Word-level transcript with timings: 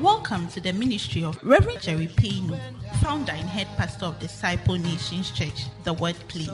Welcome 0.00 0.48
to 0.48 0.62
the 0.62 0.72
ministry 0.72 1.24
of 1.24 1.38
Reverend 1.44 1.82
Jerry 1.82 2.06
Payno, 2.06 2.58
founder 3.02 3.32
and 3.32 3.46
head 3.46 3.68
pastor 3.76 4.06
of 4.06 4.18
Disciple 4.18 4.76
Nations 4.76 5.30
Church, 5.30 5.66
The 5.84 5.92
Word 5.92 6.16
Please, 6.26 6.48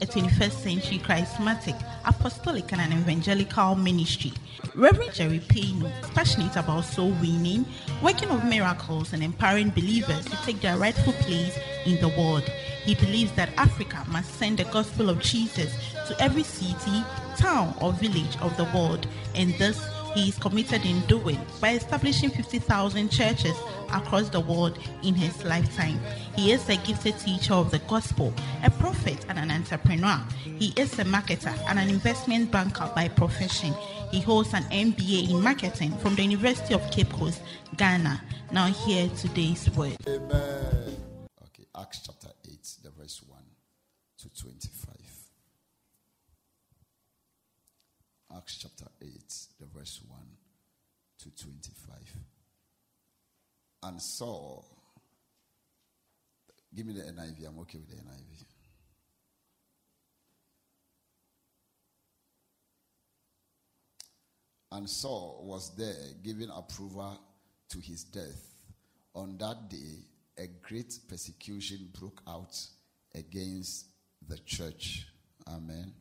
a 0.00 0.06
21st 0.06 0.52
century 0.52 0.98
charismatic, 0.98 1.76
apostolic, 2.04 2.70
and 2.70 2.80
an 2.80 2.92
evangelical 2.92 3.74
ministry. 3.74 4.32
Reverend 4.76 5.12
Jerry 5.12 5.40
Payno 5.40 5.86
is 6.04 6.10
passionate 6.10 6.54
about 6.54 6.84
soul 6.84 7.10
winning, 7.20 7.66
working 8.00 8.28
of 8.28 8.44
miracles, 8.44 9.12
and 9.12 9.24
empowering 9.24 9.70
believers 9.70 10.24
to 10.26 10.36
take 10.44 10.60
their 10.60 10.76
rightful 10.76 11.14
place 11.14 11.58
in 11.84 12.00
the 12.00 12.10
world. 12.10 12.44
He 12.84 12.94
believes 12.94 13.32
that 13.32 13.50
Africa 13.56 14.04
must 14.08 14.32
send 14.34 14.60
the 14.60 14.64
gospel 14.66 15.10
of 15.10 15.20
Jesus 15.20 15.74
to 16.06 16.16
every 16.22 16.44
city, 16.44 17.02
town, 17.36 17.74
or 17.80 17.92
village 17.92 18.36
of 18.40 18.56
the 18.56 18.70
world, 18.72 19.08
and 19.34 19.52
thus 19.58 19.84
he 20.14 20.28
is 20.28 20.38
committed 20.38 20.84
in 20.84 21.00
doing 21.02 21.38
by 21.60 21.74
establishing 21.74 22.30
50,000 22.30 23.10
churches 23.10 23.56
across 23.92 24.28
the 24.28 24.40
world 24.40 24.78
in 25.02 25.14
his 25.14 25.44
lifetime. 25.44 26.00
He 26.34 26.52
is 26.52 26.68
a 26.68 26.76
gifted 26.76 27.18
teacher 27.18 27.54
of 27.54 27.70
the 27.70 27.78
gospel, 27.80 28.32
a 28.62 28.70
prophet, 28.70 29.24
and 29.28 29.38
an 29.38 29.50
entrepreneur. 29.50 30.20
He 30.44 30.72
is 30.76 30.98
a 30.98 31.04
marketer 31.04 31.56
and 31.68 31.78
an 31.78 31.88
investment 31.88 32.50
banker 32.50 32.90
by 32.94 33.08
profession. 33.08 33.74
He 34.10 34.20
holds 34.20 34.54
an 34.54 34.64
MBA 34.64 35.30
in 35.30 35.42
marketing 35.42 35.96
from 35.98 36.14
the 36.14 36.22
University 36.22 36.74
of 36.74 36.90
Cape 36.90 37.12
Coast, 37.12 37.42
Ghana. 37.76 38.22
Now, 38.50 38.66
hear 38.66 39.08
today's 39.10 39.68
word. 39.70 39.96
Amen. 40.06 40.96
Okay, 41.44 41.66
Acts 41.78 42.00
chapter 42.06 42.28
8, 42.50 42.58
the 42.84 42.90
verse 42.90 43.22
1 43.26 43.38
to 44.20 44.42
25. 44.42 44.96
Acts 48.36 48.56
chapter 48.58 48.86
8, 49.02 49.08
the 49.60 49.66
verse 49.66 50.00
1 50.06 50.20
to 51.20 51.44
25. 51.44 51.94
And 53.82 54.00
Saul, 54.00 54.64
give 56.74 56.86
me 56.86 56.94
the 56.94 57.02
NIV, 57.02 57.46
I'm 57.46 57.58
okay 57.60 57.78
with 57.78 57.88
the 57.88 57.96
NIV. 57.96 58.44
And 64.70 64.88
Saul 64.88 65.44
was 65.44 65.74
there 65.76 65.94
giving 66.22 66.50
approval 66.50 67.18
to 67.70 67.78
his 67.80 68.04
death. 68.04 68.54
On 69.14 69.36
that 69.38 69.70
day, 69.70 70.04
a 70.36 70.46
great 70.62 70.98
persecution 71.08 71.88
broke 71.98 72.20
out 72.28 72.54
against 73.14 73.86
the 74.28 74.38
church. 74.38 75.06
Amen. 75.48 75.92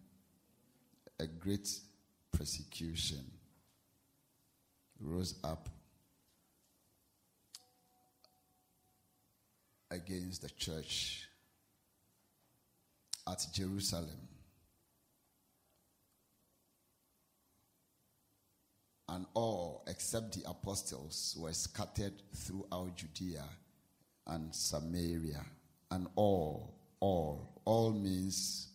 A 1.19 1.25
great 1.25 1.67
persecution 2.31 3.25
rose 4.99 5.35
up 5.43 5.69
against 9.91 10.41
the 10.41 10.49
church 10.49 11.27
at 13.27 13.45
Jerusalem. 13.53 14.27
And 19.09 19.25
all 19.33 19.83
except 19.87 20.33
the 20.33 20.49
apostles 20.49 21.35
were 21.39 21.53
scattered 21.53 22.13
throughout 22.35 22.97
Judea 22.97 23.45
and 24.27 24.53
Samaria. 24.53 25.45
And 25.89 26.07
all, 26.15 26.75
all, 26.99 27.61
all 27.63 27.93
means, 27.93 28.67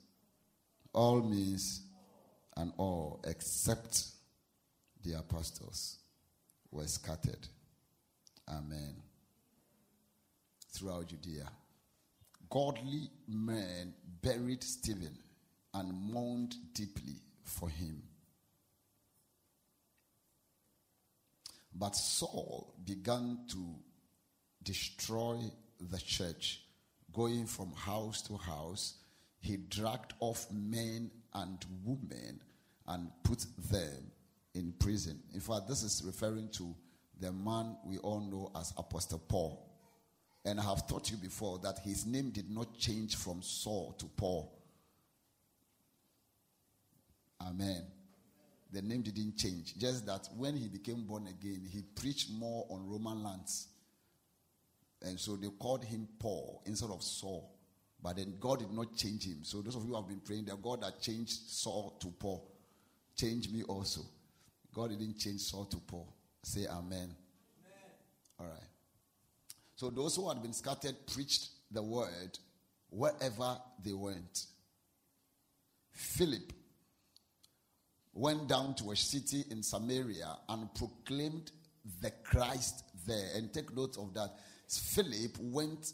all 0.94 1.20
means, 1.20 1.82
and 2.56 2.72
all 2.78 3.20
except 3.26 4.06
the 5.04 5.18
apostles 5.18 6.01
were 6.72 6.86
scattered. 6.86 7.46
Amen. 8.48 8.96
Throughout 10.72 11.08
Judea. 11.08 11.48
Godly 12.50 13.08
men 13.28 13.94
buried 14.20 14.64
Stephen 14.64 15.16
and 15.74 15.92
mourned 16.12 16.54
deeply 16.74 17.20
for 17.44 17.68
him. 17.68 18.02
But 21.74 21.96
Saul 21.96 22.74
began 22.84 23.38
to 23.48 23.76
destroy 24.62 25.38
the 25.80 25.98
church, 25.98 26.62
going 27.12 27.46
from 27.46 27.72
house 27.72 28.22
to 28.22 28.36
house. 28.36 28.94
He 29.40 29.56
dragged 29.56 30.12
off 30.20 30.46
men 30.52 31.10
and 31.34 31.64
women 31.84 32.40
and 32.86 33.10
put 33.22 33.46
them 33.70 34.12
in 34.54 34.72
prison. 34.78 35.18
In 35.34 35.40
fact, 35.40 35.68
this 35.68 35.82
is 35.82 36.02
referring 36.04 36.48
to 36.50 36.74
the 37.20 37.32
man 37.32 37.76
we 37.84 37.98
all 37.98 38.20
know 38.20 38.50
as 38.58 38.72
Apostle 38.76 39.18
Paul. 39.28 39.68
And 40.44 40.58
I 40.58 40.64
have 40.64 40.86
taught 40.88 41.10
you 41.10 41.16
before 41.16 41.58
that 41.60 41.78
his 41.78 42.04
name 42.04 42.30
did 42.30 42.50
not 42.50 42.76
change 42.76 43.16
from 43.16 43.42
Saul 43.42 43.94
to 43.98 44.06
Paul. 44.06 44.52
Amen. 47.40 47.82
The 48.72 48.82
name 48.82 49.02
didn't 49.02 49.36
change. 49.36 49.76
Just 49.76 50.06
that 50.06 50.28
when 50.36 50.56
he 50.56 50.68
became 50.68 51.04
born 51.04 51.26
again, 51.28 51.62
he 51.70 51.82
preached 51.82 52.30
more 52.30 52.66
on 52.70 52.88
Roman 52.88 53.22
lands. 53.22 53.68
And 55.02 55.18
so 55.18 55.36
they 55.36 55.48
called 55.48 55.84
him 55.84 56.08
Paul 56.18 56.62
instead 56.66 56.90
of 56.90 57.02
Saul. 57.02 57.52
But 58.02 58.16
then 58.16 58.34
God 58.40 58.60
did 58.60 58.72
not 58.72 58.96
change 58.96 59.26
him. 59.26 59.38
So 59.42 59.60
those 59.62 59.76
of 59.76 59.82
you 59.82 59.90
who 59.90 59.96
have 59.96 60.08
been 60.08 60.20
praying, 60.20 60.46
that 60.46 60.60
God 60.60 60.82
that 60.82 61.00
changed 61.00 61.48
Saul 61.48 61.96
to 62.00 62.08
Paul, 62.08 62.50
change 63.16 63.48
me 63.50 63.62
also. 63.62 64.02
God 64.74 64.90
didn't 64.90 65.18
change 65.18 65.40
Saul 65.40 65.66
to 65.66 65.76
Paul. 65.76 66.12
Say 66.42 66.66
amen. 66.66 66.86
amen. 66.88 67.14
All 68.40 68.46
right. 68.46 68.68
So 69.76 69.90
those 69.90 70.16
who 70.16 70.28
had 70.28 70.42
been 70.42 70.52
scattered 70.52 70.96
preached 71.12 71.48
the 71.70 71.82
word 71.82 72.38
wherever 72.90 73.58
they 73.84 73.92
went. 73.92 74.46
Philip 75.92 76.52
went 78.14 78.48
down 78.48 78.74
to 78.76 78.90
a 78.90 78.96
city 78.96 79.44
in 79.50 79.62
Samaria 79.62 80.36
and 80.48 80.72
proclaimed 80.74 81.50
the 82.00 82.10
Christ 82.22 82.84
there. 83.06 83.30
And 83.34 83.52
take 83.52 83.74
note 83.74 83.96
of 83.98 84.14
that. 84.14 84.30
Philip 84.68 85.36
went 85.40 85.92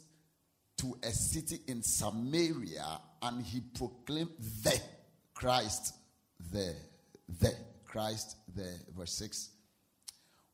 to 0.79 0.99
a 1.03 1.11
city 1.11 1.61
in 1.67 1.83
Samaria 1.83 3.01
and 3.23 3.43
he 3.43 3.61
proclaimed 3.61 4.31
the 4.63 4.81
Christ 5.35 5.95
there. 6.53 6.77
The 7.41 7.55
Christ 7.89 8.37
there. 8.55 8.77
Verse 8.97 9.13
6. 9.15 9.51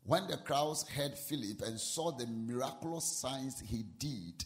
When 0.05 0.27
the 0.29 0.37
crowds 0.37 0.89
heard 0.89 1.17
Philip 1.17 1.63
and 1.63 1.79
saw 1.81 2.13
the 2.13 2.27
miraculous 2.27 3.05
signs 3.05 3.61
he 3.61 3.85
did, 3.99 4.45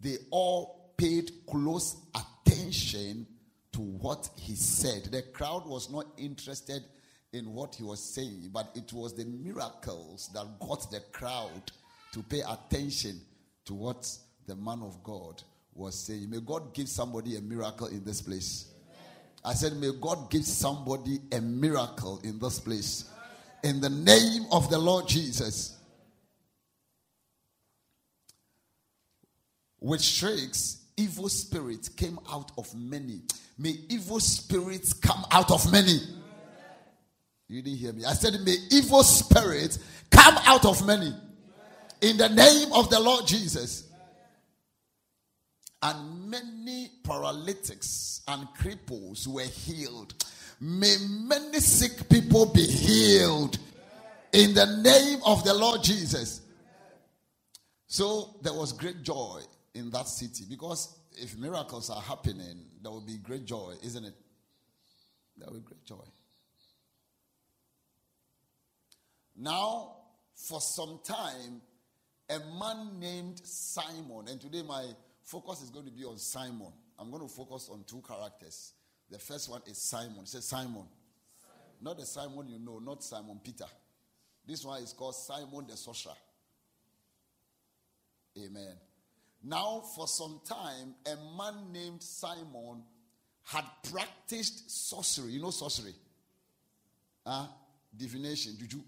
they 0.00 0.16
all 0.30 0.92
paid 0.96 1.30
close 1.46 1.96
attention 2.14 3.26
to 3.72 3.80
what 3.80 4.28
he 4.36 4.54
said. 4.54 5.04
The 5.04 5.22
crowd 5.22 5.66
was 5.66 5.90
not 5.90 6.06
interested 6.16 6.82
in 7.32 7.52
what 7.52 7.74
he 7.74 7.82
was 7.84 8.02
saying, 8.02 8.50
but 8.52 8.70
it 8.74 8.92
was 8.92 9.14
the 9.14 9.24
miracles 9.24 10.30
that 10.34 10.46
got 10.60 10.90
the 10.90 11.00
crowd 11.12 11.70
to 12.12 12.22
pay 12.22 12.42
attention 12.48 13.20
to 13.66 13.74
what 13.74 14.10
the 14.46 14.56
man 14.56 14.80
of 14.82 15.02
God 15.02 15.42
was 15.74 15.98
saying. 15.98 16.30
May 16.30 16.40
God 16.40 16.74
give 16.74 16.88
somebody 16.88 17.36
a 17.36 17.40
miracle 17.40 17.86
in 17.86 18.02
this 18.04 18.20
place. 18.20 18.72
I 19.48 19.54
said, 19.54 19.78
May 19.78 19.92
God 19.98 20.28
give 20.28 20.44
somebody 20.44 21.20
a 21.32 21.40
miracle 21.40 22.20
in 22.22 22.38
this 22.38 22.60
place. 22.60 23.10
In 23.64 23.80
the 23.80 23.88
name 23.88 24.44
of 24.52 24.68
the 24.68 24.78
Lord 24.78 25.08
Jesus. 25.08 25.74
With 29.80 30.02
shrieks, 30.02 30.82
evil 30.98 31.30
spirits 31.30 31.88
came 31.88 32.18
out 32.30 32.52
of 32.58 32.74
many. 32.74 33.22
May 33.56 33.74
evil 33.88 34.20
spirits 34.20 34.92
come 34.92 35.24
out 35.30 35.50
of 35.50 35.72
many. 35.72 35.98
You 37.48 37.62
didn't 37.62 37.78
hear 37.78 37.94
me. 37.94 38.04
I 38.04 38.12
said, 38.12 38.34
May 38.44 38.56
evil 38.70 39.02
spirits 39.02 39.78
come 40.10 40.36
out 40.44 40.66
of 40.66 40.86
many. 40.86 41.14
In 42.02 42.18
the 42.18 42.28
name 42.28 42.70
of 42.74 42.90
the 42.90 43.00
Lord 43.00 43.26
Jesus 43.26 43.87
and 45.82 46.30
many 46.30 46.90
paralytics 47.04 48.22
and 48.26 48.48
cripples 48.58 49.26
were 49.26 49.42
healed. 49.42 50.14
May 50.60 50.96
many 51.08 51.60
sick 51.60 52.08
people 52.08 52.46
be 52.46 52.66
healed 52.66 53.58
in 54.32 54.54
the 54.54 54.66
name 54.82 55.20
of 55.24 55.44
the 55.44 55.54
Lord 55.54 55.82
Jesus. 55.82 56.42
So 57.86 58.36
there 58.42 58.52
was 58.52 58.72
great 58.72 59.02
joy 59.02 59.40
in 59.74 59.90
that 59.90 60.08
city 60.08 60.44
because 60.48 60.98
if 61.12 61.36
miracles 61.38 61.90
are 61.90 62.02
happening, 62.02 62.64
there 62.82 62.90
will 62.90 63.00
be 63.00 63.16
great 63.18 63.44
joy, 63.44 63.74
isn't 63.82 64.04
it? 64.04 64.14
There 65.36 65.48
will 65.48 65.60
be 65.60 65.64
great 65.64 65.84
joy. 65.84 66.04
Now, 69.36 69.94
for 70.34 70.60
some 70.60 71.00
time, 71.04 71.62
a 72.28 72.38
man 72.58 72.98
named 72.98 73.40
Simon, 73.44 74.26
and 74.28 74.40
today 74.40 74.62
my 74.62 74.84
focus 75.28 75.62
is 75.62 75.70
going 75.70 75.84
to 75.84 75.92
be 75.92 76.04
on 76.04 76.16
Simon. 76.18 76.72
I'm 76.98 77.10
going 77.10 77.22
to 77.22 77.28
focus 77.28 77.68
on 77.70 77.84
two 77.86 78.02
characters. 78.06 78.72
The 79.10 79.18
first 79.18 79.50
one 79.50 79.60
is 79.66 79.78
Simon. 79.78 80.24
Say 80.24 80.40
Simon. 80.40 80.72
Simon. 80.72 80.86
Not 81.80 81.98
the 81.98 82.06
Simon 82.06 82.48
you 82.48 82.58
know, 82.58 82.78
not 82.78 83.04
Simon 83.04 83.38
Peter. 83.44 83.66
This 84.46 84.64
one 84.64 84.82
is 84.82 84.92
called 84.94 85.14
Simon 85.14 85.66
the 85.68 85.76
Sorcerer. 85.76 86.14
Amen. 88.38 88.74
Now, 89.44 89.82
for 89.94 90.08
some 90.08 90.40
time, 90.44 90.94
a 91.06 91.16
man 91.36 91.72
named 91.72 92.02
Simon 92.02 92.82
had 93.44 93.64
practiced 93.92 94.88
sorcery. 94.88 95.32
You 95.32 95.42
know 95.42 95.50
sorcery? 95.50 95.94
Huh? 97.26 97.46
Divination, 97.94 98.56
juju. 98.58 98.80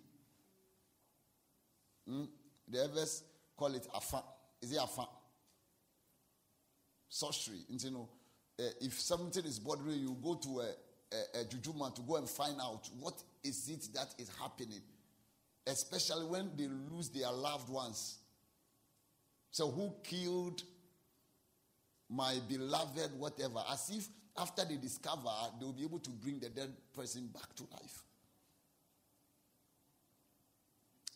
Hmm? 2.09 2.25
The 2.67 2.85
others 2.85 3.23
call 3.57 3.75
it 3.75 3.87
afa. 3.95 4.23
Is 4.63 4.73
it 4.73 4.79
afa? 4.79 5.07
Sorcery. 7.11 7.59
You 7.69 7.91
know, 7.91 8.09
uh, 8.59 8.63
if 8.81 8.99
something 8.99 9.45
is 9.45 9.59
bothering 9.59 9.99
you, 9.99 10.17
go 10.23 10.37
to 10.37 10.61
a, 10.61 10.71
a, 11.13 11.41
a 11.41 11.45
juju 11.45 11.75
man 11.77 11.93
to 11.93 12.03
go 12.03 12.17
and 12.17 12.29
find 12.29 12.57
out 12.63 12.89
what 12.99 13.21
is 13.43 13.69
it 13.69 13.89
that 13.95 14.15
is 14.19 14.31
happening. 14.41 14.81
Especially 15.67 16.25
when 16.25 16.51
they 16.57 16.69
lose 16.91 17.11
their 17.11 17.31
loved 17.31 17.69
ones. 17.69 18.19
So, 19.51 19.71
who 19.71 19.93
killed 20.05 20.63
my 22.09 22.37
beloved, 22.49 23.19
whatever? 23.19 23.63
As 23.71 23.91
if 23.91 24.09
after 24.39 24.65
they 24.65 24.77
discover, 24.77 25.31
they'll 25.59 25.73
be 25.73 25.83
able 25.83 25.99
to 25.99 26.11
bring 26.11 26.39
the 26.39 26.49
dead 26.49 26.73
person 26.95 27.27
back 27.27 27.55
to 27.57 27.65
life. 27.73 28.05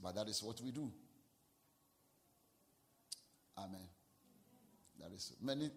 But 0.02 0.16
that 0.16 0.28
is 0.28 0.42
what 0.42 0.60
we 0.60 0.72
do. 0.72 0.90
Amen. 3.56 3.88
That 5.00 5.12
is 5.12 5.32
many 5.40 5.70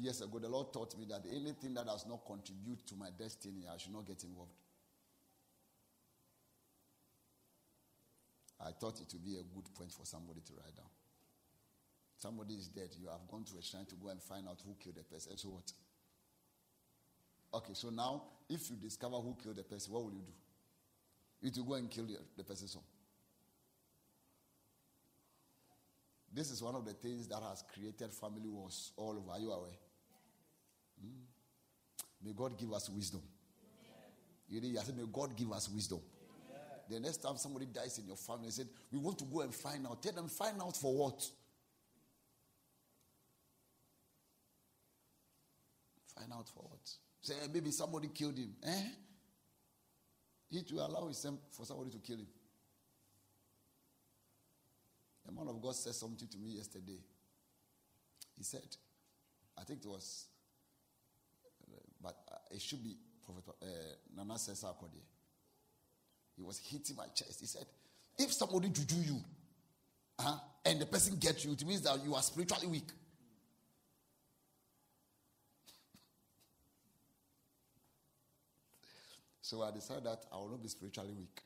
years 0.00 0.20
ago, 0.20 0.38
the 0.38 0.48
Lord 0.48 0.72
taught 0.72 0.98
me 0.98 1.06
that 1.08 1.24
anything 1.30 1.74
that 1.74 1.86
does 1.86 2.06
not 2.06 2.24
contribute 2.26 2.86
to 2.86 2.94
my 2.96 3.08
destiny, 3.16 3.64
I 3.72 3.76
should 3.76 3.92
not 3.92 4.06
get 4.06 4.22
involved. 4.24 4.52
I 8.60 8.72
thought 8.72 9.00
it 9.00 9.12
would 9.12 9.24
be 9.24 9.36
a 9.36 9.42
good 9.54 9.74
point 9.74 9.92
for 9.92 10.04
somebody 10.04 10.40
to 10.40 10.52
write 10.52 10.76
down. 10.76 10.90
Somebody 12.18 12.54
is 12.54 12.68
dead. 12.68 12.90
You 13.00 13.08
have 13.08 13.26
gone 13.30 13.44
to 13.44 13.58
a 13.58 13.62
shrine 13.62 13.86
to 13.86 13.94
go 13.94 14.08
and 14.08 14.22
find 14.22 14.46
out 14.46 14.60
who 14.64 14.76
killed 14.78 14.96
the 14.96 15.02
person. 15.02 15.36
So 15.38 15.48
what? 15.48 15.72
Okay, 17.54 17.72
so 17.72 17.88
now 17.88 18.22
if 18.48 18.68
you 18.68 18.76
discover 18.76 19.16
who 19.16 19.36
killed 19.42 19.56
the 19.56 19.62
person, 19.62 19.92
what 19.92 20.04
will 20.04 20.12
you 20.12 20.20
do? 20.20 20.32
You 21.40 21.50
to 21.50 21.64
go 21.64 21.74
and 21.74 21.90
kill 21.90 22.06
the 22.36 22.44
person. 22.44 22.68
So 22.68 22.80
this 26.32 26.50
is 26.50 26.62
one 26.62 26.74
of 26.74 26.84
the 26.84 26.92
things 26.92 27.26
that 27.28 27.42
has 27.42 27.64
created 27.74 28.12
family 28.12 28.50
wars 28.50 28.92
all 28.96 29.16
over. 29.16 29.30
Are 29.32 29.40
you 29.40 29.50
aware? 29.50 29.70
Mm. 31.04 32.24
May 32.24 32.32
God 32.32 32.58
give 32.58 32.72
us 32.72 32.88
wisdom. 32.90 33.22
You 34.48 34.60
know, 34.60 34.80
I 34.80 34.84
said, 34.84 34.96
May 34.96 35.04
God 35.10 35.36
give 35.36 35.52
us 35.52 35.68
wisdom. 35.68 36.00
The 36.88 36.98
next 36.98 37.18
time 37.18 37.36
somebody 37.36 37.66
dies 37.66 37.98
in 37.98 38.06
your 38.06 38.16
family, 38.16 38.50
said, 38.50 38.68
We 38.90 38.98
want 38.98 39.18
to 39.18 39.24
go 39.24 39.42
and 39.42 39.54
find 39.54 39.86
out. 39.86 40.02
Tell 40.02 40.12
them, 40.12 40.28
find 40.28 40.60
out 40.60 40.76
for 40.76 40.92
what? 40.92 41.24
Find 46.18 46.32
out 46.32 46.48
for 46.48 46.64
what? 46.64 46.90
Say, 47.22 47.34
maybe 47.52 47.70
somebody 47.70 48.08
killed 48.08 48.36
him. 48.36 48.54
Eh? 48.64 48.82
He 50.50 50.62
to 50.62 50.74
allow 50.74 51.04
himself 51.04 51.36
for 51.52 51.64
somebody 51.64 51.90
to 51.90 51.98
kill 51.98 52.16
him. 52.16 52.26
A 55.28 55.32
man 55.32 55.46
of 55.48 55.62
God 55.62 55.76
said 55.76 55.94
something 55.94 56.26
to 56.26 56.38
me 56.38 56.56
yesterday. 56.56 56.98
He 58.36 58.42
said, 58.42 58.76
I 59.56 59.62
think 59.62 59.84
it 59.84 59.88
was, 59.88 60.26
it 62.50 62.60
should 62.60 62.82
be 62.82 62.96
Prophet 63.24 63.44
uh, 63.62 63.66
Nana 64.16 64.34
Sesa. 64.34 64.74
He 66.36 66.42
was 66.42 66.58
hitting 66.58 66.96
my 66.96 67.06
chest. 67.14 67.40
He 67.40 67.46
said, 67.46 67.64
if 68.18 68.32
somebody 68.32 68.68
do 68.68 68.96
you, 68.96 69.20
uh, 70.18 70.38
and 70.64 70.80
the 70.80 70.86
person 70.86 71.16
gets 71.16 71.44
you, 71.44 71.52
it 71.52 71.64
means 71.66 71.82
that 71.82 72.02
you 72.04 72.14
are 72.14 72.22
spiritually 72.22 72.66
weak. 72.66 72.88
So 79.42 79.62
I 79.62 79.72
decided 79.72 80.04
that 80.04 80.26
I 80.32 80.36
will 80.36 80.50
not 80.50 80.62
be 80.62 80.68
spiritually 80.68 81.12
weak. 81.12 81.40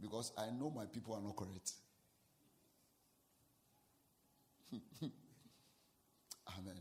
Because 0.00 0.32
I 0.36 0.46
know 0.50 0.70
my 0.74 0.86
people 0.86 1.14
are 1.14 1.20
not 1.20 1.36
correct. 1.36 1.70
Amen. 6.58 6.80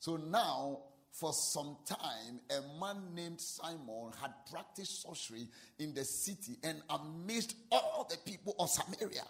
So 0.00 0.16
now, 0.16 0.80
for 1.18 1.32
some 1.32 1.76
time, 1.84 2.38
a 2.50 2.80
man 2.80 2.96
named 3.14 3.40
Simon 3.40 4.12
had 4.20 4.30
practiced 4.50 5.02
sorcery 5.02 5.48
in 5.80 5.92
the 5.92 6.04
city 6.04 6.56
and 6.62 6.80
amazed 6.90 7.56
all 7.72 8.06
the 8.08 8.16
people 8.18 8.54
of 8.60 8.70
Samaria. 8.70 9.24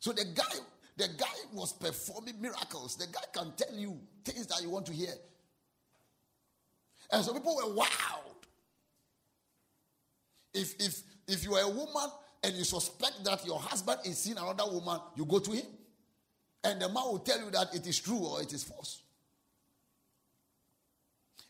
So 0.00 0.12
the 0.12 0.26
guy, 0.34 0.58
the 0.98 1.08
guy 1.16 1.24
was 1.54 1.72
performing 1.72 2.40
miracles. 2.40 2.96
The 2.96 3.06
guy 3.06 3.22
can 3.32 3.52
tell 3.56 3.74
you 3.74 3.98
things 4.24 4.46
that 4.48 4.62
you 4.62 4.68
want 4.68 4.84
to 4.86 4.92
hear. 4.92 5.14
And 7.10 7.24
so 7.24 7.32
people 7.32 7.56
were 7.56 7.82
wowed. 7.82 8.44
If 10.52 10.74
if 10.78 11.02
if 11.26 11.44
you 11.44 11.54
are 11.54 11.62
a 11.62 11.68
woman 11.68 12.10
and 12.42 12.54
you 12.54 12.64
suspect 12.64 13.24
that 13.24 13.46
your 13.46 13.58
husband 13.58 14.00
is 14.04 14.18
seeing 14.18 14.36
another 14.36 14.70
woman, 14.70 15.00
you 15.16 15.24
go 15.24 15.38
to 15.38 15.50
him. 15.50 15.66
And 16.62 16.80
the 16.80 16.88
man 16.88 17.04
will 17.04 17.20
tell 17.20 17.38
you 17.38 17.50
that 17.52 17.74
it 17.74 17.86
is 17.86 17.98
true 18.00 18.18
or 18.18 18.42
it 18.42 18.52
is 18.52 18.64
false. 18.64 19.02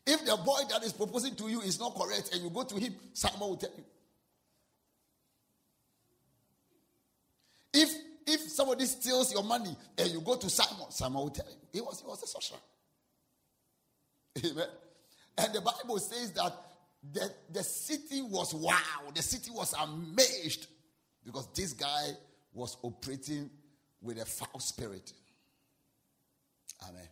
If 0.07 0.25
the 0.25 0.37
boy 0.37 0.61
that 0.71 0.83
is 0.83 0.93
proposing 0.93 1.35
to 1.37 1.49
you 1.49 1.61
is 1.61 1.79
not 1.79 1.95
correct 1.95 2.35
and 2.35 2.43
you 2.43 2.51
go 2.51 2.65
to 2.65 2.77
him, 2.77 2.95
someone 3.13 3.51
will 3.51 3.57
tell 3.57 3.71
you. 3.77 3.85
If 7.75 7.91
if 8.27 8.41
somebody 8.51 8.85
steals 8.85 9.33
your 9.33 9.43
money 9.43 9.77
and 9.99 10.11
you 10.11 10.21
go 10.21 10.37
to 10.37 10.49
Simon, 10.49 10.91
Simon 10.91 11.23
will 11.23 11.31
tell 11.31 11.49
you. 11.49 11.57
He 11.73 11.81
was, 11.81 12.01
he 12.01 12.07
was 12.07 12.23
a 12.23 12.27
sorcerer. 12.27 12.59
Amen. 14.45 14.69
And 15.39 15.55
the 15.55 15.61
Bible 15.61 15.99
says 15.99 16.33
that 16.33 16.53
the, 17.13 17.31
the 17.53 17.63
city 17.63 18.23
was 18.23 18.55
wow. 18.55 19.11
The 19.15 19.23
city 19.23 19.51
was 19.51 19.75
amazed 19.75 20.69
because 21.25 21.49
this 21.55 21.73
guy 21.73 22.11
was 22.53 22.77
operating 22.83 23.51
with 24.01 24.21
a 24.21 24.25
foul 24.25 24.61
spirit. 24.61 25.13
Amen. 26.89 27.09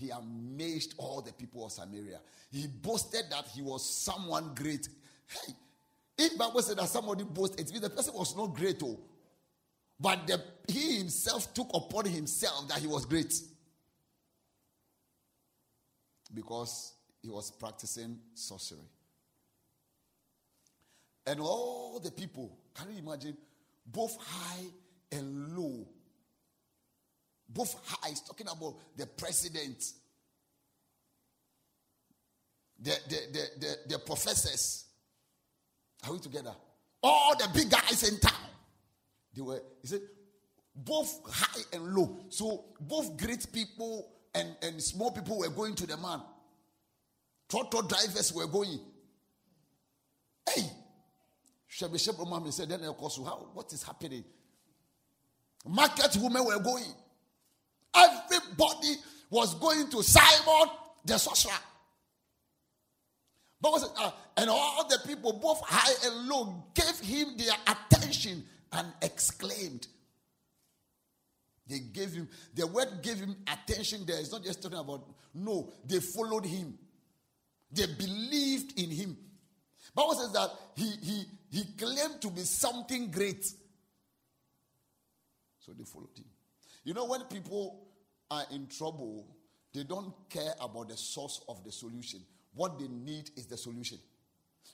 He 0.00 0.08
amazed 0.08 0.94
all 0.96 1.20
the 1.20 1.32
people 1.32 1.66
of 1.66 1.72
Samaria. 1.72 2.20
He 2.50 2.66
boasted 2.66 3.24
that 3.30 3.46
he 3.54 3.60
was 3.60 3.84
someone 3.84 4.52
great. 4.54 4.88
Hey, 5.26 5.52
if 6.16 6.38
Bible 6.38 6.62
said 6.62 6.78
that 6.78 6.88
somebody 6.88 7.24
boasted, 7.24 7.60
it 7.60 7.70
means 7.70 7.82
the 7.82 7.90
person 7.90 8.14
was 8.14 8.34
not 8.34 8.54
great, 8.54 8.82
oh. 8.82 8.98
But 10.00 10.26
the, 10.26 10.42
he 10.68 10.96
himself 10.96 11.52
took 11.52 11.68
upon 11.74 12.06
himself 12.06 12.66
that 12.68 12.78
he 12.78 12.86
was 12.86 13.04
great. 13.04 13.34
Because 16.32 16.94
he 17.22 17.28
was 17.28 17.50
practicing 17.50 18.18
sorcery. 18.32 18.78
And 21.26 21.40
all 21.40 22.00
the 22.02 22.10
people, 22.10 22.56
can 22.72 22.90
you 22.90 23.00
imagine, 23.00 23.36
both 23.84 24.16
high 24.18 24.64
and 25.12 25.54
low, 25.58 25.86
both 27.52 27.74
high, 27.84 28.10
is 28.10 28.20
talking 28.20 28.46
about 28.46 28.74
the 28.96 29.06
president, 29.06 29.84
the, 32.78 32.96
the, 33.08 33.16
the, 33.32 33.46
the, 33.60 33.76
the 33.88 33.98
professors. 33.98 34.84
Are 36.06 36.12
we 36.12 36.18
together? 36.18 36.54
All 37.02 37.36
the 37.36 37.48
big 37.52 37.70
guys 37.70 38.08
in 38.08 38.18
town. 38.20 38.32
They 39.34 39.42
were, 39.42 39.62
he 39.82 39.88
said, 39.88 40.00
both 40.74 41.20
high 41.30 41.62
and 41.72 41.94
low. 41.94 42.24
So 42.30 42.64
both 42.80 43.16
great 43.16 43.52
people 43.52 44.12
and, 44.34 44.56
and 44.62 44.82
small 44.82 45.10
people 45.10 45.38
were 45.38 45.48
going 45.48 45.74
to 45.74 45.86
the 45.86 45.96
man. 45.96 46.20
Tractor 47.48 47.82
drivers 47.86 48.32
were 48.32 48.46
going. 48.46 48.78
Hey, 50.48 50.62
Shebishep 51.70 52.14
Romami 52.14 52.52
said, 52.52 52.68
then 52.68 52.84
of 52.84 52.96
course, 52.96 53.16
how 53.16 53.48
what 53.52 53.72
is 53.72 53.82
happening? 53.82 54.24
Market 55.66 56.16
women 56.20 56.44
were 56.44 56.58
going. 56.58 56.92
Everybody 57.94 58.94
was 59.30 59.54
going 59.54 59.88
to 59.90 60.02
Simon 60.02 60.68
the 61.04 61.18
sorcerer. 61.18 61.52
Uh, 63.62 64.10
and 64.38 64.48
all 64.48 64.88
the 64.88 64.98
people, 65.06 65.34
both 65.34 65.60
high 65.64 66.08
and 66.08 66.28
low, 66.28 66.64
gave 66.74 66.98
him 67.00 67.36
their 67.36 67.54
attention 67.66 68.42
and 68.72 68.88
exclaimed. 69.02 69.86
They 71.66 71.80
gave 71.80 72.12
him, 72.12 72.28
the 72.54 72.66
word 72.66 73.00
gave 73.02 73.18
him 73.18 73.36
attention 73.46 74.04
there. 74.06 74.18
It's 74.18 74.32
not 74.32 74.42
just 74.42 74.62
talking 74.62 74.78
about, 74.78 75.06
no, 75.34 75.70
they 75.86 76.00
followed 76.00 76.46
him. 76.46 76.78
They 77.70 77.86
believed 77.86 78.78
in 78.78 78.90
him. 78.90 79.16
Bible 79.94 80.14
says 80.14 80.32
that 80.32 80.50
he, 80.74 80.90
he, 81.02 81.24
he 81.50 81.64
claimed 81.76 82.20
to 82.22 82.30
be 82.30 82.40
something 82.40 83.10
great. 83.10 83.44
So 85.60 85.72
they 85.76 85.84
followed 85.84 86.16
him. 86.16 86.24
You 86.84 86.94
know, 86.94 87.04
when 87.04 87.22
people 87.24 87.86
are 88.30 88.44
in 88.52 88.66
trouble, 88.66 89.26
they 89.74 89.84
don't 89.84 90.12
care 90.28 90.52
about 90.60 90.88
the 90.88 90.96
source 90.96 91.42
of 91.48 91.62
the 91.64 91.72
solution. 91.72 92.20
What 92.54 92.78
they 92.78 92.88
need 92.88 93.30
is 93.36 93.46
the 93.46 93.56
solution. 93.56 93.98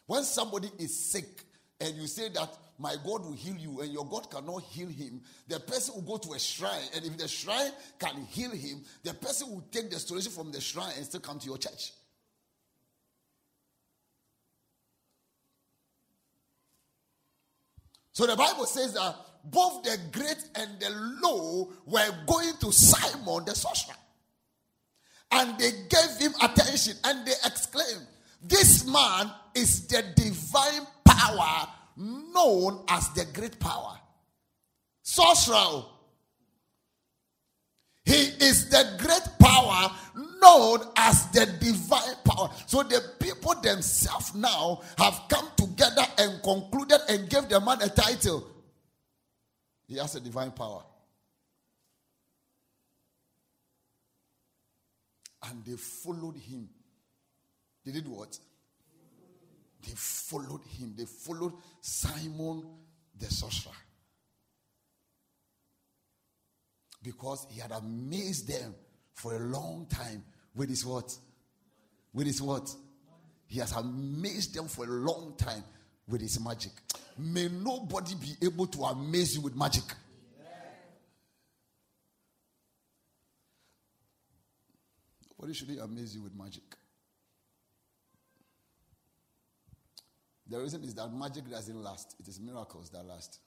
When 0.07 0.23
somebody 0.23 0.71
is 0.79 0.97
sick, 0.97 1.45
and 1.81 1.95
you 1.97 2.07
say 2.07 2.31
that 2.31 2.49
my 2.79 2.95
God 3.05 3.25
will 3.25 3.35
heal 3.35 3.57
you 3.57 3.81
and 3.81 3.93
your 3.93 4.07
God 4.07 4.31
cannot 4.31 4.63
heal 4.63 4.89
him, 4.89 5.21
the 5.47 5.61
person 5.61 5.95
will 5.95 6.03
go 6.03 6.17
to 6.17 6.35
a 6.35 6.39
shrine. 6.39 6.89
And 6.95 7.05
if 7.05 7.19
the 7.19 7.29
shrine 7.29 7.71
can 7.99 8.25
heal 8.31 8.51
him, 8.51 8.83
the 9.03 9.13
person 9.13 9.51
will 9.51 9.65
take 9.71 9.91
the 9.91 9.99
solution 9.99 10.33
from 10.33 10.53
the 10.53 10.61
shrine 10.61 10.93
and 10.97 11.05
still 11.05 11.21
come 11.21 11.39
to 11.39 11.47
your 11.47 11.59
church. 11.59 11.93
So 18.13 18.27
the 18.27 18.37
Bible 18.37 18.65
says 18.65 18.95
that 18.95 19.15
both 19.51 19.83
the 19.83 19.99
great 20.13 20.43
and 20.55 20.81
the 20.81 20.91
low 21.23 21.73
were 21.87 22.11
going 22.27 22.53
to 22.61 22.73
Simon 22.73 23.45
the 23.45 23.55
sorcerer. 23.55 23.95
And 25.31 25.59
they 25.59 25.71
gave 25.89 26.17
him 26.19 26.33
attention 26.43 26.95
and 27.05 27.27
they 27.27 27.35
exclaimed, 27.45 28.07
This 28.43 28.87
man 28.87 29.31
is 29.55 29.87
the 29.87 30.03
divine 30.15 30.87
power 31.05 31.69
known 31.97 32.85
as 32.89 33.09
the 33.11 33.27
great 33.33 33.59
power. 33.59 33.99
Sorcerer. 35.03 35.85
He 38.05 38.13
is 38.15 38.69
the 38.69 38.99
great 38.99 39.29
power 39.41 39.91
known 40.41 40.79
as 40.97 41.27
the 41.33 41.47
divine 41.61 42.15
power. 42.25 42.51
So 42.67 42.85
the 42.85 43.03
people 43.19 43.55
themselves 43.57 44.33
now 44.35 44.83
have 44.97 45.23
come 45.29 45.49
together 45.57 46.07
and 46.19 46.41
concluded 46.43 47.01
and 47.09 47.29
gave 47.29 47.49
the 47.49 47.61
man 47.61 47.83
a 47.83 47.89
title. 47.89 48.47
He 49.87 49.97
has 49.99 50.15
a 50.17 50.21
divine 50.21 50.51
power. 50.51 50.83
And 55.49 55.65
they 55.65 55.77
followed 55.77 56.37
him. 56.37 56.69
They 57.85 57.93
did 57.93 58.09
what? 58.09 58.37
They 59.87 59.93
followed 59.95 60.63
him. 60.65 60.95
They 60.97 61.05
followed 61.05 61.53
Simon 61.81 62.65
the 63.19 63.27
sorcerer. 63.27 63.73
Because 67.03 67.47
he 67.51 67.61
had 67.61 67.71
amazed 67.71 68.49
them 68.49 68.75
for 69.13 69.37
a 69.37 69.39
long 69.39 69.87
time 69.89 70.25
with 70.55 70.69
his 70.69 70.85
what? 70.85 71.17
With 72.13 72.27
his 72.27 72.43
what? 72.43 72.69
He 73.47 73.61
has 73.61 73.73
amazed 73.73 74.55
them 74.55 74.67
for 74.67 74.85
a 74.85 74.89
long 74.89 75.35
time 75.37 75.63
with 76.09 76.21
his 76.21 76.39
magic. 76.41 76.73
May 77.19 77.49
nobody 77.49 78.15
be 78.15 78.47
able 78.47 78.67
to 78.69 78.83
amaze 78.83 79.35
you 79.37 79.43
with 79.43 79.57
magic. 79.57 79.85
Nobody 85.39 85.55
should 85.55 85.79
amaze 85.79 86.15
you 86.15 86.23
with 86.23 86.35
magic. 86.35 86.63
The 90.49 90.61
reason 90.61 90.85
is 90.85 90.95
that 90.95 91.13
magic 91.13 91.51
doesn't 91.51 91.83
last, 91.83 92.15
it 92.21 92.29
is 92.29 92.41
miracles 92.41 92.91
that 92.91 93.05
last. 93.05 93.41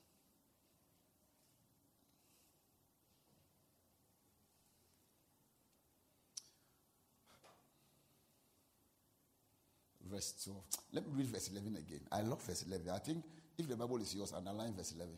Verse 10.11 10.33
12. 10.43 10.63
Let 10.93 11.07
me 11.07 11.13
read 11.17 11.27
verse 11.27 11.49
11 11.49 11.75
again. 11.75 12.01
I 12.11 12.21
love 12.21 12.41
verse 12.43 12.63
11. 12.67 12.89
I 12.89 12.97
think 12.99 13.23
if 13.57 13.67
the 13.67 13.75
Bible 13.75 14.01
is 14.01 14.15
yours, 14.15 14.33
underline 14.35 14.73
verse 14.73 14.93
11. 14.93 15.13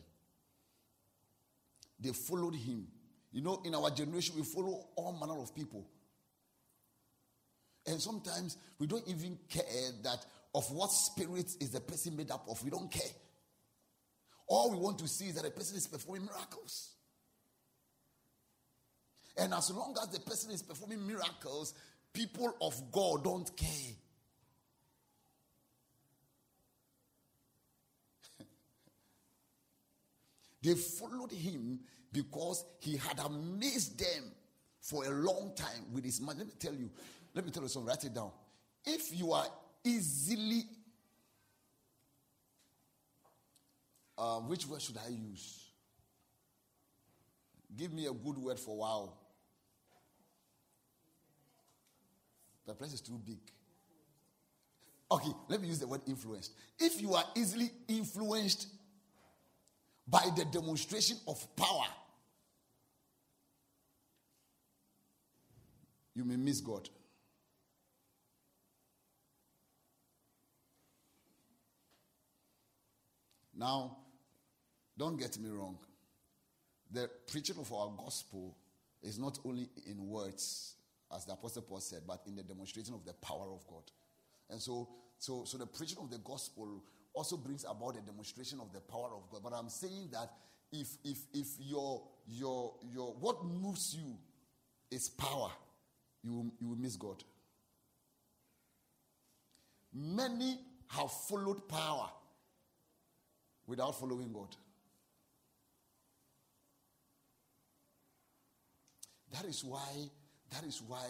They 2.00 2.10
followed 2.10 2.54
him. 2.54 2.86
You 3.32 3.40
know, 3.40 3.62
in 3.64 3.74
our 3.74 3.90
generation, 3.90 4.34
we 4.36 4.42
follow 4.42 4.88
all 4.96 5.16
manner 5.18 5.40
of 5.40 5.54
people. 5.54 5.86
And 7.86 8.00
sometimes 8.00 8.58
we 8.78 8.86
don't 8.86 9.06
even 9.08 9.38
care 9.48 9.62
that 10.02 10.24
of 10.54 10.70
what 10.72 10.90
spirit 10.90 11.56
is 11.60 11.70
the 11.70 11.80
person 11.80 12.16
made 12.16 12.30
up 12.30 12.44
of. 12.48 12.62
We 12.62 12.70
don't 12.70 12.90
care. 12.90 13.10
All 14.46 14.70
we 14.70 14.76
want 14.76 14.98
to 14.98 15.08
see 15.08 15.28
is 15.28 15.36
that 15.36 15.46
a 15.46 15.50
person 15.50 15.76
is 15.76 15.86
performing 15.86 16.26
miracles. 16.26 16.90
And 19.38 19.54
as 19.54 19.70
long 19.70 19.96
as 20.02 20.08
the 20.08 20.20
person 20.20 20.50
is 20.50 20.62
performing 20.62 21.06
miracles, 21.06 21.74
people 22.12 22.54
of 22.60 22.92
God 22.92 23.24
don't 23.24 23.56
care. 23.56 23.96
They 30.62 30.74
followed 30.74 31.32
him 31.32 31.80
because 32.12 32.64
he 32.78 32.96
had 32.96 33.18
amazed 33.24 33.98
them 33.98 34.32
for 34.80 35.04
a 35.04 35.10
long 35.10 35.52
time 35.56 35.86
with 35.92 36.04
his 36.04 36.20
mind. 36.20 36.38
Let 36.38 36.48
me 36.48 36.54
tell 36.58 36.74
you, 36.74 36.90
let 37.34 37.44
me 37.44 37.50
tell 37.50 37.62
you 37.62 37.68
something, 37.68 37.88
write 37.88 38.04
it 38.04 38.14
down. 38.14 38.30
If 38.84 39.16
you 39.18 39.32
are 39.32 39.46
easily. 39.84 40.64
Um, 44.18 44.48
which 44.48 44.66
word 44.66 44.82
should 44.82 44.98
I 44.98 45.08
use? 45.08 45.70
Give 47.76 47.92
me 47.92 48.06
a 48.06 48.12
good 48.12 48.36
word 48.38 48.58
for 48.58 48.76
wow. 48.76 49.12
The 52.66 52.74
place 52.74 52.92
is 52.92 53.00
too 53.00 53.20
big. 53.24 53.38
Okay, 55.10 55.30
let 55.48 55.60
me 55.60 55.68
use 55.68 55.78
the 55.78 55.86
word 55.86 56.02
influenced. 56.06 56.52
If 56.78 57.00
you 57.00 57.14
are 57.14 57.24
easily 57.34 57.70
influenced 57.88 58.68
by 60.12 60.28
the 60.36 60.44
demonstration 60.44 61.16
of 61.26 61.56
power, 61.56 61.86
you 66.14 66.22
may 66.22 66.36
miss 66.36 66.60
God. 66.60 66.86
Now, 73.56 73.96
don't 74.98 75.18
get 75.18 75.38
me 75.38 75.48
wrong. 75.48 75.78
The 76.90 77.08
preaching 77.26 77.56
of 77.58 77.72
our 77.72 77.90
gospel 77.96 78.54
is 79.02 79.18
not 79.18 79.38
only 79.46 79.70
in 79.86 80.06
words, 80.08 80.74
as 81.14 81.24
the 81.24 81.32
Apostle 81.32 81.62
Paul 81.62 81.80
said, 81.80 82.02
but 82.06 82.20
in 82.26 82.36
the 82.36 82.42
demonstration 82.42 82.92
of 82.92 83.06
the 83.06 83.14
power 83.14 83.50
of 83.50 83.66
God. 83.66 83.84
And 84.50 84.60
so, 84.60 84.90
so, 85.18 85.44
so 85.46 85.56
the 85.56 85.66
preaching 85.66 85.98
of 86.02 86.10
the 86.10 86.18
gospel 86.18 86.84
also 87.14 87.36
brings 87.36 87.64
about 87.64 87.96
a 87.96 88.00
demonstration 88.00 88.60
of 88.60 88.72
the 88.72 88.80
power 88.80 89.10
of 89.14 89.30
God. 89.30 89.42
But 89.42 89.52
I'm 89.52 89.68
saying 89.68 90.08
that 90.12 90.30
if 90.72 90.88
if 91.04 91.18
if 91.32 91.48
your 91.60 92.02
your 92.26 92.74
your 92.92 93.14
what 93.14 93.44
moves 93.44 93.94
you 93.94 94.16
is 94.90 95.08
power, 95.08 95.50
you 96.22 96.32
will, 96.32 96.52
you 96.60 96.68
will 96.68 96.76
miss 96.76 96.96
God. 96.96 97.22
Many 99.94 100.58
have 100.88 101.12
followed 101.12 101.68
power 101.68 102.08
without 103.66 103.98
following 103.98 104.32
God. 104.32 104.56
That 109.32 109.46
is 109.46 109.64
why, 109.64 110.10
that 110.50 110.64
is 110.64 110.82
why 110.86 111.06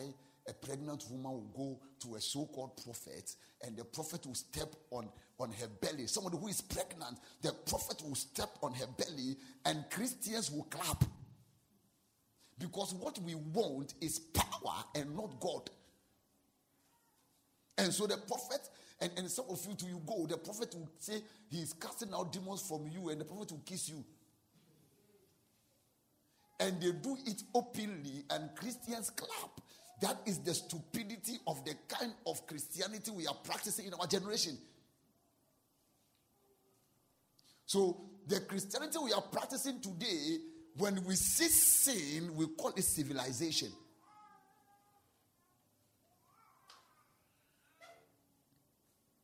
a 0.49 0.53
pregnant 0.53 1.05
woman 1.11 1.33
will 1.33 1.51
go 1.55 1.81
to 2.01 2.17
a 2.17 2.21
so-called 2.21 2.81
prophet 2.85 3.35
and 3.65 3.77
the 3.77 3.85
prophet 3.85 4.27
will 4.27 4.35
step 4.35 4.75
on, 4.91 5.09
on 5.39 5.51
her 5.53 5.69
belly. 5.81 6.07
Somebody 6.07 6.37
who 6.39 6.49
is 6.49 6.61
pregnant, 6.61 7.19
the 7.41 7.53
prophet 7.67 8.03
will 8.07 8.15
step 8.15 8.51
on 8.63 8.73
her 8.75 8.87
belly 8.97 9.37
and 9.65 9.85
Christians 9.91 10.51
will 10.51 10.65
clap. 10.65 11.05
Because 12.59 12.95
what 12.95 13.19
we 13.21 13.35
want 13.35 13.95
is 14.01 14.19
power 14.19 14.85
and 14.95 15.17
not 15.17 15.41
God. 15.41 15.69
And 17.79 17.93
so 17.93 18.07
the 18.07 18.17
prophet 18.19 18.61
and, 19.03 19.11
and 19.17 19.29
some 19.29 19.47
of 19.51 19.61
you, 19.67 19.75
to 19.75 19.87
you 19.87 20.01
go, 20.07 20.27
the 20.27 20.37
prophet 20.37 20.73
will 20.75 20.89
say 21.01 21.23
he's 21.51 21.73
casting 21.73 22.15
out 22.15 22.33
demons 22.33 22.63
from 22.63 22.87
you, 22.87 23.09
and 23.09 23.21
the 23.21 23.25
prophet 23.25 23.51
will 23.51 23.63
kiss 23.67 23.89
you. 23.89 24.05
And 26.61 26.81
they 26.81 26.93
do 26.93 27.17
it 27.27 27.43
openly, 27.53 28.25
and 28.31 28.55
Christians 28.55 29.11
clap. 29.11 29.61
That 30.01 30.19
is 30.25 30.39
the 30.39 30.55
stupidity 30.55 31.39
of 31.49 31.65
the 31.65 31.75
kind 31.89 32.13
of 32.27 32.47
Christianity 32.47 33.11
we 33.11 33.27
are 33.27 33.35
practicing 33.35 33.87
in 33.87 33.95
our 33.95 34.07
generation. 34.07 34.57
So, 37.73 38.03
the 38.27 38.39
Christianity 38.41 38.99
we 39.03 39.15
are 39.15 39.23
practicing 39.23 39.81
today, 39.81 40.37
when 40.77 41.03
we 41.05 41.15
see 41.15 41.49
sin, 41.49 42.37
we 42.37 42.47
call 42.49 42.75
it 42.77 42.83
civilization. 42.83 43.69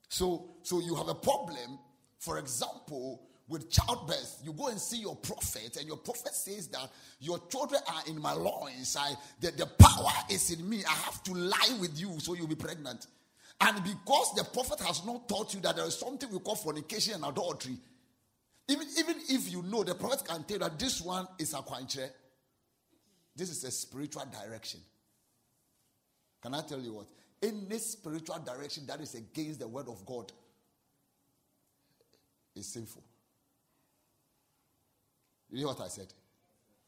So, 0.09 0.55
so 0.63 0.81
you 0.81 0.95
have 0.95 1.09
a 1.09 1.15
problem, 1.15 1.79
for 2.21 2.39
example, 2.39 3.29
with 3.49 3.71
childbirth. 3.71 4.41
You 4.43 4.55
go 4.55 4.69
and 4.69 4.81
see 4.81 5.03
your 5.03 5.17
prophet, 5.17 5.77
and 5.77 5.87
your 5.87 5.99
prophet 5.99 6.33
says 6.33 6.69
that 6.69 6.89
your 7.21 7.39
children 7.51 7.83
are 7.87 8.03
in 8.07 8.19
my 8.19 8.33
loins. 8.33 8.97
I, 8.99 9.13
the, 9.43 9.51
the 9.51 9.67
power 9.67 10.11
is 10.31 10.51
in 10.53 10.67
me. 10.67 10.83
I 10.89 10.95
have 10.95 11.23
to 11.25 11.35
lie 11.35 11.77
with 11.83 12.01
you 12.01 12.19
so 12.19 12.33
you'll 12.33 12.47
be 12.47 12.55
pregnant. 12.55 13.09
And 13.61 13.85
because 13.85 14.33
the 14.37 14.45
prophet 14.45 14.81
has 14.87 15.05
not 15.05 15.29
taught 15.29 15.53
you 15.53 15.61
that 15.61 15.77
there 15.77 15.85
is 15.85 15.99
something 15.99 16.31
we 16.33 16.39
call 16.39 16.55
fornication 16.55 17.13
and 17.13 17.27
adultery, 17.27 17.77
even, 18.69 18.87
even 18.99 19.17
if 19.29 19.51
you 19.51 19.63
know, 19.63 19.83
the 19.83 19.95
prophet 19.95 20.25
can 20.27 20.45
tell 20.45 20.59
that 20.59 20.79
this 20.79 21.01
one 21.01 21.27
is 21.39 21.55
a 21.55 21.59
quanche. 21.59 21.99
This 23.35 23.51
is 23.51 23.65
a 23.65 23.71
spiritual 23.71 24.25
direction. 24.27 24.81
Can 26.43 26.55
I 26.55 26.63
tell 26.63 26.81
you 26.81 26.95
what? 26.95 27.07
any 27.43 27.79
spiritual 27.79 28.39
direction 28.41 28.87
that 28.87 29.01
is 29.01 29.15
against 29.15 29.61
the 29.61 29.69
word 29.69 29.89
of 29.89 30.05
God 30.05 30.33
is 32.55 32.67
sinful. 32.67 33.05
You 35.51 35.59
hear 35.59 35.67
what 35.69 35.81
I 35.81 35.89
said? 35.89 36.13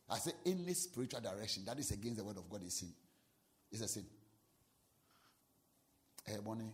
I 0.09 0.19
said 0.19 0.35
any 0.45 0.75
spiritual 0.75 1.21
direction 1.21 1.65
that 1.67 1.79
is 1.79 1.93
against 1.93 2.19
the 2.19 2.25
word 2.25 2.37
of 2.37 2.51
God 2.51 2.65
is 2.65 2.75
sin. 2.75 2.89
It's 3.71 3.81
a 3.81 3.89
sin. 3.89 4.05
Hey, 6.25 6.37
Bonnie, 6.45 6.73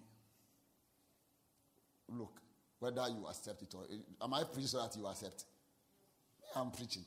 look, 2.08 2.40
whether 2.78 3.06
you 3.08 3.26
accept 3.28 3.62
it 3.62 3.74
or 3.74 3.84
am 4.22 4.34
I 4.34 4.44
preaching 4.44 4.68
so 4.68 4.78
that 4.82 4.96
you 4.96 5.06
accept? 5.06 5.44
Me, 6.40 6.60
I'm 6.60 6.70
preaching. 6.70 7.04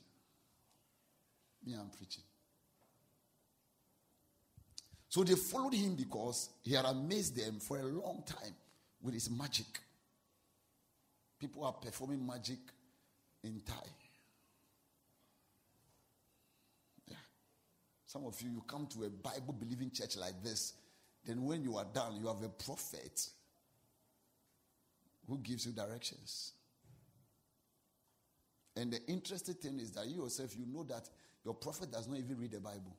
Me, 1.64 1.74
I'm 1.74 1.90
preaching. 1.90 2.22
So 5.08 5.24
they 5.24 5.34
followed 5.34 5.74
him 5.74 5.96
because 5.96 6.50
he 6.62 6.74
had 6.74 6.84
amazed 6.84 7.36
them 7.36 7.58
for 7.58 7.78
a 7.78 7.84
long 7.84 8.22
time 8.24 8.54
with 9.02 9.14
his 9.14 9.28
magic. 9.30 9.66
People 11.38 11.64
are 11.64 11.72
performing 11.72 12.24
magic 12.24 12.58
in 13.42 13.60
Thai. 13.66 13.74
Yeah. 17.08 17.16
Some 18.06 18.24
of 18.26 18.40
you, 18.40 18.50
you 18.50 18.62
come 18.66 18.86
to 18.88 19.04
a 19.04 19.08
Bible 19.08 19.54
believing 19.58 19.90
church 19.90 20.16
like 20.16 20.42
this, 20.44 20.74
then 21.24 21.44
when 21.44 21.64
you 21.64 21.76
are 21.76 21.86
done, 21.92 22.16
you 22.20 22.26
have 22.28 22.42
a 22.42 22.48
prophet 22.48 23.28
who 25.30 25.38
gives 25.38 25.64
you 25.64 25.72
directions. 25.72 26.54
And 28.76 28.92
the 28.92 28.98
interesting 29.06 29.54
thing 29.54 29.78
is 29.78 29.92
that 29.92 30.06
you 30.08 30.24
yourself, 30.24 30.56
you 30.58 30.66
know 30.66 30.82
that 30.84 31.08
your 31.44 31.54
prophet 31.54 31.92
does 31.92 32.08
not 32.08 32.18
even 32.18 32.36
read 32.36 32.50
the 32.50 32.60
Bible. 32.60 32.96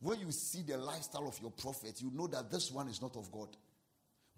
When 0.00 0.20
you 0.20 0.32
see 0.32 0.62
the 0.62 0.78
lifestyle 0.78 1.28
of 1.28 1.38
your 1.40 1.50
prophet, 1.50 2.00
you 2.00 2.10
know 2.14 2.26
that 2.28 2.50
this 2.50 2.70
one 2.72 2.88
is 2.88 3.02
not 3.02 3.14
of 3.16 3.30
God. 3.30 3.48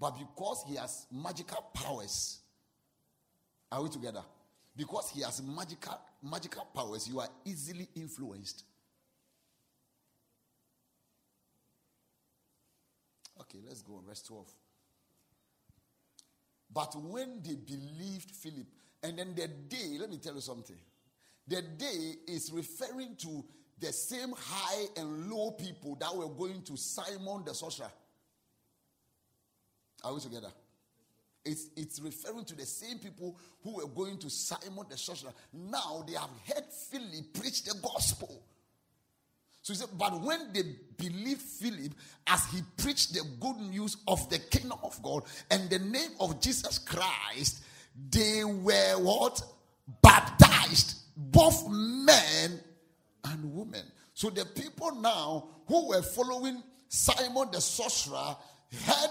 But 0.00 0.18
because 0.18 0.64
he 0.68 0.74
has 0.76 1.06
magical 1.12 1.64
powers, 1.72 2.40
are 3.70 3.82
we 3.82 3.88
together? 3.88 4.22
Because 4.76 5.10
he 5.10 5.22
has 5.22 5.40
magical 5.42 5.98
magical 6.22 6.66
powers, 6.74 7.08
you 7.08 7.20
are 7.20 7.28
easily 7.44 7.88
influenced. 7.94 8.64
Okay, 13.40 13.58
let's 13.66 13.82
go 13.82 13.94
on 13.94 14.04
verse 14.04 14.22
12. 14.22 14.46
But 16.72 16.94
when 16.96 17.40
they 17.42 17.54
believed 17.54 18.30
Philip, 18.30 18.66
and 19.02 19.18
then 19.18 19.34
the 19.34 19.48
day, 19.48 19.96
let 19.98 20.10
me 20.10 20.18
tell 20.18 20.34
you 20.34 20.40
something. 20.40 20.76
The 21.46 21.62
day 21.62 22.14
is 22.26 22.50
referring 22.52 23.16
to 23.18 23.44
the 23.78 23.92
same 23.92 24.32
high 24.36 24.84
and 24.96 25.30
low 25.30 25.52
people 25.52 25.96
that 26.00 26.14
were 26.14 26.28
going 26.28 26.62
to 26.62 26.76
Simon 26.76 27.44
the 27.44 27.54
sorcerer. 27.54 27.90
Are 30.02 30.14
we 30.14 30.20
together? 30.20 30.52
It's, 31.44 31.68
it's 31.76 32.00
referring 32.00 32.44
to 32.46 32.56
the 32.56 32.66
same 32.66 32.98
people 32.98 33.38
who 33.62 33.76
were 33.76 33.86
going 33.86 34.18
to 34.18 34.30
Simon 34.30 34.86
the 34.90 34.96
sorcerer. 34.96 35.32
Now 35.52 36.04
they 36.06 36.14
have 36.14 36.30
heard 36.48 36.64
Philip 36.90 37.32
preach 37.34 37.62
the 37.62 37.74
gospel. 37.80 38.42
So 39.66 39.72
he 39.72 39.78
said, 39.78 39.88
but 39.98 40.20
when 40.22 40.52
they 40.52 40.62
believed 40.96 41.42
Philip 41.42 41.92
as 42.28 42.44
he 42.52 42.60
preached 42.76 43.14
the 43.14 43.22
good 43.40 43.56
news 43.56 43.96
of 44.06 44.30
the 44.30 44.38
kingdom 44.38 44.78
of 44.84 45.02
God 45.02 45.24
and 45.50 45.68
the 45.68 45.80
name 45.80 46.10
of 46.20 46.40
Jesus 46.40 46.78
Christ, 46.78 47.64
they 48.08 48.44
were 48.44 48.94
what? 49.00 49.42
Baptized, 50.02 50.98
both 51.16 51.68
men 51.68 52.60
and 53.24 53.56
women. 53.56 53.82
So 54.14 54.30
the 54.30 54.44
people 54.44 54.92
now 55.00 55.48
who 55.66 55.88
were 55.88 56.02
following 56.02 56.62
Simon 56.86 57.48
the 57.50 57.60
sorcerer 57.60 58.36
heard 58.84 59.10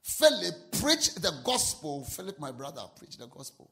Philip 0.00 0.80
preach 0.80 1.14
the 1.16 1.42
gospel. 1.44 2.04
Philip, 2.04 2.40
my 2.40 2.52
brother, 2.52 2.84
preach 2.98 3.18
the 3.18 3.26
gospel. 3.26 3.70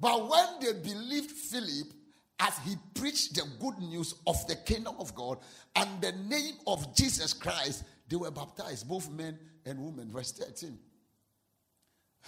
But 0.00 0.26
when 0.26 0.46
they 0.62 0.72
believed 0.72 1.32
Philip 1.32 1.97
as 2.40 2.56
he 2.58 2.76
preached 2.94 3.34
the 3.34 3.42
good 3.60 3.78
news 3.78 4.14
of 4.26 4.46
the 4.46 4.56
kingdom 4.56 4.94
of 4.98 5.14
God 5.14 5.38
and 5.74 6.00
the 6.00 6.12
name 6.12 6.54
of 6.66 6.94
Jesus 6.94 7.32
Christ, 7.32 7.84
they 8.08 8.16
were 8.16 8.30
baptized, 8.30 8.88
both 8.88 9.10
men 9.10 9.38
and 9.66 9.78
women. 9.78 10.10
Verse 10.10 10.32
13. 10.32 10.78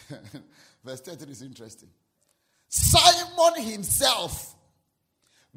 Verse 0.84 1.00
13 1.00 1.28
is 1.28 1.42
interesting. 1.42 1.88
Simon 2.68 3.62
himself 3.62 4.54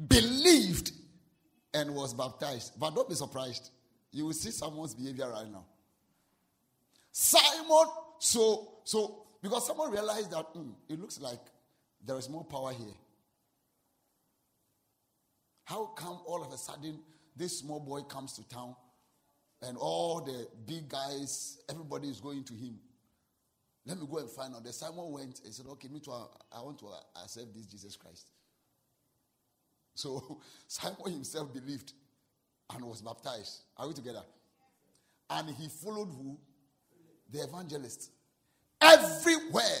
believed 0.08 0.92
and 1.72 1.94
was 1.94 2.14
baptized. 2.14 2.78
But 2.78 2.94
don't 2.94 3.08
be 3.08 3.14
surprised. 3.14 3.70
You 4.12 4.26
will 4.26 4.32
see 4.32 4.50
someone's 4.50 4.94
behavior 4.94 5.28
right 5.30 5.50
now. 5.50 5.64
Simon, 7.10 7.86
so, 8.18 8.74
so, 8.84 9.26
because 9.42 9.66
someone 9.66 9.90
realized 9.90 10.30
that 10.30 10.52
mm, 10.54 10.72
it 10.88 11.00
looks 11.00 11.20
like 11.20 11.40
there 12.04 12.16
is 12.18 12.28
more 12.28 12.44
power 12.44 12.72
here. 12.72 12.94
How 15.64 15.86
come 15.86 16.20
all 16.26 16.42
of 16.42 16.52
a 16.52 16.58
sudden 16.58 17.00
this 17.36 17.58
small 17.58 17.80
boy 17.80 18.02
comes 18.02 18.34
to 18.34 18.48
town 18.48 18.76
and 19.62 19.76
all 19.78 20.20
the 20.20 20.46
big 20.66 20.88
guys, 20.88 21.58
everybody 21.68 22.08
is 22.08 22.20
going 22.20 22.44
to 22.44 22.54
him? 22.54 22.78
Let 23.86 23.98
me 23.98 24.06
go 24.10 24.18
and 24.18 24.30
find 24.30 24.54
out. 24.54 24.64
The 24.64 24.72
Simon 24.72 25.10
went 25.12 25.40
and 25.44 25.52
said, 25.52 25.66
Okay, 25.72 25.88
me 25.88 26.00
too, 26.00 26.12
I 26.12 26.60
want 26.62 26.78
to 26.78 26.86
uh, 26.86 27.22
accept 27.22 27.54
this 27.54 27.66
Jesus 27.66 27.96
Christ. 27.96 28.30
So 29.94 30.40
Simon 30.66 31.12
himself 31.12 31.52
believed 31.52 31.92
and 32.74 32.84
was 32.84 33.02
baptized. 33.02 33.62
Are 33.76 33.88
we 33.88 33.94
together? 33.94 34.22
And 35.30 35.50
he 35.50 35.68
followed 35.68 36.08
who? 36.08 36.38
The 37.30 37.42
evangelist. 37.44 38.10
Everywhere, 38.80 39.80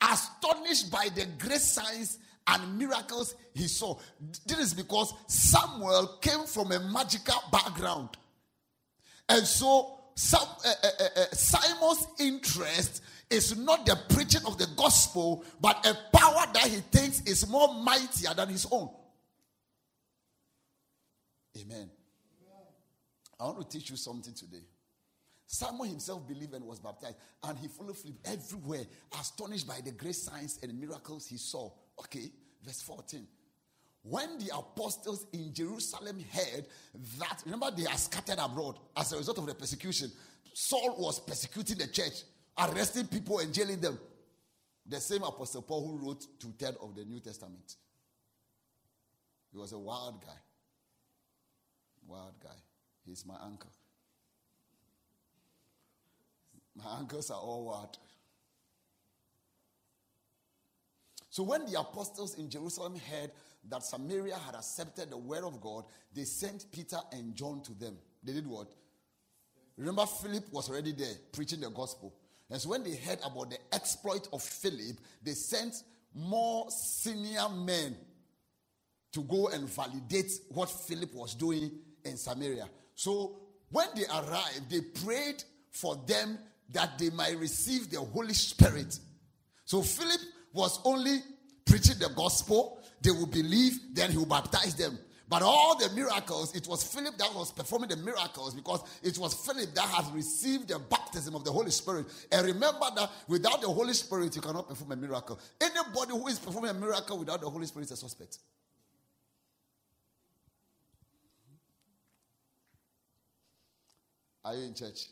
astonished 0.00 0.90
by 0.90 1.08
the 1.14 1.26
great 1.38 1.60
signs 1.60 2.18
and 2.50 2.78
miracles 2.78 3.34
he 3.54 3.66
saw. 3.68 3.96
This 4.46 4.58
is 4.58 4.74
because 4.74 5.14
Samuel 5.26 6.18
came 6.20 6.44
from 6.46 6.72
a 6.72 6.80
magical 6.80 7.42
background. 7.50 8.10
And 9.28 9.46
so 9.46 9.98
some, 10.14 10.48
uh, 10.64 10.72
uh, 10.82 11.04
uh, 11.16 11.24
Simon's 11.32 12.06
interest 12.18 13.02
is 13.30 13.56
not 13.56 13.86
the 13.86 13.96
preaching 14.08 14.42
of 14.46 14.58
the 14.58 14.66
gospel, 14.76 15.44
but 15.60 15.86
a 15.86 15.94
power 16.16 16.44
that 16.52 16.66
he 16.66 16.80
thinks 16.80 17.20
is 17.22 17.48
more 17.48 17.72
mightier 17.74 18.34
than 18.34 18.48
his 18.48 18.66
own. 18.70 18.90
Amen. 21.60 21.90
I 23.38 23.44
want 23.44 23.70
to 23.70 23.78
teach 23.78 23.90
you 23.90 23.96
something 23.96 24.34
today. 24.34 24.62
Simon 25.46 25.88
himself 25.88 26.28
believed 26.28 26.54
and 26.54 26.64
was 26.64 26.78
baptized, 26.78 27.16
and 27.42 27.58
he 27.58 27.66
followed 27.66 27.96
Philip 27.96 28.18
everywhere, 28.24 28.84
astonished 29.18 29.66
by 29.66 29.80
the 29.84 29.90
great 29.90 30.14
signs 30.14 30.58
and 30.62 30.78
miracles 30.78 31.26
he 31.26 31.36
saw. 31.36 31.70
Okay, 32.00 32.30
verse 32.64 32.82
14. 32.82 33.26
When 34.02 34.38
the 34.38 34.50
apostles 34.56 35.26
in 35.32 35.52
Jerusalem 35.52 36.24
heard 36.32 36.66
that, 37.18 37.42
remember, 37.44 37.70
they 37.70 37.86
are 37.86 37.98
scattered 37.98 38.38
abroad 38.38 38.78
as 38.96 39.12
a 39.12 39.18
result 39.18 39.38
of 39.38 39.46
the 39.46 39.54
persecution. 39.54 40.10
Saul 40.54 40.96
was 40.98 41.20
persecuting 41.20 41.78
the 41.78 41.86
church, 41.86 42.22
arresting 42.58 43.06
people 43.08 43.38
and 43.40 43.52
jailing 43.52 43.80
them. 43.80 43.98
The 44.86 45.00
same 45.00 45.22
apostle 45.22 45.62
Paul 45.62 45.86
who 45.86 46.06
wrote 46.06 46.26
two 46.40 46.52
thirds 46.58 46.78
of 46.80 46.94
the 46.94 47.04
New 47.04 47.20
Testament. 47.20 47.76
He 49.52 49.58
was 49.58 49.72
a 49.72 49.78
wild 49.78 50.24
guy. 50.24 50.38
Wild 52.06 52.34
guy. 52.42 52.48
He's 53.04 53.26
my 53.26 53.36
uncle. 53.42 53.70
My 56.74 56.98
uncles 56.98 57.30
are 57.30 57.38
all 57.38 57.66
wild. 57.66 57.98
So 61.30 61.44
when 61.44 61.64
the 61.64 61.78
apostles 61.78 62.34
in 62.34 62.50
Jerusalem 62.50 62.96
heard 62.96 63.30
that 63.68 63.84
Samaria 63.84 64.36
had 64.36 64.56
accepted 64.56 65.10
the 65.10 65.16
word 65.16 65.44
of 65.44 65.60
God, 65.60 65.84
they 66.14 66.24
sent 66.24 66.70
Peter 66.72 66.98
and 67.12 67.34
John 67.34 67.62
to 67.62 67.72
them. 67.74 67.96
They 68.22 68.32
did 68.32 68.46
what? 68.46 68.68
Remember, 69.76 70.04
Philip 70.06 70.52
was 70.52 70.68
already 70.68 70.92
there 70.92 71.14
preaching 71.32 71.60
the 71.60 71.70
gospel. 71.70 72.14
And 72.50 72.60
so 72.60 72.70
when 72.70 72.82
they 72.82 72.96
heard 72.96 73.20
about 73.24 73.50
the 73.50 73.58
exploit 73.72 74.28
of 74.32 74.42
Philip, 74.42 74.96
they 75.22 75.32
sent 75.32 75.84
more 76.14 76.68
senior 76.70 77.48
men 77.48 77.96
to 79.12 79.22
go 79.22 79.48
and 79.48 79.68
validate 79.68 80.32
what 80.48 80.68
Philip 80.68 81.14
was 81.14 81.34
doing 81.34 81.70
in 82.04 82.16
Samaria. 82.16 82.68
So 82.94 83.36
when 83.70 83.86
they 83.94 84.04
arrived, 84.04 84.68
they 84.68 84.80
prayed 84.80 85.44
for 85.70 85.96
them 86.06 86.38
that 86.72 86.98
they 86.98 87.10
might 87.10 87.38
receive 87.38 87.90
the 87.90 88.00
Holy 88.00 88.34
Spirit. 88.34 88.98
So 89.64 89.82
Philip 89.82 90.20
was 90.52 90.80
only 90.84 91.20
preaching 91.64 91.98
the 91.98 92.08
gospel, 92.10 92.80
they 93.00 93.10
will 93.10 93.26
believe, 93.26 93.94
then 93.94 94.10
he 94.10 94.16
will 94.18 94.26
baptize 94.26 94.74
them. 94.74 94.98
But 95.30 95.42
all 95.42 95.78
the 95.78 95.88
miracles, 95.94 96.56
it 96.56 96.66
was 96.66 96.82
Philip 96.82 97.16
that 97.18 97.32
was 97.32 97.52
performing 97.52 97.88
the 97.88 97.96
miracles 97.96 98.52
because 98.52 98.82
it 99.00 99.16
was 99.16 99.32
Philip 99.32 99.72
that 99.76 99.88
has 99.88 100.10
received 100.10 100.66
the 100.66 100.80
baptism 100.80 101.36
of 101.36 101.44
the 101.44 101.52
Holy 101.52 101.70
Spirit. 101.70 102.06
And 102.32 102.44
remember 102.44 102.86
that 102.96 103.10
without 103.28 103.60
the 103.60 103.68
Holy 103.68 103.94
Spirit, 103.94 104.34
you 104.34 104.42
cannot 104.42 104.68
perform 104.68 104.90
a 104.90 104.96
miracle. 104.96 105.38
Anybody 105.60 106.10
who 106.10 106.26
is 106.26 106.40
performing 106.40 106.72
a 106.72 106.74
miracle 106.74 107.16
without 107.16 107.40
the 107.40 107.48
Holy 107.48 107.66
Spirit 107.66 107.84
is 107.84 107.92
a 107.92 107.96
suspect. 107.96 108.38
Are 114.44 114.54
you 114.56 114.64
in 114.64 114.74
church? 114.74 115.06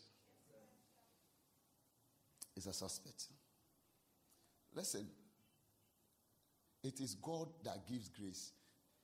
Is 2.57 2.67
a 2.67 2.73
suspect. 2.73 3.27
Listen, 4.75 5.07
it 6.83 7.01
is 7.01 7.15
God 7.15 7.49
that 7.65 7.87
gives 7.89 8.09
grace. 8.09 8.53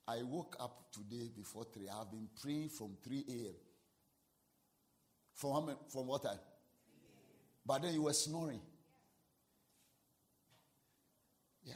I 0.07 0.23
woke 0.23 0.57
up 0.61 0.93
today 0.93 1.31
before 1.35 1.65
3. 1.73 1.89
I 1.89 1.99
have 1.99 2.11
been 2.11 2.29
praying 2.43 2.69
from 2.69 2.97
3 3.03 3.25
a.m. 3.29 3.55
From, 5.35 5.77
from 5.89 6.07
what 6.07 6.23
time? 6.23 6.39
But 7.67 7.83
then 7.83 7.95
you 7.95 8.03
were 8.03 8.13
snoring. 8.13 8.61
Yeah. 11.65 11.75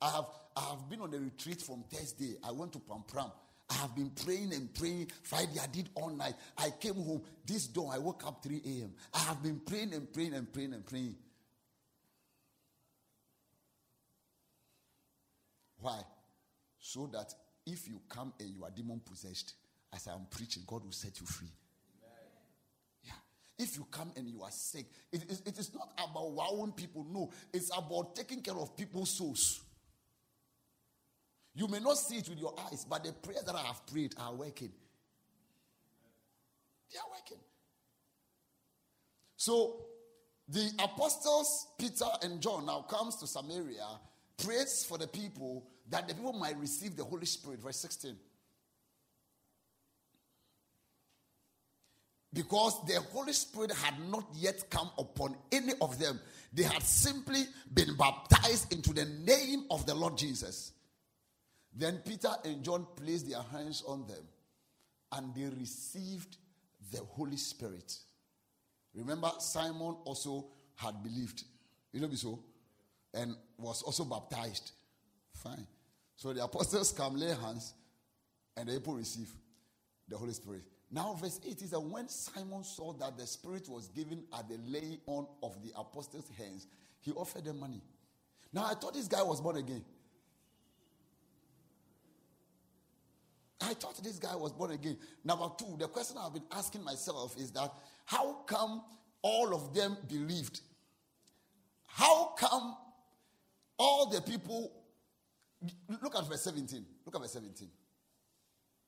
I 0.00 0.10
have, 0.10 0.24
I 0.56 0.70
have 0.70 0.88
been 0.88 1.00
on 1.00 1.12
a 1.12 1.18
retreat 1.18 1.60
from 1.60 1.84
Thursday. 1.90 2.36
I 2.42 2.50
went 2.52 2.72
to 2.72 2.78
Prampram. 2.78 3.30
I 3.70 3.74
have 3.74 3.94
been 3.94 4.10
praying 4.10 4.54
and 4.54 4.72
praying. 4.74 5.10
Friday, 5.22 5.60
I 5.62 5.66
did 5.66 5.90
all 5.94 6.08
night. 6.08 6.34
I 6.56 6.70
came 6.70 6.94
home. 6.94 7.22
This 7.44 7.66
dawn, 7.66 7.94
I 7.94 7.98
woke 7.98 8.26
up 8.26 8.42
3 8.42 8.62
a.m. 8.64 8.94
I 9.12 9.18
have 9.18 9.42
been 9.42 9.60
praying 9.60 9.92
and 9.92 10.10
praying 10.10 10.32
and 10.32 10.50
praying 10.50 10.72
and 10.72 10.86
praying. 10.86 11.16
Why? 15.80 16.00
So 16.78 17.08
that 17.12 17.34
if 17.66 17.88
you 17.88 18.00
come 18.08 18.32
and 18.40 18.50
you 18.50 18.64
are 18.64 18.70
demon 18.70 19.00
possessed, 19.04 19.54
as 19.94 20.06
I 20.06 20.12
am 20.12 20.26
preaching, 20.30 20.62
God 20.66 20.84
will 20.84 20.92
set 20.92 21.20
you 21.20 21.26
free. 21.26 21.52
Yeah. 23.02 23.12
If 23.58 23.76
you 23.76 23.86
come 23.90 24.12
and 24.16 24.28
you 24.28 24.42
are 24.42 24.50
sick, 24.50 24.86
it 25.12 25.24
is, 25.30 25.42
it 25.46 25.58
is 25.58 25.72
not 25.74 25.90
about 25.98 26.30
wowing 26.32 26.72
people. 26.72 27.06
No, 27.10 27.30
it's 27.52 27.70
about 27.76 28.14
taking 28.14 28.42
care 28.42 28.56
of 28.56 28.76
people's 28.76 29.10
souls. 29.10 29.60
You 31.54 31.66
may 31.66 31.80
not 31.80 31.96
see 31.96 32.16
it 32.18 32.28
with 32.28 32.38
your 32.38 32.54
eyes, 32.70 32.86
but 32.88 33.02
the 33.02 33.12
prayers 33.12 33.42
that 33.44 33.54
I 33.54 33.62
have 33.62 33.84
prayed 33.86 34.14
are 34.18 34.34
working. 34.34 34.70
They 36.92 36.98
are 36.98 37.10
working. 37.10 37.38
So 39.36 39.86
the 40.48 40.70
apostles 40.78 41.66
Peter 41.78 42.06
and 42.22 42.40
John 42.40 42.66
now 42.66 42.82
comes 42.82 43.16
to 43.16 43.26
Samaria, 43.26 43.86
prays 44.44 44.84
for 44.84 44.98
the 44.98 45.06
people 45.06 45.66
that 45.90 46.08
the 46.08 46.14
people 46.14 46.32
might 46.32 46.58
receive 46.58 46.96
the 46.96 47.04
Holy 47.04 47.26
Spirit. 47.26 47.60
Verse 47.60 47.76
16. 47.76 48.16
Because 52.32 52.84
the 52.86 53.00
Holy 53.12 53.32
Spirit 53.32 53.72
had 53.72 53.94
not 54.10 54.26
yet 54.34 54.68
come 54.70 54.90
upon 54.98 55.34
any 55.50 55.72
of 55.80 55.98
them. 55.98 56.20
They 56.52 56.62
had 56.62 56.82
simply 56.82 57.44
been 57.72 57.96
baptized 57.96 58.72
into 58.72 58.92
the 58.92 59.06
name 59.06 59.64
of 59.70 59.86
the 59.86 59.94
Lord 59.94 60.16
Jesus. 60.16 60.72
Then 61.74 61.98
Peter 62.06 62.30
and 62.44 62.62
John 62.62 62.86
placed 62.96 63.28
their 63.28 63.42
hands 63.42 63.82
on 63.86 64.06
them 64.06 64.24
and 65.12 65.34
they 65.34 65.44
received 65.58 66.36
the 66.92 66.98
Holy 66.98 67.36
Spirit. 67.36 67.96
Remember, 68.94 69.30
Simon 69.38 69.96
also 70.04 70.46
had 70.74 71.02
believed. 71.02 71.44
You 71.92 72.00
know, 72.00 72.10
so? 72.14 72.40
And 73.18 73.34
was 73.58 73.82
also 73.82 74.04
baptized. 74.04 74.70
Fine. 75.34 75.66
So 76.16 76.32
the 76.32 76.44
apostles 76.44 76.92
come, 76.92 77.16
lay 77.16 77.34
hands, 77.34 77.74
and 78.56 78.68
the 78.68 78.74
people 78.74 78.94
receive 78.94 79.28
the 80.08 80.16
Holy 80.16 80.32
Spirit. 80.32 80.62
Now, 80.90 81.14
verse 81.14 81.40
8 81.46 81.62
is 81.62 81.70
that 81.70 81.80
when 81.80 82.08
Simon 82.08 82.64
saw 82.64 82.92
that 82.94 83.18
the 83.18 83.26
Spirit 83.26 83.68
was 83.68 83.88
given 83.88 84.24
at 84.36 84.48
the 84.48 84.58
laying 84.66 84.98
on 85.06 85.26
of 85.42 85.60
the 85.62 85.70
apostles' 85.76 86.30
hands, 86.38 86.66
he 87.00 87.12
offered 87.12 87.44
them 87.44 87.60
money. 87.60 87.82
Now, 88.52 88.64
I 88.64 88.74
thought 88.74 88.94
this 88.94 89.08
guy 89.08 89.22
was 89.22 89.40
born 89.40 89.56
again. 89.56 89.84
I 93.60 93.74
thought 93.74 94.02
this 94.02 94.18
guy 94.18 94.34
was 94.36 94.52
born 94.52 94.70
again. 94.70 94.96
Number 95.24 95.48
two, 95.58 95.76
the 95.78 95.88
question 95.88 96.16
I've 96.18 96.32
been 96.32 96.46
asking 96.52 96.84
myself 96.84 97.36
is 97.36 97.50
that 97.52 97.70
how 98.06 98.44
come 98.46 98.82
all 99.20 99.54
of 99.54 99.74
them 99.74 99.96
believed? 100.08 100.60
How 101.86 102.34
come 102.38 102.76
all 103.78 104.10
the 104.10 104.20
people 104.20 104.72
look 106.02 106.16
at 106.16 106.28
verse 106.28 106.42
17. 106.42 106.84
Look 107.06 107.14
at 107.14 107.20
verse 107.20 107.32
17. 107.32 107.68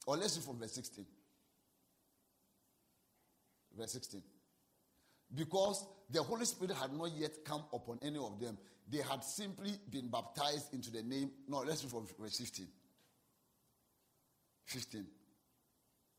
Or 0.07 0.17
let's 0.17 0.37
read 0.37 0.45
from 0.45 0.59
verse 0.59 0.73
16. 0.73 1.07
Verse 3.77 3.93
16. 3.93 4.23
Because 5.35 5.87
the 6.11 6.23
Holy 6.23 6.45
Spirit 6.45 6.75
had 6.75 6.93
not 6.93 7.13
yet 7.17 7.45
come 7.45 7.63
upon 7.73 7.99
any 8.03 8.19
of 8.19 8.41
them. 8.41 8.59
They 8.91 8.99
had 8.99 9.23
simply 9.23 9.73
been 9.91 10.09
baptized 10.09 10.75
into 10.75 10.91
the 10.91 11.03
name. 11.03 11.31
No, 11.49 11.59
let's 11.59 11.85
read 11.85 11.93
from 11.93 12.07
verse 12.19 12.39
15. 12.39 12.67
15. 14.67 15.07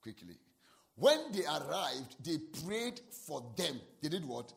Quickly. 0.02 0.38
When 0.96 1.32
they 1.32 1.44
arrived, 1.44 2.24
they 2.24 2.38
prayed 2.66 3.02
for 3.26 3.44
them. 3.58 3.80
They 4.02 4.10
did 4.10 4.26
what? 4.26 4.54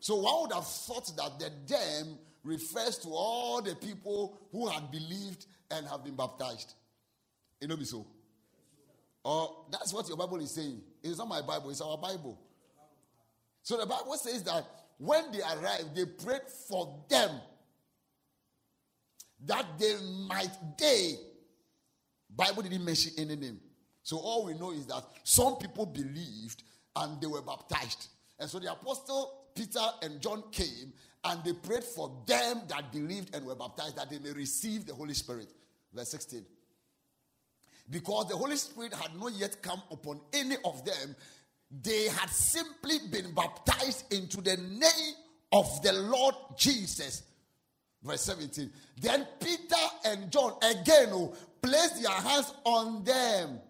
So 0.00 0.16
one 0.16 0.42
would 0.42 0.52
have 0.52 0.66
thought 0.66 1.16
that 1.16 1.38
the 1.38 1.50
them 1.66 2.18
refers 2.44 2.98
to 2.98 3.08
all 3.08 3.62
the 3.62 3.74
people 3.74 4.38
who 4.52 4.68
had 4.68 4.90
believed 4.90 5.46
and 5.70 5.86
have 5.86 6.04
been 6.04 6.14
baptized. 6.14 6.74
You 7.60 7.68
know 7.68 7.76
be 7.76 7.84
so. 7.84 8.06
Or 9.24 9.64
that's 9.72 9.92
what 9.92 10.06
your 10.06 10.18
Bible 10.18 10.40
is 10.40 10.50
saying. 10.50 10.80
It's 11.02 11.18
not 11.18 11.28
my 11.28 11.40
Bible, 11.40 11.70
it's 11.70 11.80
our 11.80 11.96
Bible. 11.96 12.38
So 13.62 13.78
the 13.78 13.86
Bible 13.86 14.14
says 14.16 14.42
that 14.44 14.66
when 14.98 15.32
they 15.32 15.40
arrived, 15.40 15.96
they 15.96 16.04
prayed 16.04 16.42
for 16.68 17.02
them 17.08 17.30
that 19.46 19.66
they 19.78 19.94
might 20.28 20.50
they 20.78 21.14
Bible 22.36 22.62
didn't 22.62 22.84
mention 22.84 23.12
any 23.16 23.36
name. 23.36 23.60
So 24.02 24.18
all 24.18 24.44
we 24.44 24.54
know 24.54 24.72
is 24.72 24.86
that 24.86 25.02
some 25.22 25.56
people 25.56 25.86
believed 25.86 26.62
and 26.96 27.20
they 27.20 27.26
were 27.26 27.42
baptized. 27.42 28.08
And 28.38 28.50
so 28.50 28.58
the 28.58 28.70
apostle 28.72 29.44
Peter 29.54 29.80
and 30.02 30.20
John 30.20 30.42
came 30.50 30.92
and 31.24 31.42
they 31.42 31.52
prayed 31.52 31.84
for 31.84 32.12
them 32.26 32.62
that 32.68 32.92
believed 32.92 33.34
and 33.34 33.46
were 33.46 33.54
baptized 33.54 33.96
that 33.96 34.10
they 34.10 34.18
may 34.18 34.32
receive 34.32 34.86
the 34.86 34.94
Holy 34.94 35.14
Spirit. 35.14 35.48
Verse 35.92 36.10
16. 36.10 36.44
Because 37.90 38.28
the 38.28 38.36
Holy 38.36 38.56
Spirit 38.56 38.94
had 38.94 39.18
not 39.18 39.32
yet 39.32 39.62
come 39.62 39.82
upon 39.90 40.20
any 40.32 40.56
of 40.64 40.84
them, 40.84 41.16
they 41.82 42.08
had 42.08 42.28
simply 42.30 42.98
been 43.10 43.32
baptized 43.34 44.12
into 44.12 44.40
the 44.40 44.56
name 44.56 45.14
of 45.52 45.82
the 45.82 45.92
Lord 45.92 46.34
Jesus. 46.56 47.22
Verse 48.02 48.22
17. 48.22 48.70
Then 49.00 49.26
Peter 49.40 49.74
and 50.04 50.30
John 50.30 50.54
again 50.62 51.08
oh, 51.12 51.34
placed 51.62 52.02
their 52.02 52.12
hands 52.12 52.52
on 52.64 53.02
them. 53.02 53.60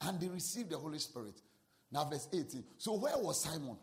And 0.00 0.20
they 0.20 0.28
received 0.28 0.70
the 0.70 0.78
Holy 0.78 0.98
Spirit. 0.98 1.40
Now, 1.90 2.04
verse 2.04 2.28
18. 2.32 2.64
So, 2.76 2.94
where 2.94 3.16
was 3.16 3.42
Simon? 3.42 3.76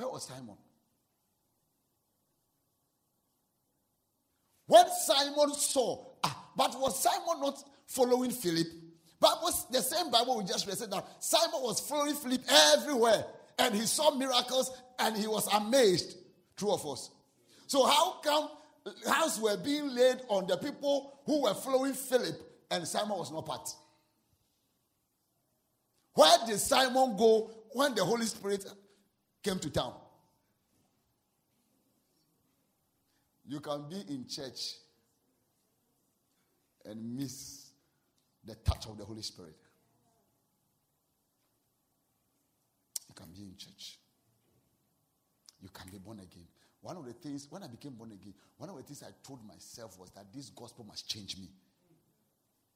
Where 0.00 0.08
was 0.08 0.22
Simon? 0.24 0.56
When 4.66 4.86
Simon 5.04 5.52
saw, 5.52 6.06
ah, 6.24 6.52
but 6.56 6.80
was 6.80 7.02
Simon 7.02 7.42
not 7.42 7.62
following 7.86 8.30
Philip? 8.30 8.66
But 9.20 9.40
was 9.42 9.68
the 9.68 9.82
same 9.82 10.10
Bible 10.10 10.38
we 10.38 10.44
just 10.44 10.66
read 10.66 10.78
said 10.78 10.90
that 10.92 11.06
Simon 11.22 11.60
was 11.60 11.80
following 11.80 12.14
Philip 12.14 12.40
everywhere, 12.48 13.26
and 13.58 13.74
he 13.74 13.82
saw 13.82 14.14
miracles, 14.16 14.70
and 14.98 15.18
he 15.18 15.26
was 15.26 15.46
amazed. 15.48 16.16
True 16.56 16.72
of 16.72 16.86
us. 16.86 17.10
So 17.66 17.84
how 17.84 18.20
come 18.20 18.48
hands 19.06 19.38
were 19.38 19.58
being 19.58 19.94
laid 19.94 20.22
on 20.28 20.46
the 20.46 20.56
people 20.56 21.20
who 21.26 21.42
were 21.42 21.52
following 21.52 21.92
Philip, 21.92 22.40
and 22.70 22.88
Simon 22.88 23.18
was 23.18 23.30
not 23.30 23.44
part? 23.44 23.68
Where 26.14 26.38
did 26.46 26.58
Simon 26.58 27.18
go 27.18 27.50
when 27.72 27.94
the 27.94 28.02
Holy 28.02 28.24
Spirit 28.24 28.64
came 29.42 29.58
to 29.58 29.70
town. 29.70 29.94
You 33.46 33.60
can 33.60 33.88
be 33.88 33.96
in 34.08 34.26
church 34.28 34.76
and 36.84 37.16
miss 37.16 37.70
the 38.44 38.54
touch 38.54 38.86
of 38.86 38.96
the 38.96 39.04
Holy 39.04 39.22
Spirit. 39.22 39.56
You 43.08 43.14
can 43.14 43.26
be 43.32 43.42
in 43.42 43.56
church. 43.56 43.98
You 45.60 45.68
can 45.68 45.90
be 45.90 45.98
born 45.98 46.20
again. 46.20 46.46
One 46.80 46.96
of 46.96 47.04
the 47.04 47.12
things, 47.12 47.46
when 47.50 47.62
I 47.62 47.66
became 47.66 47.92
born 47.92 48.12
again, 48.12 48.34
one 48.56 48.70
of 48.70 48.76
the 48.76 48.82
things 48.82 49.02
I 49.02 49.10
told 49.26 49.46
myself 49.46 49.98
was 49.98 50.10
that 50.12 50.32
this 50.32 50.50
gospel 50.50 50.84
must 50.88 51.08
change 51.08 51.36
me. 51.36 51.50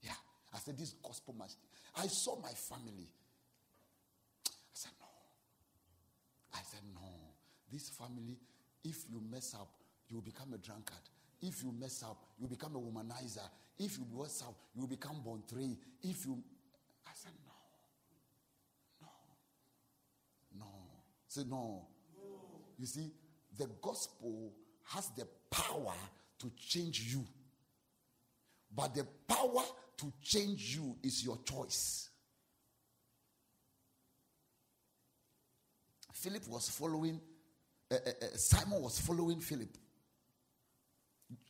Yeah. 0.02 0.12
I 0.52 0.58
said, 0.58 0.76
this 0.76 0.94
gospel 1.02 1.34
must. 1.38 1.56
I 1.96 2.06
saw 2.06 2.40
my 2.40 2.52
family. 2.52 3.08
I 4.46 4.74
said, 4.74 4.92
no. 5.00 5.06
I 6.54 6.60
said, 6.62 6.80
no. 6.94 7.00
This 7.70 7.88
family, 7.90 8.38
if 8.84 9.04
you 9.10 9.20
mess 9.30 9.54
up, 9.54 9.68
you 10.08 10.20
become 10.20 10.52
a 10.54 10.58
drunkard. 10.58 10.96
If 11.42 11.62
you 11.62 11.72
mess 11.78 12.02
up, 12.02 12.16
you 12.38 12.46
become 12.46 12.76
a 12.76 12.78
womanizer. 12.78 13.48
If 13.78 13.98
you 13.98 14.06
mess 14.16 14.42
up, 14.42 14.54
you 14.74 14.86
become 14.86 15.20
born 15.22 15.42
three. 15.48 15.76
If 16.02 16.24
you. 16.24 16.42
I 17.06 17.10
said, 17.14 17.32
no. 17.44 17.52
No. 19.02 20.64
No. 20.64 20.72
Say, 21.26 21.42
no. 21.48 21.86
no. 22.16 22.30
You 22.78 22.86
see, 22.86 23.10
the 23.58 23.68
gospel 23.82 24.52
has 24.84 25.08
the 25.16 25.26
power 25.50 25.94
to 26.38 26.50
change 26.56 27.12
you. 27.12 27.24
But 28.74 28.94
the 28.94 29.06
power 29.28 29.64
to 29.98 30.12
change 30.22 30.76
you 30.76 30.96
is 31.02 31.24
your 31.24 31.38
choice. 31.44 32.10
Philip 36.24 36.48
was 36.48 36.70
following, 36.70 37.20
uh, 37.90 37.96
uh, 37.96 38.26
Simon 38.36 38.80
was 38.80 38.98
following 38.98 39.40
Philip. 39.40 39.68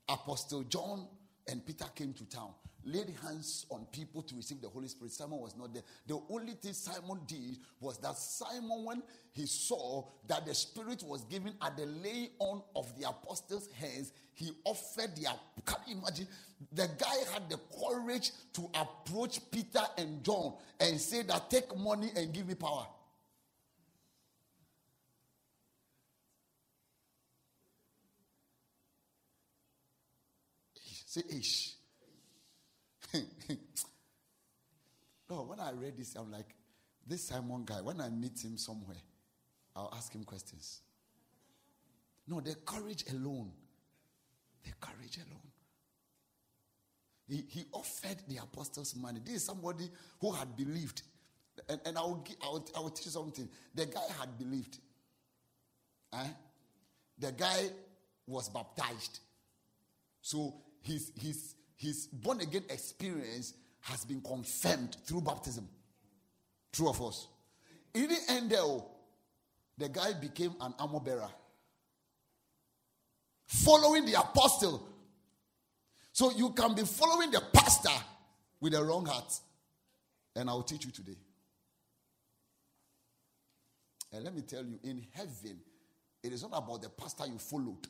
Apostle 0.08 0.64
John 0.64 1.06
and 1.46 1.64
Peter 1.64 1.84
came 1.94 2.12
to 2.12 2.28
town, 2.28 2.50
laid 2.84 3.14
hands 3.22 3.66
on 3.70 3.86
people 3.92 4.20
to 4.22 4.34
receive 4.34 4.60
the 4.60 4.68
Holy 4.68 4.88
Spirit. 4.88 5.12
Simon 5.12 5.38
was 5.38 5.56
not 5.56 5.72
there. 5.72 5.84
The 6.08 6.20
only 6.28 6.54
thing 6.54 6.72
Simon 6.72 7.20
did 7.24 7.58
was 7.78 7.98
that 7.98 8.16
Simon, 8.16 8.84
when 8.84 9.02
he 9.30 9.46
saw 9.46 10.08
that 10.26 10.44
the 10.44 10.54
Spirit 10.54 11.04
was 11.06 11.22
given 11.22 11.54
at 11.62 11.76
the 11.76 11.86
laying 11.86 12.30
on 12.40 12.60
of 12.74 12.98
the 12.98 13.08
apostles' 13.08 13.68
hands, 13.78 14.12
he 14.32 14.50
offered 14.64 15.14
the. 15.14 15.28
Can 15.64 15.76
you 15.86 15.98
imagine? 15.98 16.26
The 16.72 16.88
guy 16.98 17.32
had 17.32 17.48
the 17.48 17.60
courage 17.80 18.32
to 18.54 18.68
approach 18.74 19.38
Peter 19.52 19.84
and 19.98 20.24
John 20.24 20.54
and 20.80 21.00
say 21.00 21.22
that 21.22 21.48
take 21.48 21.76
money 21.76 22.10
and 22.16 22.32
give 22.32 22.48
me 22.48 22.56
power. 22.56 22.88
Say 31.14 31.22
ish. 31.38 31.74
no, 35.30 35.42
when 35.42 35.60
I 35.60 35.70
read 35.70 35.96
this, 35.96 36.16
I'm 36.16 36.32
like, 36.32 36.56
this 37.06 37.28
Simon 37.28 37.64
guy, 37.64 37.80
when 37.82 38.00
I 38.00 38.08
meet 38.08 38.44
him 38.44 38.56
somewhere, 38.56 38.96
I'll 39.76 39.94
ask 39.96 40.12
him 40.12 40.24
questions. 40.24 40.80
No, 42.26 42.40
the 42.40 42.56
courage 42.56 43.04
alone. 43.12 43.52
The 44.64 44.72
courage 44.80 45.18
alone. 45.18 45.52
He, 47.28 47.44
he 47.48 47.66
offered 47.70 48.16
the 48.26 48.38
apostles 48.38 48.96
money. 48.96 49.20
This 49.24 49.36
is 49.36 49.44
somebody 49.44 49.88
who 50.20 50.32
had 50.32 50.56
believed. 50.56 51.02
And, 51.68 51.80
and 51.84 51.96
I, 51.96 52.00
will, 52.00 52.26
I, 52.42 52.48
will, 52.48 52.68
I 52.76 52.80
will 52.80 52.90
tell 52.90 53.04
you 53.04 53.10
something. 53.12 53.48
The 53.72 53.86
guy 53.86 54.02
had 54.18 54.36
believed. 54.36 54.78
Eh? 56.12 56.28
The 57.20 57.30
guy 57.30 57.66
was 58.26 58.48
baptized. 58.48 59.20
So 60.20 60.63
his, 60.84 61.12
his, 61.18 61.54
his 61.76 62.06
born 62.06 62.40
again 62.40 62.64
experience 62.68 63.54
has 63.80 64.04
been 64.04 64.20
confirmed 64.20 64.96
through 65.04 65.22
baptism. 65.22 65.66
True 66.72 66.90
of 66.90 67.00
us. 67.02 67.26
In 67.94 68.08
the 68.08 68.18
end, 68.28 68.50
though, 68.50 68.84
the 69.78 69.88
guy 69.88 70.12
became 70.12 70.54
an 70.60 70.74
armor 70.78 71.00
bearer, 71.00 71.28
following 73.46 74.04
the 74.04 74.18
apostle. 74.18 74.88
So 76.12 76.30
you 76.32 76.50
can 76.50 76.74
be 76.74 76.82
following 76.82 77.30
the 77.30 77.42
pastor 77.52 77.90
with 78.60 78.74
a 78.74 78.84
wrong 78.84 79.06
heart. 79.06 79.40
And 80.36 80.48
I'll 80.48 80.62
teach 80.62 80.84
you 80.84 80.90
today. 80.90 81.16
And 84.12 84.22
let 84.22 84.34
me 84.34 84.42
tell 84.42 84.64
you, 84.64 84.78
in 84.84 85.04
heaven, 85.12 85.58
it 86.22 86.32
is 86.32 86.42
not 86.42 86.52
about 86.54 86.82
the 86.82 86.88
pastor 86.90 87.26
you 87.26 87.38
followed, 87.38 87.84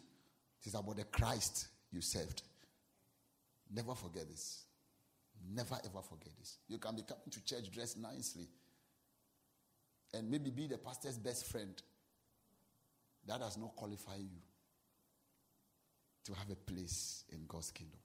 it 0.63 0.67
is 0.67 0.75
about 0.75 0.97
the 0.97 1.05
Christ 1.05 1.69
you 1.91 2.01
served. 2.01 2.43
Never 3.75 3.95
forget 3.95 4.29
this. 4.29 4.65
Never 5.53 5.77
ever 5.85 6.03
forget 6.03 6.33
this. 6.39 6.59
You 6.69 6.79
can 6.79 6.95
be 6.95 7.03
coming 7.03 7.31
to 7.31 7.45
church 7.45 7.71
dressed 7.73 7.99
nicely 7.99 8.49
and 10.13 10.31
maybe 10.31 10.51
be 10.51 10.67
the 10.67 10.79
pastor's 10.79 11.19
best 11.19 11.47
friend. 11.47 11.75
That 13.27 13.41
does 13.41 13.59
not 13.59 13.75
qualify 13.75 14.17
you 14.17 14.39
to 16.27 16.35
have 16.35 16.51
a 16.51 16.55
place 16.55 17.25
in 17.33 17.41
God's 17.49 17.71
kingdom. 17.71 17.99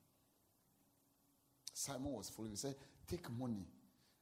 Simon 1.73 2.11
was 2.11 2.29
following. 2.29 2.51
He 2.51 2.57
said, 2.57 2.75
Take 3.07 3.29
money. 3.37 3.65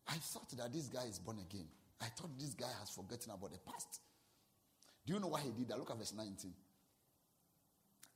I 0.08 0.14
thought 0.16 0.50
that 0.58 0.72
this 0.72 0.88
guy 0.88 1.06
is 1.06 1.20
born 1.20 1.40
again. 1.40 1.68
I 2.02 2.06
thought 2.06 2.38
this 2.38 2.54
guy 2.54 2.70
has 2.80 2.90
forgotten 2.90 3.32
about 3.32 3.52
the 3.52 3.60
past. 3.60 4.02
Do 5.06 5.14
you 5.14 5.20
know 5.20 5.28
why 5.28 5.42
he 5.42 5.52
did 5.52 5.70
that? 5.70 5.80
Look 5.80 5.90
at 5.90 5.98
verse 5.98 6.14
19. 6.16 6.54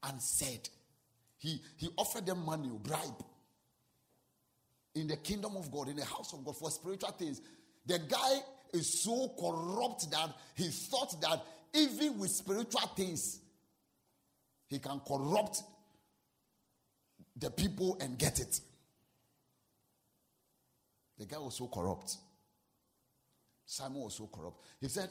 And 0.03 0.21
said, 0.21 0.69
he, 1.41 1.59
he 1.75 1.89
offered 1.97 2.27
them 2.27 2.45
money, 2.45 2.69
bribe. 2.83 3.25
In 4.93 5.07
the 5.07 5.17
kingdom 5.17 5.57
of 5.57 5.71
God, 5.71 5.89
in 5.89 5.95
the 5.95 6.05
house 6.05 6.33
of 6.33 6.45
God, 6.45 6.55
for 6.55 6.69
spiritual 6.69 7.09
things. 7.13 7.41
The 7.87 7.97
guy 7.97 8.37
is 8.73 9.01
so 9.01 9.33
corrupt 9.39 10.11
that 10.11 10.35
he 10.53 10.67
thought 10.67 11.19
that 11.19 11.43
even 11.73 12.19
with 12.19 12.29
spiritual 12.29 12.87
things, 12.95 13.39
he 14.67 14.77
can 14.77 14.99
corrupt 14.99 15.63
the 17.35 17.49
people 17.49 17.97
and 17.99 18.19
get 18.19 18.39
it. 18.39 18.61
The 21.17 21.25
guy 21.25 21.39
was 21.39 21.55
so 21.55 21.67
corrupt. 21.67 22.17
Simon 23.65 24.01
was 24.01 24.13
so 24.13 24.29
corrupt. 24.31 24.63
He 24.79 24.87
said, 24.89 25.09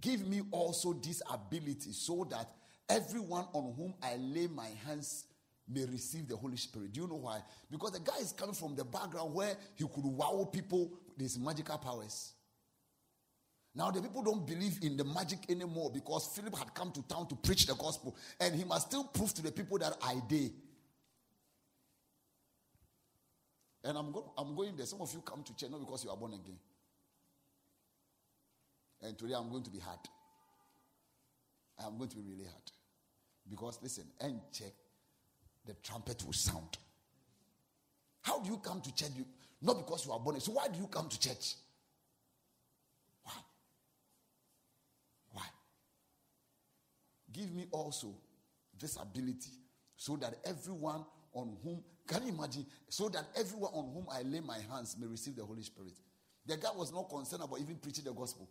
Give 0.00 0.26
me 0.26 0.42
also 0.50 0.94
this 0.94 1.22
ability 1.32 1.92
so 1.92 2.26
that 2.28 2.50
everyone 2.88 3.44
on 3.52 3.72
whom 3.76 3.94
I 4.02 4.16
lay 4.16 4.48
my 4.48 4.68
hands 4.84 5.26
may 5.68 5.84
receive 5.84 6.28
the 6.28 6.36
Holy 6.36 6.56
Spirit. 6.56 6.92
Do 6.92 7.02
you 7.02 7.08
know 7.08 7.16
why? 7.16 7.40
Because 7.70 7.92
the 7.92 8.00
guy 8.00 8.18
is 8.20 8.32
coming 8.32 8.54
from 8.54 8.74
the 8.74 8.84
background 8.84 9.34
where 9.34 9.56
he 9.74 9.84
could 9.84 10.04
wow 10.04 10.48
people 10.52 10.92
with 11.08 11.20
his 11.20 11.38
magical 11.38 11.78
powers. 11.78 12.32
Now, 13.74 13.90
the 13.90 14.00
people 14.00 14.22
don't 14.22 14.46
believe 14.46 14.78
in 14.82 14.96
the 14.96 15.04
magic 15.04 15.50
anymore 15.50 15.90
because 15.92 16.28
Philip 16.28 16.56
had 16.56 16.72
come 16.74 16.92
to 16.92 17.02
town 17.02 17.26
to 17.28 17.34
preach 17.34 17.66
the 17.66 17.74
gospel, 17.74 18.16
and 18.38 18.54
he 18.54 18.62
must 18.62 18.86
still 18.88 19.04
prove 19.04 19.34
to 19.34 19.42
the 19.42 19.50
people 19.50 19.78
that 19.78 19.96
I 20.00 20.20
did. 20.28 20.52
And 23.82 23.98
I'm, 23.98 24.12
go- 24.12 24.32
I'm 24.38 24.54
going 24.54 24.76
there. 24.76 24.86
Some 24.86 25.00
of 25.00 25.12
you 25.12 25.20
come 25.20 25.42
to 25.42 25.56
church 25.56 25.70
not 25.70 25.80
because 25.80 26.04
you 26.04 26.10
are 26.10 26.16
born 26.16 26.34
again. 26.34 26.56
And 29.02 29.18
today 29.18 29.34
I'm 29.34 29.50
going 29.50 29.64
to 29.64 29.70
be 29.70 29.80
hard. 29.80 29.98
I'm 31.84 31.98
going 31.98 32.08
to 32.10 32.16
be 32.16 32.22
really 32.22 32.44
hard. 32.44 32.70
Because 33.50 33.78
listen, 33.82 34.04
and 34.20 34.40
check 34.52 34.72
the 35.66 35.74
trumpet 35.82 36.22
will 36.24 36.32
sound. 36.32 36.78
How 38.22 38.40
do 38.40 38.50
you 38.50 38.58
come 38.58 38.80
to 38.80 38.94
church? 38.94 39.10
Not 39.60 39.78
because 39.78 40.06
you 40.06 40.12
are 40.12 40.20
born. 40.20 40.40
So 40.40 40.52
why 40.52 40.68
do 40.68 40.78
you 40.78 40.86
come 40.86 41.08
to 41.08 41.20
church? 41.20 41.54
Why? 43.22 43.32
Why? 45.32 45.44
Give 47.32 47.52
me 47.52 47.66
also 47.70 48.14
this 48.78 48.96
ability 48.96 49.50
so 49.96 50.16
that 50.16 50.38
everyone 50.44 51.04
on 51.32 51.56
whom, 51.62 51.82
can 52.06 52.26
you 52.26 52.34
imagine? 52.34 52.66
So 52.88 53.08
that 53.10 53.24
everyone 53.38 53.72
on 53.72 53.92
whom 53.92 54.06
I 54.10 54.22
lay 54.22 54.40
my 54.40 54.58
hands 54.70 54.96
may 55.00 55.06
receive 55.06 55.36
the 55.36 55.44
Holy 55.44 55.62
Spirit. 55.62 55.94
The 56.46 56.56
guy 56.56 56.70
was 56.74 56.92
not 56.92 57.08
concerned 57.08 57.42
about 57.42 57.60
even 57.60 57.76
preaching 57.76 58.04
the 58.04 58.12
gospel. 58.12 58.48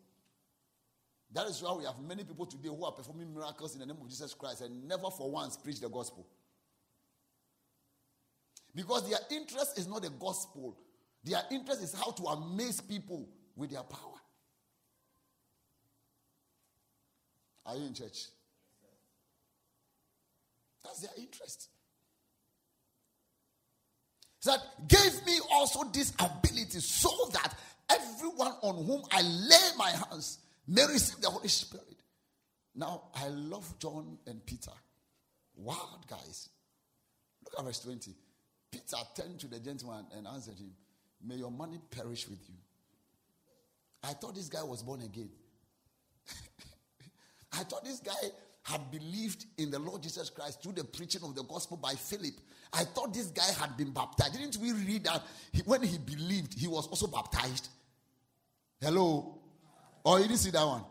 That 1.32 1.48
is 1.48 1.62
why 1.62 1.74
we 1.74 1.86
have 1.86 2.00
many 2.00 2.24
people 2.24 2.46
today 2.46 2.70
who 2.70 2.86
are 2.86 2.92
performing 2.92 3.34
miracles 3.34 3.74
in 3.74 3.80
the 3.80 3.88
name 3.88 3.98
of 4.00 4.08
Jesus 4.08 4.34
Christ 4.34 4.62
and 4.62 4.88
never 4.88 5.10
for 5.10 5.32
once 5.32 5.58
preach 5.58 5.80
the 5.80 5.90
gospel. 5.90 6.28
Because 8.76 9.10
their 9.10 9.20
interest 9.32 9.78
is 9.78 9.88
not 9.88 10.02
the 10.02 10.10
gospel, 10.10 10.78
their 11.24 11.42
interest 11.52 11.84
is 11.84 11.94
how 11.94 12.12
to 12.12 12.24
amaze 12.24 12.82
people 12.82 13.28
with 13.56 13.72
their 13.72 13.84
power. 13.84 14.20
Are 17.66 17.76
you 17.76 17.86
in 17.86 17.94
church? 17.94 18.26
That's 20.84 21.00
their 21.00 21.12
interest. 21.18 21.70
That 24.46 24.60
gave 24.88 25.26
me 25.26 25.40
also 25.52 25.86
this 25.86 26.12
ability 26.20 26.80
so 26.80 27.10
that 27.32 27.54
everyone 27.90 28.52
on 28.62 28.86
whom 28.86 29.04
I 29.10 29.22
lay 29.22 29.78
my 29.78 29.90
hands 29.90 30.40
may 30.68 30.86
receive 30.86 31.22
the 31.22 31.30
Holy 31.30 31.48
Spirit. 31.48 31.86
Now, 32.76 33.04
I 33.16 33.28
love 33.30 33.74
John 33.80 34.18
and 34.28 34.46
Peter. 34.46 34.72
Wild 35.56 36.06
guys. 36.10 36.50
Look 37.46 37.54
at 37.58 37.64
verse 37.64 37.80
20. 37.80 38.14
Peter 38.74 38.98
turned 39.16 39.40
to 39.40 39.48
the 39.48 39.60
gentleman 39.60 40.06
and 40.18 40.28
answered 40.28 40.58
him, 40.58 40.72
May 41.24 41.36
your 41.36 41.52
money 41.52 41.80
perish 41.92 42.28
with 42.28 42.40
you. 42.50 42.56
I 44.04 44.14
thought 44.14 44.34
this 44.34 44.50
guy 44.50 44.64
was 44.64 44.82
born 44.82 45.02
again. 45.02 45.30
I 47.54 47.64
thought 47.64 47.86
this 47.86 48.00
guy 48.00 48.12
had 48.64 48.90
believed 48.90 49.46
in 49.58 49.70
the 49.70 49.78
Lord 49.78 50.02
Jesus 50.02 50.30
Christ 50.32 50.64
through 50.64 50.72
the 50.74 50.84
preaching 50.84 51.22
of 51.24 51.36
the 51.36 51.44
gospel 51.44 51.78
by 51.78 51.94
Philip. 51.94 52.34
I 52.74 52.84
thought 52.84 53.14
this 53.14 53.28
guy 53.28 53.52
had 53.60 53.78
been 53.78 53.92
baptized. 53.92 54.34
Didn't 54.34 54.58
we 54.58 54.74
read 54.74 55.04
that 55.04 55.22
he, 55.52 55.62
when 55.62 55.84
he 55.84 56.00
believed, 56.00 56.60
he 56.60 56.68
was 56.68 56.88
also 56.88 57.06
baptized? 57.08 57.70
Hello? 58.82 59.38
Or 60.04 60.20
you 60.20 60.28
didn't 60.28 60.40
see 60.40 60.52
that 60.52 60.66
one? 60.66 60.84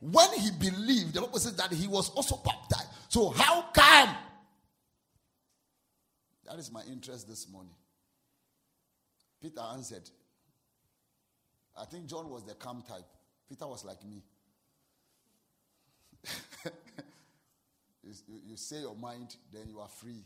When 0.00 0.32
he 0.34 0.50
believed, 0.50 1.14
the 1.14 1.22
Bible 1.22 1.38
says 1.38 1.56
that 1.56 1.72
he 1.72 1.88
was 1.88 2.10
also 2.10 2.36
baptized. 2.36 2.88
So 3.08 3.30
how 3.30 3.62
come 3.72 4.14
that 6.48 6.58
is 6.58 6.72
my 6.72 6.82
interest 6.90 7.28
this 7.28 7.48
morning. 7.50 7.74
Peter 9.40 9.60
answered. 9.72 10.08
I 11.76 11.84
think 11.84 12.06
John 12.06 12.30
was 12.30 12.44
the 12.44 12.54
calm 12.54 12.82
type. 12.82 13.04
Peter 13.48 13.66
was 13.66 13.84
like 13.84 14.02
me. 14.04 14.22
you, 18.02 18.12
you, 18.48 18.56
say 18.56 18.80
your 18.80 18.96
mind, 18.96 19.36
then 19.52 19.68
you 19.68 19.78
are 19.78 19.88
free. 19.88 20.24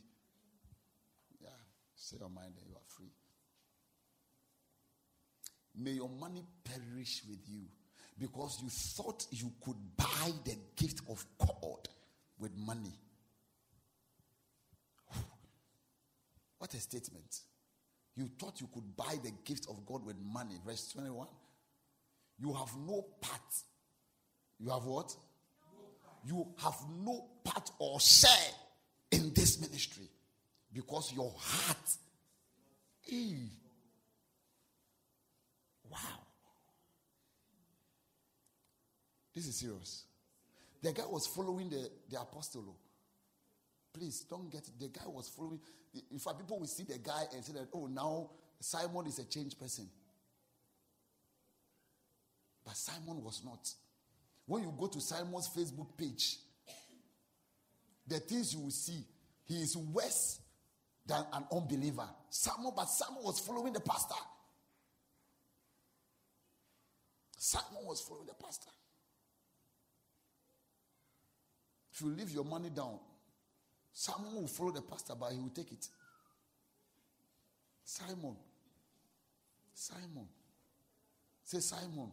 Yeah, 1.41 1.49
say 1.97 2.17
your 2.21 2.31
mind, 2.31 2.53
then 2.57 2.65
you 2.69 2.75
are 2.75 2.87
free. 2.87 3.11
May 5.77 5.93
your 5.93 6.09
money 6.09 6.45
perish 6.65 7.23
with 7.29 7.41
you. 7.49 7.63
because 8.21 8.61
you 8.63 8.69
thought 8.69 9.27
you 9.31 9.51
could 9.65 9.77
buy 9.97 10.31
the 10.45 10.57
gift 10.77 11.01
of 11.09 11.25
God 11.39 11.89
with 12.39 12.57
money. 12.57 12.93
What 16.61 16.73
a 16.75 16.79
statement. 16.79 17.41
You 18.15 18.29
thought 18.39 18.61
you 18.61 18.69
could 18.73 18.95
buy 18.97 19.17
the 19.25 19.33
gift 19.45 19.67
of 19.69 19.85
God 19.87 20.05
with 20.05 20.17
money. 20.21 20.57
Verse 20.65 20.93
21. 20.93 21.27
You 22.39 22.53
have 22.53 22.71
no 22.87 23.07
part. 23.21 23.41
You 24.61 24.71
have 24.71 24.85
what? 24.85 25.17
you 26.25 26.47
have 26.63 26.77
no 27.03 27.25
part 27.43 27.71
or 27.79 27.99
share 27.99 28.31
in 29.11 29.33
this 29.35 29.61
ministry 29.61 30.09
because 30.73 31.13
your 31.15 31.33
heart. 31.39 31.77
Ew. 33.07 33.37
Wow. 35.91 35.99
This 39.35 39.47
is 39.47 39.57
serious. 39.57 40.05
The 40.83 40.93
guy 40.93 41.05
was 41.07 41.27
following 41.27 41.71
the, 41.71 41.91
the 42.11 42.21
apostle. 42.21 42.65
Oh. 42.69 42.90
Please 43.93 44.21
don't 44.29 44.51
get. 44.51 44.63
The 44.79 44.89
guy 44.89 45.07
was 45.07 45.29
following. 45.29 45.61
In 46.11 46.19
fact, 46.19 46.39
people 46.39 46.61
will 46.61 46.67
see 46.67 46.85
the 46.85 46.99
guy 46.99 47.25
and 47.35 47.45
say 47.45 47.53
that, 47.55 47.69
oh, 47.75 47.87
now 47.87 48.31
Simon 48.61 49.07
is 49.07 49.19
a 49.19 49.25
changed 49.25 49.59
person. 49.59 49.89
But 52.65 52.77
Simon 52.77 53.23
was 53.23 53.43
not. 53.45 53.69
When 54.47 54.63
you 54.63 54.73
go 54.79 54.87
to 54.87 55.01
Simon's 55.01 55.49
Facebook 55.49 55.97
page, 55.97 56.37
the 58.07 58.21
things 58.21 58.55
you 58.55 58.61
will 58.61 58.71
see, 58.71 59.05
he 59.45 59.55
is 59.63 59.77
worse 59.77 60.41
than 61.07 61.25
an 61.33 61.45
unbeliever. 61.53 62.09
Simon, 62.29 62.73
but 62.75 62.89
Simon 62.89 63.23
was 63.23 63.41
following 63.41 63.73
the 63.73 63.81
pastor. 63.81 64.15
Simon 67.37 67.87
was 67.87 68.01
following 68.01 68.27
the 68.27 68.35
pastor. 68.35 68.71
If 71.93 72.01
you 72.03 72.09
leave 72.09 72.31
your 72.31 72.45
money 72.45 72.71
down, 72.71 72.99
Simon 73.93 74.35
will 74.35 74.47
follow 74.47 74.71
the 74.71 74.83
pastor, 74.83 75.15
but 75.19 75.33
he 75.33 75.39
will 75.39 75.51
take 75.51 75.73
it. 75.73 75.89
Simon. 77.85 78.37
Simon. 79.75 80.29
Say 81.45 81.61
Simon. 81.61 82.13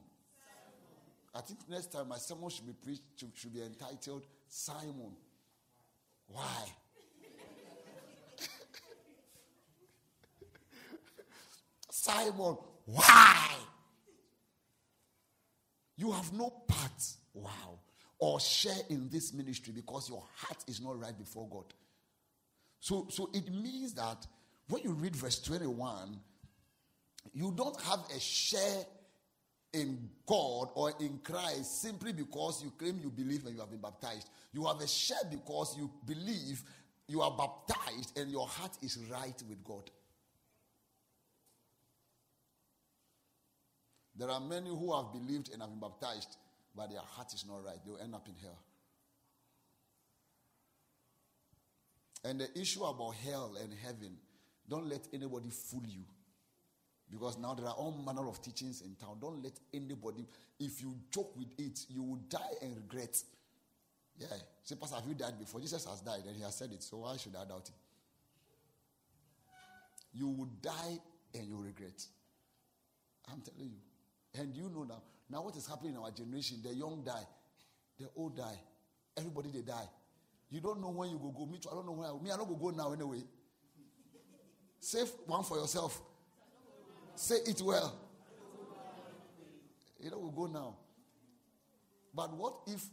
I 1.35 1.41
think 1.41 1.59
next 1.69 1.91
time 1.91 2.07
my 2.07 2.17
sermon 2.17 2.49
should 2.49 2.65
be 2.65 2.73
preached, 2.73 3.03
should, 3.15 3.29
should 3.35 3.53
be 3.53 3.61
entitled 3.61 4.25
Simon. 4.47 5.15
Why? 6.27 6.65
Simon, 11.91 12.57
why? 12.85 13.55
You 15.95 16.11
have 16.11 16.33
no 16.33 16.49
part, 16.67 17.03
wow, 17.33 17.79
or 18.19 18.39
share 18.39 18.81
in 18.89 19.09
this 19.09 19.33
ministry 19.33 19.73
because 19.75 20.09
your 20.09 20.23
heart 20.35 20.63
is 20.67 20.81
not 20.81 20.99
right 20.99 21.17
before 21.17 21.47
God. 21.49 21.65
So, 22.79 23.07
so 23.09 23.29
it 23.33 23.51
means 23.51 23.93
that 23.93 24.25
when 24.69 24.83
you 24.83 24.91
read 24.91 25.15
verse 25.15 25.39
21, 25.41 26.19
you 27.33 27.53
don't 27.55 27.79
have 27.81 27.99
a 28.15 28.19
share 28.19 28.85
in 29.73 30.09
God 30.25 30.69
or 30.73 30.93
in 30.99 31.19
Christ 31.23 31.81
simply 31.81 32.13
because 32.13 32.63
you 32.63 32.71
claim 32.71 32.99
you 33.01 33.09
believe 33.09 33.45
and 33.45 33.53
you 33.53 33.59
have 33.59 33.69
been 33.69 33.81
baptized. 33.81 34.29
You 34.53 34.65
have 34.65 34.79
a 34.81 34.87
share 34.87 35.17
because 35.29 35.77
you 35.77 35.89
believe 36.05 36.63
you 37.07 37.21
are 37.21 37.31
baptized 37.31 38.17
and 38.17 38.31
your 38.31 38.47
heart 38.47 38.71
is 38.81 38.97
right 39.09 39.41
with 39.47 39.63
God. 39.63 39.89
There 44.15 44.29
are 44.29 44.39
many 44.39 44.69
who 44.69 44.95
have 44.95 45.13
believed 45.13 45.53
and 45.53 45.61
have 45.61 45.69
been 45.69 45.79
baptized, 45.79 46.37
but 46.77 46.91
their 46.91 47.01
heart 47.01 47.33
is 47.33 47.43
not 47.47 47.65
right. 47.65 47.77
They'll 47.83 47.97
end 47.97 48.13
up 48.13 48.27
in 48.27 48.35
hell. 48.41 48.59
And 52.23 52.39
the 52.39 52.59
issue 52.59 52.83
about 52.83 53.15
hell 53.25 53.55
and 53.61 53.73
heaven, 53.83 54.15
don't 54.69 54.87
let 54.87 55.07
anybody 55.13 55.49
fool 55.49 55.83
you. 55.87 56.03
Because 57.09 57.37
now 57.37 57.53
there 57.53 57.65
are 57.65 57.73
all 57.73 57.91
manner 58.05 58.27
of 58.27 58.41
teachings 58.41 58.81
in 58.81 58.95
town. 58.95 59.17
Don't 59.21 59.41
let 59.41 59.53
anybody, 59.73 60.27
if 60.59 60.81
you 60.81 60.93
joke 61.09 61.35
with 61.37 61.47
it, 61.57 61.79
you 61.89 62.03
will 62.03 62.19
die 62.29 62.53
and 62.61 62.75
regret. 62.75 63.17
Yeah. 64.19 64.27
Say, 64.63 64.75
Pastor, 64.75 64.97
have 64.97 65.07
you 65.07 65.15
died 65.15 65.39
before? 65.39 65.61
Jesus 65.61 65.85
has 65.85 66.01
died 66.01 66.23
and 66.27 66.35
he 66.35 66.43
has 66.43 66.55
said 66.55 66.71
it, 66.71 66.83
so 66.83 66.97
why 66.97 67.15
should 67.17 67.35
I 67.35 67.45
doubt 67.45 67.69
it? 67.69 67.75
You 70.13 70.27
will 70.27 70.49
die 70.61 70.99
and 71.33 71.47
you 71.47 71.55
will 71.55 71.63
regret. 71.63 72.05
I'm 73.31 73.41
telling 73.41 73.71
you. 73.71 74.41
And 74.41 74.55
you 74.55 74.69
know 74.69 74.83
now, 74.83 75.01
now 75.29 75.43
what 75.43 75.55
is 75.55 75.67
happening 75.67 75.93
in 75.93 75.99
our 75.99 76.11
generation? 76.11 76.57
The 76.63 76.73
young 76.73 77.03
die, 77.05 77.27
the 77.99 78.07
old 78.15 78.37
die, 78.37 78.59
everybody 79.17 79.49
they 79.51 79.61
die. 79.61 79.87
You 80.49 80.61
don't 80.61 80.79
know 80.79 80.89
when 80.89 81.09
you 81.09 81.17
go 81.17 81.29
go. 81.29 81.45
Me 81.45 81.57
too, 81.57 81.69
I 81.69 81.75
don't 81.75 81.85
know 81.85 81.91
where. 81.93 82.13
Me, 82.21 82.31
I 82.31 82.37
don't 82.37 82.47
go 82.47 82.55
go 82.55 82.69
now 82.69 82.93
anyway. 82.93 83.23
Save 84.79 85.11
one 85.25 85.43
for 85.43 85.57
yourself. 85.57 85.99
Say 87.15 87.35
it 87.45 87.61
well. 87.61 87.99
You 89.99 90.11
know, 90.11 90.19
we'll 90.19 90.31
go 90.31 90.45
now. 90.45 90.75
But 92.13 92.33
what 92.35 92.59
if 92.67 92.83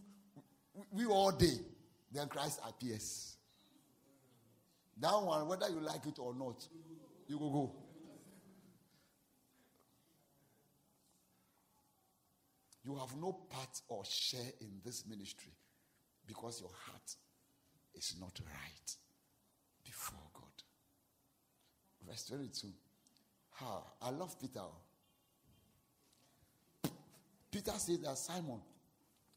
we 0.90 1.04
all 1.06 1.30
day, 1.30 1.54
then 2.10 2.26
Christ 2.28 2.60
appears? 2.66 3.36
That 5.00 5.12
one, 5.12 5.46
whether 5.46 5.68
you 5.68 5.80
like 5.80 6.06
it 6.06 6.18
or 6.18 6.34
not, 6.34 6.66
you 7.28 7.38
go 7.38 7.50
go. 7.50 7.83
You 12.84 12.96
have 12.96 13.16
no 13.16 13.32
part 13.50 13.80
or 13.88 14.04
share 14.04 14.52
in 14.60 14.80
this 14.84 15.04
ministry 15.08 15.52
because 16.26 16.60
your 16.60 16.70
heart 16.86 17.16
is 17.94 18.14
not 18.20 18.38
right 18.44 18.96
before 19.84 20.18
God. 20.34 20.62
Verse 22.06 22.26
22. 22.26 22.68
Ha, 23.52 23.82
I 24.02 24.10
love 24.10 24.38
Peter. 24.40 24.60
Peter 27.50 27.72
says 27.72 28.00
that 28.00 28.18
Simon, 28.18 28.60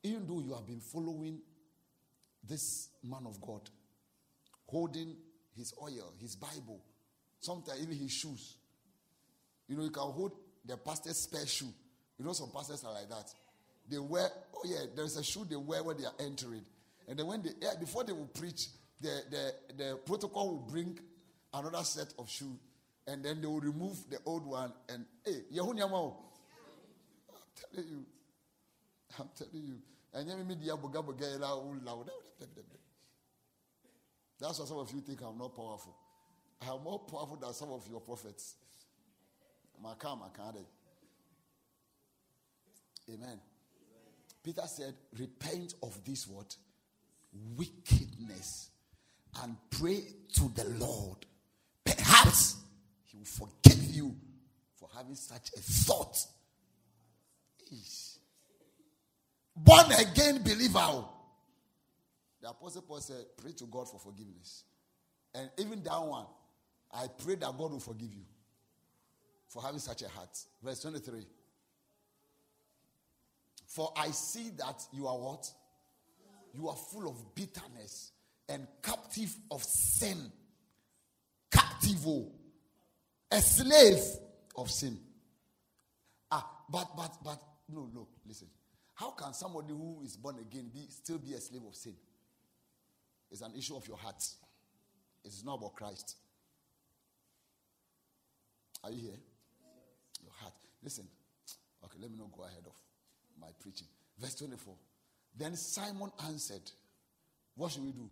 even 0.04 0.26
though 0.28 0.42
you 0.42 0.54
have 0.54 0.66
been 0.66 0.80
following 0.82 1.40
this 2.44 2.90
man 3.04 3.26
of 3.26 3.40
God, 3.40 3.70
holding 4.66 5.16
his 5.56 5.74
oil, 5.82 6.14
his 6.20 6.36
Bible, 6.36 6.82
sometimes 7.40 7.82
even 7.82 7.96
his 7.96 8.12
shoes. 8.12 8.58
You 9.68 9.78
know, 9.78 9.84
you 9.84 9.90
can 9.90 10.04
hold 10.04 10.34
the 10.66 10.78
pastor's 10.78 11.24
spare 11.24 11.46
shoe. 11.46 11.74
You 12.18 12.26
know, 12.26 12.34
some 12.34 12.50
pastors 12.52 12.84
are 12.84 12.94
like 12.94 13.10
that. 13.10 13.32
They 13.90 13.98
wear, 14.00 14.30
oh 14.56 14.62
yeah, 14.66 14.86
there's 14.96 15.18
a 15.18 15.24
shoe 15.24 15.46
they 15.50 15.56
wear 15.56 15.84
when 15.84 15.98
they 15.98 16.06
are 16.06 16.16
entering. 16.20 16.66
And 17.08 17.18
then 17.18 17.26
when 17.28 17.42
they, 17.42 17.52
yeah, 17.62 17.74
before 17.80 18.04
they 18.04 18.14
will 18.14 18.26
preach, 18.28 18.68
the, 19.00 19.22
the, 19.30 19.54
the 19.78 20.00
protocol 20.06 20.50
will 20.50 20.68
bring 20.70 21.00
another 21.54 21.84
set 21.84 22.14
of 22.20 22.30
shoe, 22.30 22.58
and 23.08 23.24
then 23.24 23.40
they 23.42 23.48
will 23.48 23.60
remove 23.60 23.98
the 24.10 24.18
old 24.26 24.46
one 24.46 24.74
and 24.90 25.06
hey, 25.26 25.44
Yehunyamo. 25.54 26.16
I'm 27.30 27.74
telling 27.74 27.90
you. 27.90 28.06
I'm 29.20 29.30
telling 29.38 29.66
you. 29.66 29.78
And 30.14 30.30
then 30.30 30.48
media. 30.48 30.74
That's 34.40 34.60
why 34.60 34.66
some 34.66 34.78
of 34.78 34.92
you 34.92 35.02
think 35.02 35.22
I'm 35.22 35.38
not 35.38 35.56
powerful. 35.56 35.96
I 36.62 36.74
am 36.74 36.84
more 36.84 37.00
powerful 37.00 37.38
than 37.38 37.54
some 37.54 37.70
of 37.70 37.88
your 37.90 38.02
prophets. 38.02 38.56
Amen. 43.14 43.40
Peter 44.44 44.64
said, 44.66 44.94
Repent 45.18 45.76
of 45.84 46.04
this 46.06 46.28
what? 46.28 46.56
Wickedness 47.56 48.70
and 49.44 49.56
pray 49.70 50.04
to 50.34 50.52
the 50.56 50.66
Lord. 50.80 51.26
Perhaps 51.84 52.58
he 53.06 53.18
will 53.18 53.26
forgive 53.26 53.84
you 53.84 54.16
for 54.76 54.90
having 54.96 55.16
such 55.16 55.50
a 55.56 55.60
thought. 55.60 56.18
Born 59.58 59.92
again 59.92 60.44
believer. 60.44 60.80
Oh. 60.80 61.10
The 62.42 62.50
Apostle 62.50 62.84
Paul 62.84 63.00
said, 63.00 63.26
Pray 63.42 63.52
to 63.54 63.66
God 63.66 63.90
for 63.90 64.00
forgiveness. 64.00 64.64
And 65.34 65.50
even 65.58 65.82
that 65.84 66.02
one, 66.02 66.26
I 66.94 67.08
pray 67.24 67.36
that 67.36 67.58
God 67.58 67.72
will 67.72 67.80
forgive 67.80 68.14
you 68.14 68.24
for 69.50 69.62
having 69.62 69.80
such 69.80 70.04
a 70.04 70.08
heart. 70.08 70.38
Verse 70.64 70.82
23. 70.82 71.26
For 73.68 73.92
I 73.96 74.12
see 74.12 74.50
that 74.58 74.84
you 74.92 75.08
are 75.08 75.18
what? 75.18 75.52
You 76.54 76.70
are 76.70 76.76
full 76.76 77.08
of 77.08 77.36
bitterness 77.36 78.12
and 78.50 78.68
captive 78.82 79.36
of 79.52 79.64
sin. 79.64 80.32
Captive. 81.52 82.00
Oh 82.06 82.32
a 83.32 83.42
slave 83.42 84.02
of 84.56 84.72
sin. 84.72 84.98
Ah, 86.32 86.50
but, 86.70 86.96
but, 86.96 87.16
but, 87.24 87.40
no, 87.70 87.90
no, 87.94 88.08
listen. 88.26 88.48
How 88.96 89.12
can 89.12 89.34
somebody 89.34 89.70
who 89.70 90.02
is 90.04 90.18
born 90.18 90.38
again 90.40 90.70
be 90.74 90.88
still 90.90 91.18
be 91.18 91.34
a 91.34 91.40
slave 91.40 91.62
of 91.68 91.76
sin? 91.76 91.94
It's 93.30 93.42
an 93.42 93.54
issue 93.58 93.76
of 93.76 93.88
your 93.88 93.98
heart. 93.98 94.24
It's 95.24 95.44
not 95.44 95.56
about 95.56 95.76
Christ. 95.76 96.16
Are 98.84 98.92
you 98.92 99.02
here? 99.02 99.20
Your 100.24 100.32
heart. 100.38 100.54
Listen. 100.82 101.08
Okay, 101.84 101.98
let 102.02 102.10
me 102.10 102.18
not 102.18 102.32
go 102.36 102.44
ahead 102.44 102.64
of. 102.66 102.74
My 103.40 103.48
preaching. 103.60 103.88
Verse 104.20 104.36
24. 104.36 104.74
Then 105.38 105.56
Simon 105.56 106.12
answered, 106.26 106.72
What 107.56 107.72
should 107.72 107.84
we 107.84 107.92
do? 107.92 108.10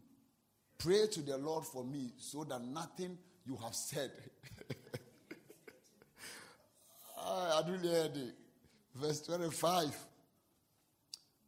Pray 0.78 1.08
to 1.12 1.22
the 1.22 1.38
Lord 1.38 1.66
for 1.66 1.84
me 1.84 2.12
so 2.18 2.44
that 2.44 2.62
nothing 2.62 3.18
you 3.46 3.58
have 3.64 3.74
said. 3.74 4.12
I 7.18 7.62
really 7.68 7.90
heard 7.90 8.16
it. 8.16 8.36
Verse 8.94 9.22
25. 9.22 9.96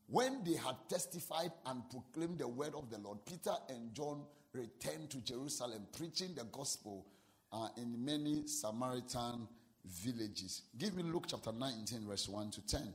When 0.07 0.43
they 0.43 0.53
had 0.55 0.75
testified 0.89 1.51
and 1.65 1.83
proclaimed 1.89 2.39
the 2.39 2.47
word 2.47 2.73
of 2.75 2.89
the 2.89 2.97
Lord, 2.97 3.19
Peter 3.25 3.53
and 3.69 3.93
John 3.93 4.23
returned 4.53 5.09
to 5.11 5.17
Jerusalem, 5.17 5.85
preaching 5.95 6.33
the 6.33 6.45
gospel 6.45 7.05
uh, 7.51 7.67
in 7.77 8.03
many 8.03 8.47
Samaritan 8.47 9.47
villages. 9.85 10.63
Give 10.77 10.95
me 10.95 11.03
Luke 11.03 11.25
chapter 11.27 11.51
19, 11.51 12.07
verse 12.07 12.27
1 12.27 12.51
to 12.51 12.65
10. 12.65 12.93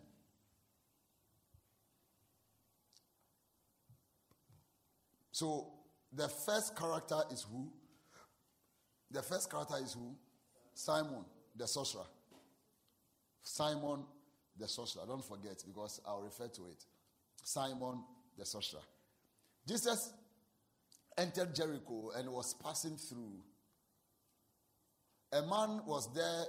So, 5.43 5.67
the 6.13 6.29
first 6.29 6.77
character 6.77 7.21
is 7.33 7.45
who? 7.51 7.69
The 9.11 9.23
first 9.23 9.51
character 9.51 9.75
is 9.83 9.93
who? 9.93 10.15
Simon, 10.73 11.25
the 11.57 11.67
sorcerer. 11.67 12.07
Simon, 13.43 14.05
the 14.57 14.69
sorcerer. 14.69 15.03
Don't 15.05 15.25
forget 15.25 15.61
because 15.67 16.01
I'll 16.07 16.23
refer 16.23 16.47
to 16.47 16.67
it. 16.67 16.85
Simon, 17.43 18.05
the 18.39 18.47
sorcerer. 18.47 18.83
Jesus 19.67 20.13
entered 21.19 21.57
Jericho 21.57 22.13
and 22.17 22.31
was 22.31 22.55
passing 22.63 22.97
through. 22.97 23.43
A 25.33 25.43
man 25.43 25.81
was 25.87 26.09
there 26.15 26.45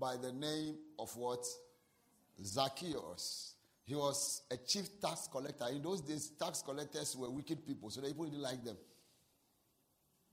by 0.00 0.16
the 0.16 0.32
name 0.32 0.76
of 0.98 1.14
what? 1.18 1.44
Zacchaeus. 2.42 3.51
He 3.92 3.96
was 3.96 4.40
a 4.50 4.56
chief 4.56 4.98
tax 5.02 5.28
collector. 5.30 5.66
In 5.70 5.82
those 5.82 6.00
days, 6.00 6.30
tax 6.40 6.62
collectors 6.62 7.14
were 7.14 7.28
wicked 7.28 7.66
people, 7.66 7.90
so 7.90 8.00
the 8.00 8.06
people 8.06 8.24
didn't 8.24 8.40
like 8.40 8.64
them. 8.64 8.78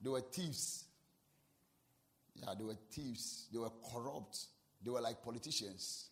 They 0.01 0.10
were 0.10 0.22
thieves. 0.22 0.86
Yeah, 2.36 2.53
they 2.57 2.64
were 2.64 2.78
thieves. 2.89 3.49
They 3.51 3.60
were 3.60 3.72
corrupt. 3.91 4.45
They 4.82 4.89
were 4.89 5.01
like 5.01 5.22
politicians. 5.22 6.07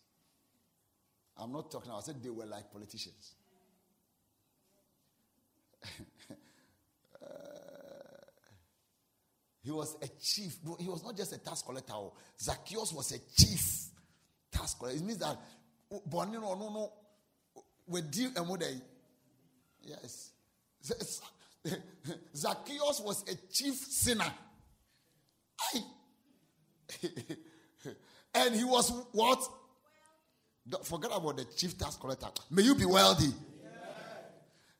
I'm 1.38 1.50
not 1.50 1.70
talking, 1.70 1.90
I 1.90 1.98
said 2.00 2.22
they 2.22 2.28
were 2.28 2.44
like 2.44 2.70
politicians. 2.70 3.32
uh, 6.30 7.26
he 9.62 9.70
was 9.70 9.96
a 10.02 10.08
chief. 10.20 10.58
He 10.78 10.88
was 10.90 11.02
not 11.02 11.16
just 11.16 11.32
a 11.32 11.38
tax 11.38 11.62
collector. 11.62 11.94
Oh. 11.94 12.12
Zacchaeus 12.38 12.92
was 12.92 13.10
a 13.12 13.20
chief 13.34 13.86
tax 14.52 14.74
collector. 14.74 14.98
It 14.98 15.02
means 15.02 15.20
that, 15.20 15.38
oh, 15.90 16.02
no, 16.12 16.26
no, 16.26 16.54
no. 16.54 16.92
Deal 18.10 18.30
and 18.36 18.82
Yes. 19.82 20.32
Zacchaeus 22.36 23.00
was 23.00 23.24
a 23.30 23.34
chief 23.52 23.74
sinner. 23.74 24.32
And 28.34 28.54
he 28.54 28.64
was 28.64 28.92
what? 29.12 29.42
Don't 30.68 30.86
forget 30.86 31.10
about 31.14 31.38
the 31.38 31.44
chief 31.56 31.76
tax 31.78 31.96
collector. 31.96 32.28
May 32.50 32.62
you 32.62 32.74
be 32.74 32.84
wealthy. 32.84 33.32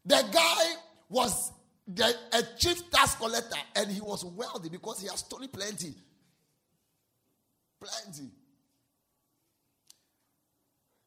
The 0.05 0.25
guy 0.33 0.65
was 1.09 1.53
the, 1.87 2.15
a 2.33 2.43
chief 2.59 2.91
tax 2.91 3.15
collector 3.15 3.57
and 3.75 3.91
he 3.91 4.01
was 4.01 4.25
wealthy 4.25 4.69
because 4.69 5.01
he 5.01 5.09
has 5.09 5.21
stolen 5.21 5.49
plenty. 5.49 5.95
Plenty. 7.81 8.31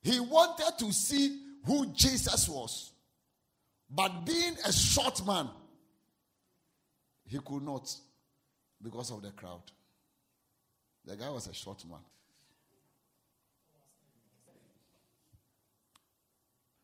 He 0.04 0.20
wanted 0.20 0.78
to 0.80 0.91
see 0.91 1.38
who 1.66 1.88
Jesus 1.93 2.47
was. 2.49 2.91
But 3.89 4.26
being 4.26 4.55
a 4.66 4.72
short 4.72 5.26
man, 5.26 5.49
he 7.26 7.39
could 7.39 7.64
not 7.64 7.93
because 8.82 9.12
of 9.12 9.22
the 9.22 9.32
crowd. 9.32 9.64
The 11.05 11.16
guy 11.16 11.30
was 11.30 11.47
a 11.47 11.53
short 11.53 11.84
man. 11.89 11.99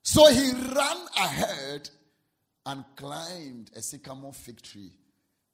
So 0.03 0.25
he 0.27 0.51
ran 0.51 0.97
ahead 1.17 1.89
and 2.65 2.83
climbed 2.95 3.71
a 3.75 3.81
sycamore 3.81 4.33
fig 4.33 4.61
tree 4.61 4.91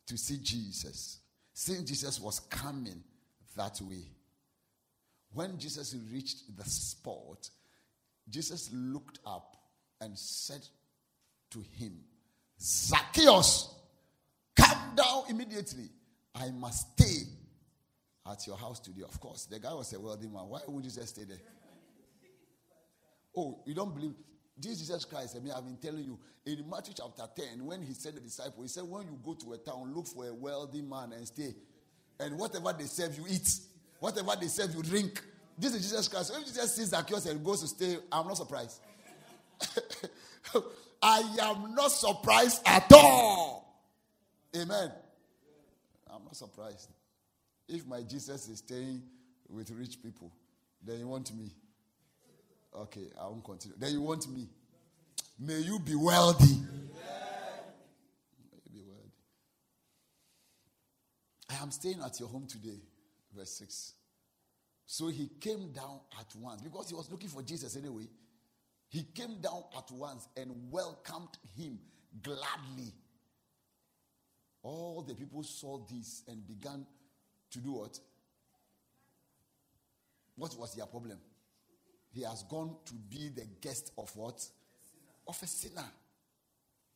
to 0.06 0.18
see 0.18 0.38
Jesus, 0.42 1.20
since 1.54 1.82
Jesus 1.90 2.20
was 2.20 2.40
coming 2.40 3.04
that 3.56 3.80
way. 3.82 4.06
When 5.32 5.58
Jesus 5.58 5.96
reached 6.12 6.56
the 6.56 6.66
spot, 6.66 7.50
Jesus 8.30 8.70
looked 8.74 9.20
up 9.26 9.58
and 10.02 10.18
said 10.18 10.66
to 11.52 11.60
him, 11.78 12.00
Zacchaeus, 12.60 13.74
come 14.56 14.96
down 14.96 15.24
immediately. 15.30 15.90
I 16.36 16.50
must 16.52 17.00
stay 17.00 17.28
at 18.30 18.48
your 18.48 18.58
house 18.58 18.80
today. 18.80 19.04
Of 19.04 19.20
course, 19.20 19.46
the 19.46 19.60
guy 19.60 19.74
was 19.74 19.94
a 19.94 20.00
wealthy 20.00 20.28
man. 20.28 20.48
Why 20.48 20.62
would 20.68 20.84
just 20.84 21.08
stay 21.08 21.24
there? 21.26 21.38
Oh, 23.36 23.62
you 23.66 23.74
don't 23.74 23.94
believe? 23.94 24.14
Jesus 24.60 25.06
Christ, 25.06 25.36
I 25.36 25.44
mean, 25.44 25.54
I've 25.56 25.66
been 25.66 25.78
telling 25.78 26.04
you 26.04 26.20
in 26.46 26.70
Matthew 26.70 26.94
chapter 26.96 27.24
10, 27.42 27.66
when 27.66 27.82
he 27.82 27.94
said 27.94 28.16
the 28.16 28.20
disciple, 28.20 28.64
he 28.64 28.68
said, 28.68 28.84
When 28.84 29.04
you 29.04 29.18
go 29.24 29.34
to 29.34 29.54
a 29.54 29.58
town, 29.58 29.94
look 29.96 30.08
for 30.08 30.28
a 30.28 30.34
wealthy 30.34 30.82
man 30.82 31.14
and 31.14 31.26
stay. 31.26 31.56
And 32.20 32.38
whatever 32.38 32.74
they 32.78 32.86
serve, 32.86 33.18
you 33.18 33.26
eat. 33.30 33.50
Whatever 34.00 34.34
they 34.40 34.48
serve, 34.48 34.76
you 34.76 34.84
drink. 34.84 35.24
This 35.58 35.76
is 35.76 35.82
Jesus 35.84 36.08
Christ. 36.08 36.34
If 36.36 36.46
Jesus 36.46 36.76
sees 36.76 36.88
Zacchaeus 36.90 37.26
and 37.28 37.44
goes 37.44 37.62
to 37.62 37.68
stay, 37.68 37.98
I'm 38.12 38.28
not 38.28 38.38
surprised. 38.38 38.80
I 41.02 41.20
am 41.42 41.76
not 41.76 41.92
surprised 41.92 42.62
at 42.66 42.92
all. 42.94 43.84
Amen. 44.56 44.92
I'm 46.10 46.24
not 46.24 46.36
surprised. 46.36 46.90
If 47.68 47.86
my 47.88 48.02
Jesus 48.02 48.48
is 48.48 48.60
staying 48.60 49.02
with 49.50 49.70
rich 49.72 50.02
people, 50.02 50.32
then 50.86 51.00
you 51.00 51.08
want 51.08 51.36
me. 51.36 51.52
Okay, 52.76 53.08
I 53.20 53.28
won't 53.28 53.44
continue. 53.44 53.78
Then 53.78 53.92
you 53.92 54.02
want 54.02 54.28
me. 54.30 54.48
May 55.40 55.60
you 55.60 55.80
be 55.80 55.96
wealthy. 55.96 56.46
May 56.46 56.62
you 58.66 58.72
be 58.72 58.82
wealthy. 58.82 59.12
I 61.50 61.62
am 61.62 61.72
staying 61.72 62.02
at 62.04 62.20
your 62.20 62.30
home 62.30 62.48
today. 62.48 62.80
Verse 63.36 63.52
6. 63.52 63.94
So 64.94 65.08
he 65.08 65.28
came 65.42 65.72
down 65.72 66.02
at 66.20 66.28
once 66.36 66.62
because 66.62 66.88
he 66.88 66.94
was 66.94 67.10
looking 67.10 67.28
for 67.28 67.42
Jesus 67.42 67.76
anyway. 67.76 68.08
He 68.90 69.02
came 69.02 69.42
down 69.42 69.64
at 69.76 69.90
once 69.90 70.28
and 70.38 70.52
welcomed 70.70 71.36
him 71.58 71.80
gladly. 72.22 72.94
All 74.62 75.02
the 75.02 75.16
people 75.16 75.42
saw 75.42 75.80
this 75.92 76.22
and 76.28 76.46
began 76.46 76.86
to 77.50 77.60
do 77.60 77.72
what? 77.72 78.00
What 80.36 80.56
was 80.60 80.76
their 80.76 80.86
problem? 80.86 81.18
He 82.12 82.22
has 82.22 82.44
gone 82.44 82.76
to 82.86 82.94
be 82.94 83.30
the 83.36 83.48
guest 83.62 83.94
of 83.98 84.16
what? 84.16 84.46
Of 85.28 85.42
a 85.42 85.48
sinner. 85.48 85.90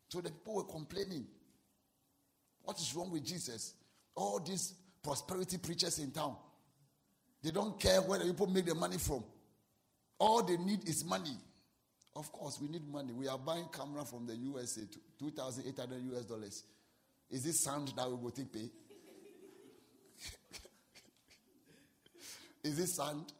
So 0.09 0.21
the 0.21 0.29
people 0.29 0.53
were 0.53 0.65
complaining. 0.65 1.25
What 2.61 2.77
is 2.77 2.93
wrong 2.93 3.09
with 3.09 3.25
Jesus? 3.25 3.73
All 4.13 4.39
these 4.39 4.75
prosperity 5.01 5.57
preachers 5.57 5.97
in 5.97 6.11
town. 6.11 6.35
They 7.47 7.53
don't 7.53 7.79
care 7.79 8.01
where 8.01 8.19
the 8.19 8.25
people 8.25 8.47
make 8.47 8.65
their 8.65 8.75
money 8.75 8.97
from. 8.97 9.23
All 10.19 10.43
they 10.43 10.57
need 10.57 10.85
is 10.85 11.05
money. 11.05 11.37
Of 12.13 12.29
course, 12.29 12.59
we 12.59 12.67
need 12.67 12.85
money. 12.91 13.13
We 13.13 13.29
are 13.29 13.37
buying 13.37 13.69
camera 13.71 14.03
from 14.03 14.25
the 14.27 14.35
USA, 14.35 14.81
2,800 15.17 16.01
US 16.11 16.25
dollars. 16.25 16.65
Is 17.29 17.45
this 17.45 17.61
sound 17.61 17.93
that 17.95 18.05
we 18.05 18.17
will 18.17 18.31
take 18.31 18.51
pay? 18.51 18.69
is 22.65 22.75
this 22.75 22.95
sand? 22.95 23.31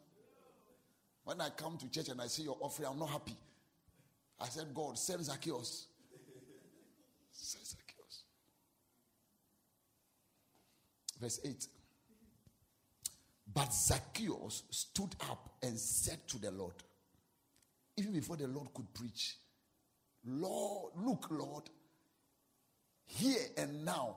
When 1.24 1.38
I 1.42 1.50
come 1.50 1.76
to 1.76 1.90
church 1.90 2.08
and 2.08 2.18
I 2.22 2.28
see 2.28 2.44
your 2.44 2.56
offering, 2.60 2.88
I'm 2.88 2.98
not 2.98 3.10
happy. 3.10 3.36
I 4.40 4.48
said, 4.48 4.72
God, 4.72 4.96
send 4.96 5.22
Zacchaeus. 5.22 5.86
Send 7.32 7.66
Zacchaeus. 7.66 8.22
Verse 11.20 11.40
8. 11.44 11.68
But 13.58 13.74
Zacchaeus 13.74 14.62
stood 14.70 15.16
up 15.28 15.50
and 15.64 15.76
said 15.76 16.28
to 16.28 16.38
the 16.38 16.52
Lord, 16.52 16.74
even 17.96 18.12
before 18.12 18.36
the 18.36 18.46
Lord 18.46 18.72
could 18.72 18.94
preach, 18.94 19.34
Lord, 20.24 20.92
look, 20.96 21.26
Lord, 21.28 21.64
here 23.04 23.46
and 23.56 23.84
now, 23.84 24.14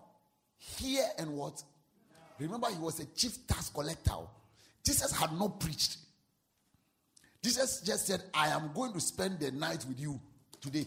here 0.58 1.08
and 1.18 1.32
what? 1.32 1.64
Remember, 2.38 2.68
he 2.70 2.78
was 2.78 3.00
a 3.00 3.06
chief 3.16 3.48
tax 3.48 3.70
collector. 3.70 4.12
Jesus 4.86 5.12
had 5.12 5.34
not 5.34 5.60
preached. 5.60 5.98
Jesus 7.44 7.82
just 7.82 8.06
said, 8.06 8.22
I 8.36 8.50
am 8.50 8.70
going 8.76 8.94
to 8.94 9.00
spend 9.00 9.40
the 9.40 9.50
night 9.50 9.84
with 9.88 10.00
you 10.00 10.22
today. 10.62 10.86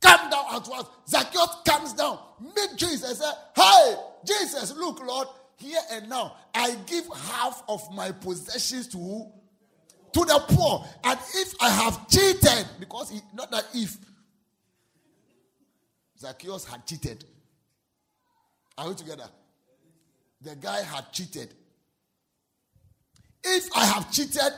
Come 0.00 0.30
down 0.30 0.46
at 0.52 0.66
once. 0.66 0.88
Zacchaeus 1.06 1.58
comes 1.64 1.92
down, 1.92 2.18
meet 2.40 2.70
Jesus, 2.76 3.08
and 3.08 3.16
say, 3.18 3.32
Hey, 3.54 3.94
Jesus, 4.26 4.74
look, 4.76 5.00
Lord, 5.06 5.28
here 5.56 5.80
and 5.92 6.08
now, 6.08 6.36
I 6.54 6.76
give 6.86 7.06
half 7.14 7.62
of 7.68 7.82
my 7.94 8.12
possessions 8.12 8.88
to 8.88 9.26
to 10.12 10.20
the 10.20 10.44
poor. 10.48 10.84
And 11.02 11.18
if 11.34 11.54
I 11.60 11.68
have 11.70 12.08
cheated, 12.08 12.66
because 12.78 13.12
not 13.34 13.50
that 13.50 13.66
if 13.74 13.96
Zacchaeus 16.18 16.64
had 16.64 16.86
cheated. 16.86 17.24
Are 18.78 18.88
we 18.88 18.94
together? 18.94 19.28
The 20.40 20.56
guy 20.56 20.82
had 20.82 21.12
cheated. 21.12 21.52
If 23.42 23.68
I 23.76 23.84
have 23.84 24.10
cheated 24.10 24.52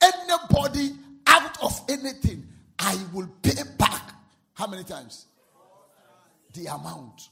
anybody 0.00 0.92
out 1.26 1.62
of 1.62 1.80
anything, 1.88 2.46
I 2.78 2.98
will 3.12 3.28
pay 3.42 3.62
back. 3.78 4.12
How 4.54 4.66
many 4.66 4.84
times? 4.84 5.26
The 6.52 6.66
amount. 6.66 7.28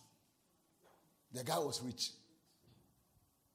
The 1.32 1.44
guy 1.44 1.58
was 1.58 1.82
rich. 1.82 2.10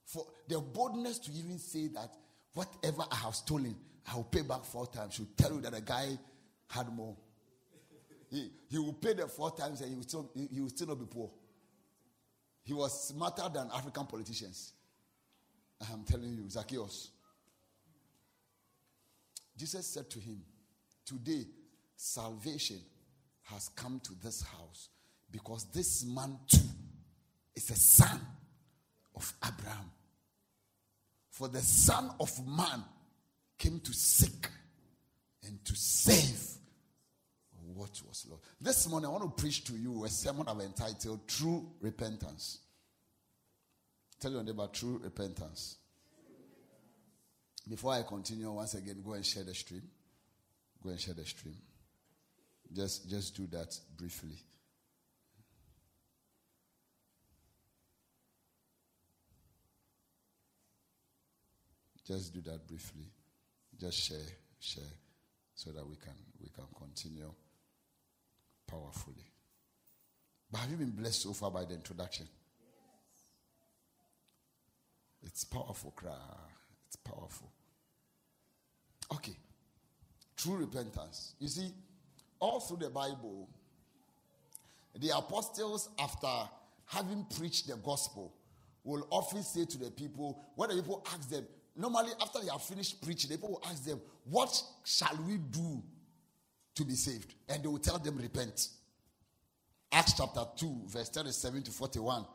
For 0.10 0.26
the 0.47 0.60
boldness 0.60 1.20
to 1.20 1.32
even 1.32 1.60
say 1.60 1.88
that 1.89 2.10
whatever 2.55 3.03
I 3.12 3.16
have 3.18 3.36
stolen, 3.36 3.76
I 4.12 4.16
will 4.16 4.24
pay 4.24 4.41
back 4.41 4.66
four 4.66 4.88
times 4.88 5.14
should 5.14 5.38
tell 5.38 5.53
you 5.53 5.62
that 5.62 5.72
the 5.72 5.82
guy 5.82 6.18
had 6.68 6.91
more. 6.91 7.16
He, 8.32 8.49
he 8.70 8.80
will 8.80 8.93
pay 8.93 9.14
the 9.14 9.28
four 9.28 9.51
times 9.55 9.82
and 9.82 9.91
he 9.91 9.95
will, 9.95 10.03
still, 10.03 10.32
he 10.51 10.60
will 10.60 10.70
still 10.70 10.88
not 10.88 10.99
be 10.99 11.05
poor. 11.05 11.30
He 12.64 12.74
was 12.74 13.10
smarter 13.10 13.43
than 13.53 13.70
African 13.72 14.07
politicians. 14.07 14.74
I'm 15.91 16.03
telling 16.03 16.34
you, 16.34 16.49
Zacchaeus. 16.49 17.12
Jesus 19.55 19.86
said 19.86 20.10
to 20.10 20.20
him, 20.20 20.41
Today, 21.05 21.45
salvation 21.95 22.80
has 23.43 23.70
come 23.76 24.01
to 24.05 24.14
this 24.24 24.41
house 24.41 24.89
because 25.32 25.66
this 25.66 26.03
man 26.03 26.36
too 26.47 26.66
is 27.55 27.70
a 27.70 27.76
son 27.76 28.20
of 29.16 29.34
Abraham. 29.45 29.91
For 31.40 31.48
the 31.48 31.62
Son 31.62 32.12
of 32.20 32.46
Man 32.46 32.84
came 33.58 33.80
to 33.80 33.94
seek 33.94 34.46
and 35.42 35.64
to 35.64 35.74
save 35.74 36.38
what 37.74 37.92
was 38.06 38.28
lost. 38.30 38.44
This 38.60 38.90
morning, 38.90 39.08
I 39.08 39.14
want 39.14 39.38
to 39.38 39.42
preach 39.42 39.64
to 39.64 39.74
you 39.74 40.04
a 40.04 40.10
sermon 40.10 40.48
I've 40.50 40.60
entitled 40.60 41.26
True 41.30 41.66
Repentance. 41.80 42.60
Tell 44.20 44.34
your 44.34 44.44
neighbor 44.44 44.68
true 44.74 45.00
repentance. 45.02 45.78
Before 47.70 47.94
I 47.94 48.02
continue, 48.02 48.52
once 48.52 48.74
again, 48.74 49.02
go 49.02 49.14
and 49.14 49.26
share 49.26 49.46
the 49.46 49.56
stream. 49.56 49.84
Go 50.84 50.90
and 50.90 51.00
share 51.00 51.14
the 51.14 51.26
stream. 51.26 51.56
Just, 52.76 53.10
just 53.10 53.38
do 53.38 53.48
that 53.48 53.80
briefly. 53.96 54.36
Just 62.10 62.34
do 62.34 62.41
that 62.41 62.68
briefly. 62.68 63.05
Just 63.80 63.95
share, 63.99 64.18
share, 64.60 64.84
so 65.53 65.70
that 65.70 65.88
we 65.88 65.95
can 65.95 66.16
we 66.41 66.49
can 66.49 66.66
continue 66.76 67.32
powerfully. 68.66 69.32
But 70.51 70.62
have 70.62 70.72
you 70.72 70.78
been 70.78 70.89
blessed 70.89 71.22
so 71.22 71.34
far 71.34 71.51
by 71.51 71.66
the 71.66 71.76
introduction? 71.76 72.28
Yes. 75.22 75.32
It's 75.32 75.43
powerful, 75.43 75.91
cry. 75.91 76.14
It's 76.88 76.95
powerful. 76.95 77.51
Okay. 79.14 79.38
True 80.36 80.55
repentance. 80.55 81.36
You 81.38 81.47
see, 81.47 81.72
all 82.39 82.60
through 82.60 82.78
the 82.78 82.89
Bible, 82.89 83.47
the 84.99 85.16
apostles, 85.16 85.89
after 85.99 86.49
having 86.88 87.28
preached 87.38 87.68
the 87.68 87.76
gospel, 87.76 88.34
will 88.84 89.05
often 89.12 89.43
say 89.43 89.66
to 89.66 89.78
the 89.78 89.91
people, 89.91 90.43
when 90.55 90.70
the 90.70 90.76
people 90.78 91.05
ask 91.14 91.30
them, 91.30 91.45
normally 91.76 92.11
after 92.22 92.39
they 92.39 92.49
have 92.49 92.61
finished 92.61 93.01
preaching, 93.01 93.30
people 93.30 93.49
will 93.49 93.63
ask 93.65 93.84
them, 93.86 93.99
What 94.26 94.61
shall 94.84 95.17
we 95.28 95.38
do 95.38 95.84
to 96.76 96.86
be 96.86 96.93
saved? 96.93 97.34
And 97.47 97.63
they 97.63 97.67
will 97.67 97.80
tell 97.80 97.99
them, 97.99 98.17
Repent. 98.17 98.70
Acts 99.91 100.13
chapter 100.13 100.45
2, 100.55 100.82
verse 100.88 101.09
37 101.09 101.63
to 101.63 101.72
41. 101.72 102.26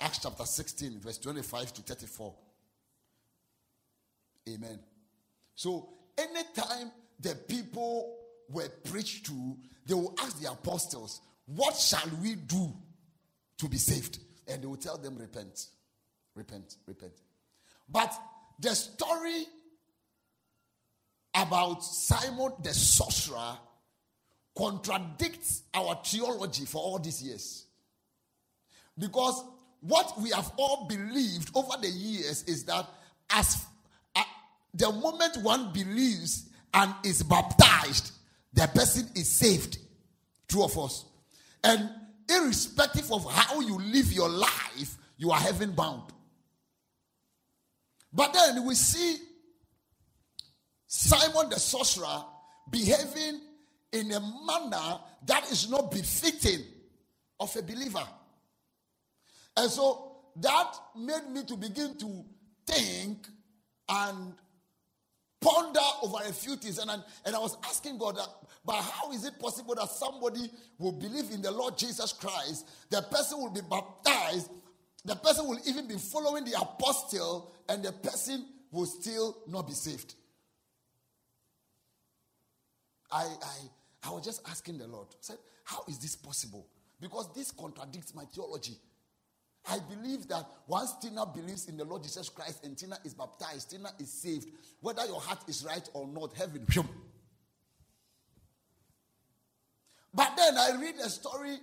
Acts 0.00 0.18
chapter 0.22 0.44
16, 0.44 1.00
verse 1.00 1.18
25 1.18 1.72
to 1.74 1.82
34. 1.82 2.34
Amen. 4.50 4.78
So, 5.54 5.88
anytime 6.16 6.92
the 7.18 7.34
people 7.34 8.16
were 8.48 8.68
preached 8.84 9.26
to, 9.26 9.56
they 9.86 9.94
will 9.94 10.14
ask 10.20 10.40
the 10.40 10.50
apostles, 10.50 11.20
What 11.46 11.76
shall 11.76 12.08
we 12.22 12.34
do 12.34 12.72
to 13.58 13.68
be 13.68 13.78
saved? 13.78 14.18
And 14.46 14.62
they 14.62 14.66
will 14.66 14.76
tell 14.76 14.98
them, 14.98 15.16
Repent, 15.18 15.66
repent, 16.34 16.76
repent. 16.86 17.12
But 17.88 18.12
the 18.58 18.74
story 18.74 19.46
about 21.34 21.84
Simon 21.84 22.52
the 22.62 22.74
sorcerer 22.74 23.58
contradicts 24.56 25.62
our 25.72 26.00
theology 26.04 26.64
for 26.64 26.82
all 26.82 26.98
these 26.98 27.22
years. 27.22 27.66
Because 28.98 29.44
what 29.80 30.20
we 30.20 30.30
have 30.30 30.52
all 30.56 30.86
believed 30.88 31.50
over 31.54 31.74
the 31.80 31.88
years 31.88 32.42
is 32.44 32.64
that 32.64 32.86
as 33.30 33.64
uh, 34.16 34.22
the 34.74 34.90
moment 34.90 35.36
one 35.42 35.72
believes 35.72 36.48
and 36.74 36.92
is 37.04 37.22
baptized, 37.22 38.12
the 38.52 38.66
person 38.74 39.08
is 39.14 39.28
saved. 39.28 39.78
True 40.48 40.64
of 40.64 40.76
us. 40.78 41.04
And 41.62 41.88
irrespective 42.28 43.12
of 43.12 43.30
how 43.30 43.60
you 43.60 43.78
live 43.78 44.12
your 44.12 44.28
life, 44.28 44.96
you 45.16 45.30
are 45.30 45.38
heaven 45.38 45.72
bound. 45.72 46.12
But 48.12 48.32
then 48.32 48.64
we 48.64 48.74
see 48.74 49.16
Simon 50.86 51.50
the 51.50 51.58
sorcerer 51.58 52.24
behaving 52.70 53.40
in 53.92 54.12
a 54.12 54.20
manner 54.20 55.00
that 55.26 55.50
is 55.50 55.70
not 55.70 55.90
befitting 55.90 56.64
of 57.40 57.54
a 57.56 57.62
believer. 57.62 58.06
And 59.56 59.70
so 59.70 60.16
that 60.36 60.72
made 60.96 61.28
me 61.30 61.44
to 61.44 61.56
begin 61.56 61.96
to 61.98 62.24
think 62.66 63.26
and 63.88 64.34
ponder 65.40 65.80
over 66.02 66.18
a 66.26 66.32
few 66.32 66.56
things. 66.56 66.78
And 66.78 66.90
I, 66.90 66.96
and 67.24 67.34
I 67.34 67.38
was 67.38 67.56
asking 67.64 67.98
God, 67.98 68.16
that, 68.16 68.28
but 68.64 68.76
how 68.76 69.12
is 69.12 69.24
it 69.24 69.38
possible 69.38 69.74
that 69.74 69.88
somebody 69.88 70.50
will 70.78 70.92
believe 70.92 71.30
in 71.30 71.42
the 71.42 71.50
Lord 71.50 71.78
Jesus 71.78 72.12
Christ, 72.12 72.68
the 72.90 73.02
person 73.02 73.38
will 73.38 73.50
be 73.50 73.60
baptized, 73.68 74.50
the 75.08 75.16
person 75.16 75.48
will 75.48 75.58
even 75.66 75.88
be 75.88 75.94
following 75.94 76.44
the 76.44 76.52
apostle, 76.60 77.54
and 77.68 77.82
the 77.82 77.92
person 77.92 78.44
will 78.70 78.86
still 78.86 79.38
not 79.48 79.66
be 79.66 79.72
saved? 79.72 80.14
I, 83.10 83.22
I, 83.22 84.08
I 84.08 84.10
was 84.10 84.24
just 84.24 84.46
asking 84.48 84.78
the 84.78 84.86
Lord, 84.86 85.08
said, 85.20 85.38
how 85.64 85.82
is 85.88 85.98
this 85.98 86.14
possible? 86.14 86.66
Because 87.00 87.32
this 87.34 87.50
contradicts 87.50 88.14
my 88.14 88.24
theology. 88.24 88.76
I 89.70 89.78
believe 89.88 90.28
that 90.28 90.46
once 90.66 90.94
Tina 91.00 91.24
believes 91.26 91.68
in 91.68 91.76
the 91.76 91.84
Lord 91.84 92.02
Jesus 92.02 92.28
Christ 92.28 92.64
and 92.64 92.76
Tina 92.76 92.98
is 93.04 93.14
baptized, 93.14 93.70
Tina 93.70 93.90
is 93.98 94.10
saved. 94.12 94.48
Whether 94.80 95.06
your 95.06 95.20
heart 95.20 95.40
is 95.48 95.64
right 95.64 95.86
or 95.94 96.06
not, 96.06 96.34
heaven. 96.34 96.66
But 100.14 100.32
then 100.36 100.56
I 100.56 100.78
read 100.80 100.98
the 100.98 101.08
story 101.08 101.56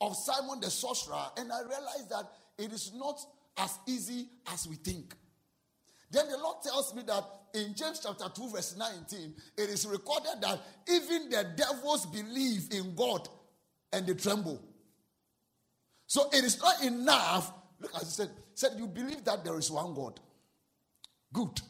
of 0.00 0.16
Simon 0.16 0.60
the 0.60 0.70
sorcerer 0.70 1.26
and 1.36 1.52
I 1.52 1.60
realize 1.60 2.06
that 2.10 2.26
it 2.58 2.72
is 2.72 2.92
not 2.94 3.20
as 3.56 3.78
easy 3.86 4.28
as 4.52 4.66
we 4.68 4.76
think. 4.76 5.14
Then 6.10 6.28
the 6.28 6.38
Lord 6.38 6.56
tells 6.62 6.94
me 6.94 7.02
that 7.06 7.24
in 7.54 7.74
James 7.74 8.00
chapter 8.00 8.28
2, 8.28 8.50
verse 8.50 8.76
19, 8.76 9.34
it 9.56 9.68
is 9.68 9.86
recorded 9.86 10.40
that 10.42 10.60
even 10.88 11.28
the 11.28 11.44
devils 11.56 12.06
believe 12.06 12.68
in 12.70 12.94
God 12.94 13.28
and 13.92 14.06
they 14.06 14.14
tremble. 14.14 14.60
So 16.06 16.28
it 16.32 16.44
is 16.44 16.60
not 16.60 16.82
enough. 16.84 17.52
Look, 17.80 17.94
as 17.96 18.02
he 18.02 18.08
said, 18.08 18.30
said 18.54 18.72
you 18.78 18.86
believe 18.86 19.24
that 19.24 19.44
there 19.44 19.58
is 19.58 19.70
one 19.70 19.94
God. 19.94 20.20
Good. 21.32 21.60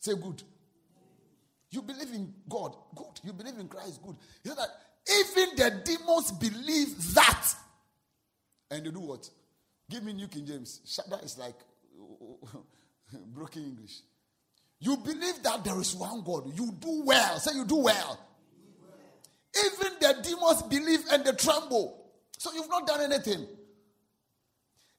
Say 0.00 0.14
good. 0.14 0.42
You 1.70 1.82
believe 1.82 2.12
in 2.12 2.32
God. 2.48 2.76
Good. 2.94 3.20
You 3.24 3.32
believe 3.32 3.58
in 3.58 3.68
Christ. 3.68 4.00
Good. 4.02 4.16
He 4.42 4.50
said 4.50 4.58
that 4.58 4.68
even 5.08 5.56
the 5.56 5.82
demons 5.84 6.32
believe 6.32 7.14
that. 7.14 7.54
And 8.70 8.84
they 8.84 8.90
do 8.90 9.00
what? 9.00 9.28
Give 9.88 10.02
me 10.02 10.12
New 10.12 10.28
King 10.28 10.46
James. 10.46 10.80
Shada 10.84 11.24
is 11.24 11.38
like 11.38 11.54
broken 13.34 13.62
English. 13.64 14.00
You 14.80 14.96
believe 14.96 15.42
that 15.42 15.64
there 15.64 15.80
is 15.80 15.94
one 15.94 16.22
God. 16.22 16.52
You 16.56 16.72
do 16.78 17.02
well. 17.04 17.38
Say 17.38 17.56
you 17.56 17.64
do 17.64 17.76
well. 17.76 18.20
Even 19.64 19.92
the 20.00 20.16
demons 20.22 20.62
believe 20.62 21.00
and 21.10 21.24
they 21.24 21.32
tremble. 21.32 22.10
So 22.36 22.52
you've 22.52 22.68
not 22.68 22.86
done 22.86 23.00
anything. 23.00 23.46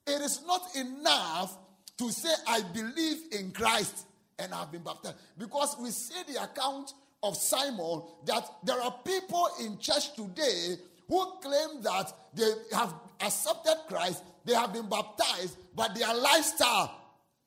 It 0.07 0.21
is 0.21 0.41
not 0.47 0.61
enough 0.75 1.55
to 1.97 2.11
say, 2.11 2.29
I 2.47 2.61
believe 2.73 3.17
in 3.33 3.51
Christ 3.51 4.05
and 4.39 4.53
I've 4.53 4.71
been 4.71 4.83
baptized. 4.83 5.17
Because 5.37 5.75
we 5.79 5.91
see 5.91 6.21
the 6.27 6.43
account 6.43 6.93
of 7.23 7.35
Simon 7.35 8.03
that 8.25 8.43
there 8.63 8.81
are 8.81 8.95
people 9.03 9.49
in 9.61 9.77
church 9.79 10.13
today 10.15 10.75
who 11.07 11.25
claim 11.41 11.81
that 11.83 12.11
they 12.33 12.49
have 12.73 12.93
accepted 13.21 13.75
Christ, 13.87 14.23
they 14.47 14.53
have 14.53 14.71
been 14.71 14.87
baptized, 14.87 15.57
but 15.75 15.93
their 15.93 16.13
lifestyle 16.15 17.01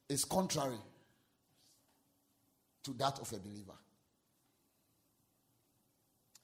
is 0.06 0.22
contrary 0.26 0.76
to 2.84 2.92
that 2.92 3.18
of 3.18 3.32
a 3.32 3.38
believer. 3.38 3.72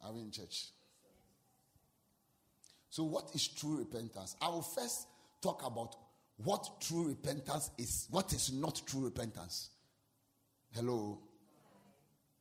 Are 0.03 0.13
we 0.15 0.23
in 0.23 0.31
church? 0.31 0.69
So, 2.89 3.05
what 3.05 3.29
is 3.35 3.49
true 3.49 3.77
repentance? 3.77 4.35
I 4.41 4.49
will 4.49 4.63
first 4.63 5.07
talk 5.43 5.63
about 5.67 5.95
what 6.39 6.81
true 6.81 7.09
repentance 7.09 7.71
is, 7.77 8.09
what 8.11 8.33
is 8.33 8.51
not 8.51 8.81
true 8.87 9.05
repentance. 9.05 9.69
Hello? 10.75 11.19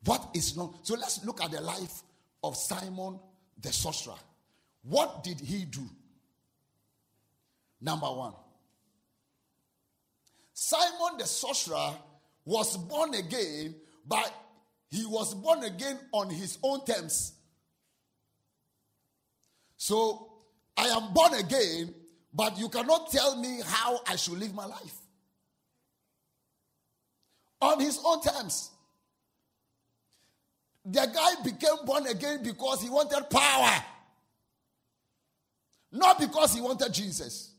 What 0.06 0.30
is 0.34 0.56
not? 0.56 0.88
So, 0.88 0.96
let's 0.96 1.26
look 1.26 1.44
at 1.44 1.52
the 1.52 1.60
life 1.60 2.04
of 2.42 2.56
Simon 2.56 3.20
the 3.62 3.74
sorcerer. 3.74 4.16
What 4.84 5.22
did 5.22 5.42
he 5.42 5.66
do? 5.66 5.82
Number 7.82 8.08
one, 8.08 8.34
Simon 10.54 11.18
the 11.18 11.26
sorcerer 11.26 11.94
was 12.46 12.78
born 12.78 13.14
again, 13.14 13.76
but 14.08 14.34
he 14.90 15.06
was 15.06 15.34
born 15.34 15.64
again 15.64 16.00
on 16.12 16.30
his 16.30 16.58
own 16.64 16.86
terms. 16.86 17.34
So 19.78 20.32
I 20.78 20.88
am 20.88 21.14
born 21.14 21.34
again, 21.34 21.94
but 22.34 22.58
you 22.58 22.70
cannot 22.70 23.12
tell 23.12 23.36
me 23.36 23.62
how 23.66 24.00
I 24.08 24.16
should 24.16 24.40
live 24.40 24.54
my 24.54 24.66
life. 24.66 24.96
On 27.62 27.80
his 27.80 28.00
own 28.04 28.22
terms. 28.22 28.72
The 30.86 31.08
guy 31.14 31.42
became 31.44 31.84
born 31.84 32.06
again 32.06 32.44
because 32.44 32.82
he 32.84 32.90
wanted 32.90 33.28
power, 33.30 33.84
not 35.92 36.20
because 36.20 36.54
he 36.54 36.62
wanted 36.62 36.94
Jesus. 36.94 37.55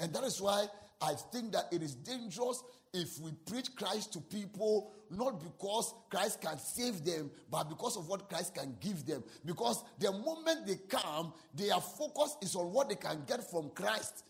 And 0.00 0.12
that 0.12 0.24
is 0.24 0.40
why 0.40 0.66
I 1.00 1.14
think 1.30 1.52
that 1.52 1.66
it 1.70 1.82
is 1.82 1.94
dangerous 1.94 2.64
if 2.92 3.20
we 3.20 3.30
preach 3.46 3.76
Christ 3.76 4.12
to 4.14 4.20
people 4.20 4.92
not 5.10 5.42
because 5.42 5.92
Christ 6.08 6.40
can 6.40 6.58
save 6.58 7.04
them, 7.04 7.30
but 7.50 7.68
because 7.68 7.96
of 7.96 8.08
what 8.08 8.28
Christ 8.28 8.54
can 8.54 8.76
give 8.80 9.04
them. 9.06 9.22
Because 9.44 9.82
the 9.98 10.12
moment 10.12 10.66
they 10.66 10.76
come, 10.88 11.32
their 11.54 11.80
focus 11.80 12.36
is 12.42 12.54
on 12.54 12.72
what 12.72 12.88
they 12.88 12.94
can 12.94 13.22
get 13.26 13.48
from 13.50 13.70
Christ 13.70 14.24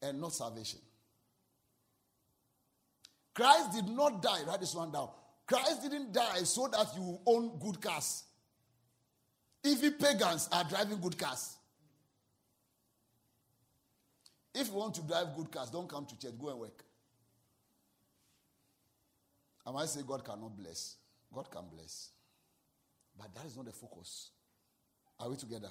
and 0.00 0.20
not 0.20 0.32
salvation. 0.32 0.78
Christ 3.34 3.72
did 3.72 3.88
not 3.88 4.22
die, 4.22 4.42
write 4.46 4.60
this 4.60 4.74
one 4.74 4.92
down. 4.92 5.08
Christ 5.46 5.82
didn't 5.82 6.12
die 6.12 6.44
so 6.44 6.68
that 6.68 6.86
you 6.96 7.18
own 7.26 7.58
good 7.58 7.80
cars. 7.80 8.24
Even 9.64 9.92
pagans 9.94 10.48
are 10.52 10.64
driving 10.64 11.00
good 11.00 11.18
cars. 11.18 11.56
If 14.54 14.68
you 14.68 14.74
want 14.74 14.94
to 14.94 15.02
drive 15.02 15.34
good 15.36 15.50
cars, 15.50 15.70
don't 15.70 15.88
come 15.88 16.06
to 16.06 16.18
church, 16.18 16.38
go 16.38 16.50
and 16.50 16.60
work. 16.60 16.84
I 19.66 19.72
might 19.72 19.88
say 19.88 20.02
God 20.06 20.24
cannot 20.24 20.56
bless. 20.56 20.96
God 21.34 21.50
can 21.50 21.62
bless. 21.74 22.10
But 23.18 23.34
that 23.34 23.46
is 23.46 23.56
not 23.56 23.66
the 23.66 23.72
focus. 23.72 24.30
Are 25.18 25.28
we 25.28 25.36
together? 25.36 25.70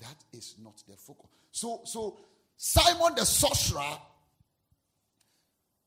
That 0.00 0.16
is 0.32 0.56
not 0.62 0.82
the 0.88 0.96
focus. 0.96 1.30
So, 1.52 1.82
so 1.84 2.18
Simon 2.56 3.14
the 3.16 3.24
sorcerer 3.24 3.98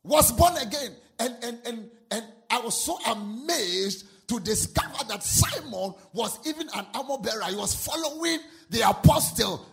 was 0.04 0.32
born 0.32 0.56
again. 0.58 0.92
And, 1.20 1.36
and, 1.44 1.60
and, 1.66 1.90
and 2.12 2.24
I 2.50 2.60
was 2.60 2.80
so 2.80 2.98
amazed 3.06 4.06
to 4.28 4.40
discover 4.40 5.04
that 5.10 5.24
Simon 5.24 5.94
was 6.14 6.40
even 6.48 6.70
an 6.76 6.86
armor 6.94 7.18
bearer. 7.18 7.44
He 7.50 7.56
was 7.56 7.76
following 7.76 8.40
the 8.70 8.90
apostle 8.90 9.66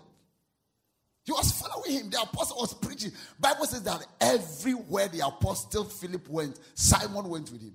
he 1.25 1.33
was 1.33 1.53
following 1.53 1.93
him. 1.93 2.11
The 2.11 2.21
apostle 2.21 2.59
was 2.59 2.75
preaching. 2.75 3.11
Bible 3.41 3.65
says 3.65 3.83
that 3.85 4.07
everywhere 4.21 5.09
the 5.09 5.27
apostle 5.27 5.85
Philip 5.85 6.29
went, 6.29 6.61
Simon 6.75 7.29
went 7.29 7.51
with 7.51 7.63
him. 7.63 7.75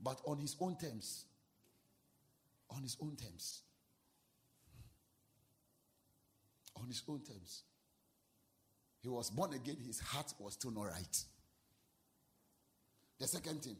But 0.00 0.20
on 0.24 0.38
his 0.38 0.56
own 0.60 0.76
terms. 0.76 1.24
On 2.70 2.80
his 2.80 2.96
own 3.02 3.16
terms. 3.16 3.62
On 6.76 6.86
his 6.86 7.02
own 7.08 7.20
terms. 7.22 7.64
He 9.02 9.08
was 9.08 9.30
born 9.30 9.52
again, 9.52 9.76
his 9.84 9.98
heart 9.98 10.32
was 10.38 10.54
still 10.54 10.70
not 10.70 10.84
right. 10.84 11.24
The 13.18 13.26
second 13.26 13.62
thing. 13.62 13.76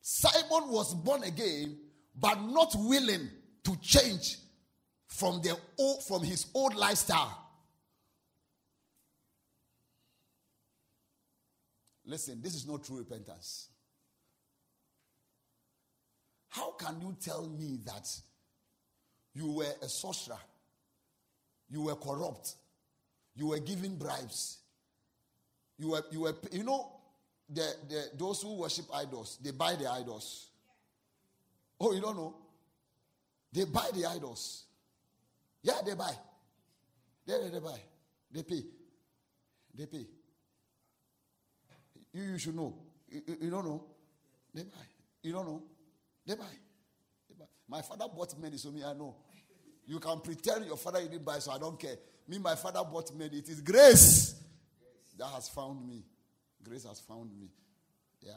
Simon 0.00 0.70
was 0.70 0.94
born 0.94 1.22
again 1.22 1.78
but 2.20 2.40
not 2.42 2.74
willing 2.76 3.28
to 3.64 3.76
change 3.80 4.38
from, 5.06 5.40
the 5.42 5.56
old, 5.78 6.04
from 6.04 6.22
his 6.22 6.46
old 6.54 6.74
lifestyle. 6.74 7.46
Listen, 12.04 12.40
this 12.42 12.54
is 12.54 12.66
not 12.66 12.84
true 12.84 12.98
repentance. 12.98 13.68
How 16.48 16.72
can 16.72 17.00
you 17.00 17.14
tell 17.20 17.46
me 17.46 17.78
that 17.84 18.08
you 19.34 19.52
were 19.52 19.72
a 19.82 19.88
sorcerer, 19.88 20.38
you 21.68 21.82
were 21.82 21.94
corrupt, 21.94 22.54
you 23.36 23.48
were 23.48 23.58
giving 23.58 23.96
bribes, 23.96 24.58
you 25.78 25.90
were, 25.90 26.02
you 26.10 26.20
were, 26.22 26.34
you 26.50 26.64
know, 26.64 26.90
the, 27.48 27.74
the, 27.88 28.04
those 28.16 28.42
who 28.42 28.54
worship 28.56 28.86
idols, 28.92 29.38
they 29.42 29.50
buy 29.50 29.76
the 29.76 29.90
idols. 29.90 30.47
Oh, 31.80 31.92
you 31.92 32.00
don't 32.00 32.16
know? 32.16 32.34
They 33.52 33.64
buy 33.64 33.90
the 33.94 34.06
idols. 34.06 34.64
Yeah, 35.62 35.80
they 35.84 35.94
buy. 35.94 36.12
They, 37.26 37.50
they, 37.50 37.60
buy. 37.60 37.78
They 38.30 38.42
pay. 38.42 38.62
They 39.74 39.86
pay. 39.86 40.06
You, 42.12 42.22
you 42.22 42.38
should 42.38 42.56
know. 42.56 42.74
You, 43.10 43.22
you, 43.40 43.50
don't 43.50 43.64
know? 43.64 43.84
They 44.54 44.62
buy. 44.62 44.86
You 45.22 45.32
don't 45.32 45.46
know? 45.46 45.62
They 46.26 46.34
buy. 46.34 46.44
they 47.28 47.34
buy. 47.38 47.46
My 47.68 47.82
father 47.82 48.06
bought 48.14 48.38
many, 48.40 48.56
so 48.56 48.70
me, 48.70 48.82
I 48.82 48.92
know. 48.92 49.14
You 49.86 49.98
can 49.98 50.20
pretend 50.20 50.66
your 50.66 50.76
father 50.76 51.00
didn't 51.00 51.24
buy, 51.24 51.38
so 51.38 51.52
I 51.52 51.58
don't 51.58 51.78
care. 51.78 51.96
Me, 52.26 52.38
my 52.38 52.54
father 52.54 52.80
bought 52.84 53.14
many. 53.14 53.38
It 53.38 53.48
is 53.48 53.60
grace 53.60 54.34
that 55.16 55.28
has 55.28 55.48
found 55.48 55.86
me. 55.86 56.04
Grace 56.62 56.84
has 56.84 57.00
found 57.00 57.30
me. 57.38 57.48
Yeah. 58.20 58.32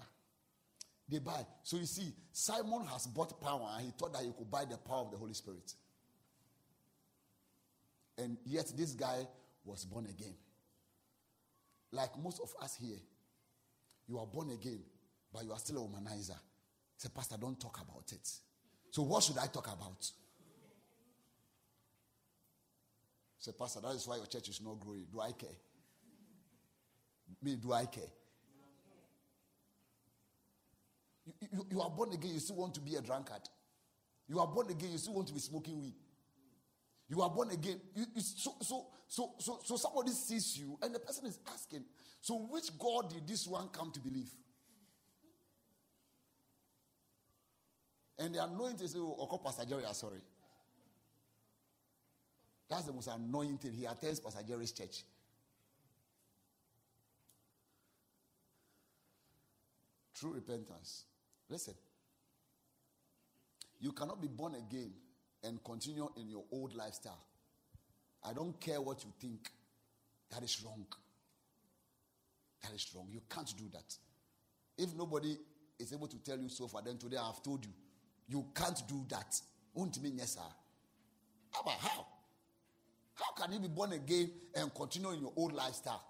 They 1.12 1.20
buy. 1.20 1.46
So 1.64 1.76
you 1.76 1.86
see, 1.86 2.14
Simon 2.32 2.86
has 2.86 3.06
bought 3.06 3.40
power 3.42 3.68
and 3.76 3.86
he 3.86 3.92
thought 3.92 4.14
that 4.14 4.22
he 4.24 4.32
could 4.32 4.50
buy 4.50 4.64
the 4.64 4.78
power 4.78 5.02
of 5.02 5.12
the 5.12 5.18
Holy 5.18 5.34
Spirit. 5.34 5.74
And 8.18 8.38
yet 8.46 8.72
this 8.78 8.94
guy 8.94 9.28
was 9.66 9.84
born 9.84 10.06
again. 10.06 10.34
Like 11.92 12.12
most 12.24 12.40
of 12.42 12.54
us 12.64 12.78
here, 12.82 12.98
you 14.08 14.20
are 14.20 14.26
born 14.26 14.52
again, 14.52 14.80
but 15.34 15.44
you 15.44 15.52
are 15.52 15.60
still 15.60 15.84
a 15.84 15.88
womanizer. 15.88 16.38
Say, 16.96 17.10
Pastor, 17.14 17.36
don't 17.40 17.60
talk 17.60 17.80
about 17.82 18.10
it. 18.14 18.30
So 18.92 19.02
what 19.02 19.24
should 19.24 19.38
I 19.38 19.48
talk 19.48 19.68
about? 19.68 20.10
Say, 23.38 23.52
Pastor, 23.60 23.82
that 23.82 23.96
is 23.96 24.08
why 24.08 24.16
your 24.16 24.28
church 24.28 24.48
is 24.48 24.62
not 24.62 24.80
growing. 24.80 25.08
Do 25.12 25.20
I 25.20 25.34
care? 25.34 25.50
Me, 27.44 27.56
do 27.56 27.74
I 27.74 27.86
care? 27.86 28.04
You, 31.26 31.34
you, 31.52 31.68
you, 31.72 31.82
are 31.82 31.90
born 31.90 32.14
again, 32.14 32.32
you 32.34 32.40
still 32.40 32.56
want 32.56 32.74
to 32.76 32.82
be 32.82 32.96
a 32.96 33.02
drunkard. 33.02 33.42
You 34.28 34.40
are 34.40 34.48
born 34.48 34.70
again, 34.70 34.92
you 34.92 34.98
still 34.98 35.14
want 35.14 35.28
to 35.28 35.34
be 35.34 35.40
smoking 35.40 35.80
weed. 35.80 35.94
You 37.10 37.22
are 37.22 37.30
born 37.30 37.52
again. 37.52 37.80
You, 37.96 38.06
you, 38.16 38.22
so, 38.22 38.54
so, 38.62 38.88
so, 39.08 39.34
so, 39.40 39.60
so 39.64 39.76
somebody 39.76 40.12
sees 40.12 40.58
you, 40.58 40.78
and 40.82 40.96
the 40.96 41.00
person 41.00 41.26
is 41.26 41.40
asking, 41.54 41.84
So 42.22 42.48
which 42.50 42.78
God 42.80 43.10
did 43.10 43.28
this 43.28 43.46
one 43.46 43.68
come 43.70 43.92
to 43.92 44.00
believe? 44.00 44.30
And 48.18 48.36
the 48.36 48.44
anointing 48.44 48.86
is, 48.86 48.96
oh, 48.98 49.42
Pastor 49.44 49.66
Jerry, 49.66 49.84
sorry. 49.94 50.22
That's 52.70 52.86
the 52.86 52.94
most 52.94 53.08
annoying 53.08 53.58
thing. 53.58 53.74
He 53.74 53.86
attends 53.86 54.20
Pastor 54.20 54.44
Jerry's 54.48 54.72
church. 54.72 55.04
True 60.16 60.34
repentance 60.34 61.06
Listen, 61.52 61.74
you 63.82 63.92
cannot 63.92 64.22
be 64.22 64.30
born 64.30 64.56
again 64.56 64.94
and 65.44 65.62
continue 65.66 66.10
in 66.16 66.30
your 66.30 66.46
old 66.50 66.74
lifestyle. 66.74 67.26
I 68.24 68.32
don't 68.32 68.58
care 68.62 68.80
what 68.80 69.04
you 69.04 69.12
think. 69.20 69.52
That 70.32 70.44
is 70.44 70.64
wrong. 70.64 70.86
That 72.64 72.72
is 72.74 72.88
wrong. 72.96 73.08
You 73.12 73.22
can't 73.30 73.54
do 73.58 73.66
that. 73.74 73.98
If 74.78 74.96
nobody 74.96 75.38
is 75.78 75.92
able 75.92 76.08
to 76.08 76.18
tell 76.24 76.40
you 76.40 76.48
so 76.48 76.68
far, 76.68 76.84
then 76.84 76.98
today 76.98 77.18
I 77.18 77.26
have 77.26 77.44
told 77.44 77.66
you. 77.66 77.72
You 78.30 78.46
can't 78.56 78.82
do 78.88 79.04
that. 79.10 79.36
Won't 79.74 80.02
mean 80.02 80.20
yes, 80.20 80.36
sir. 80.36 80.42
How 81.52 81.62
about 81.62 81.80
how? 81.82 82.08
How 83.16 83.34
can 83.44 83.52
you 83.52 83.60
be 83.60 83.68
born 83.68 83.92
again 83.92 84.32
and 84.56 84.74
continue 84.74 85.12
in 85.12 85.20
your 85.20 85.34
old 85.36 85.52
lifestyle? 85.52 86.02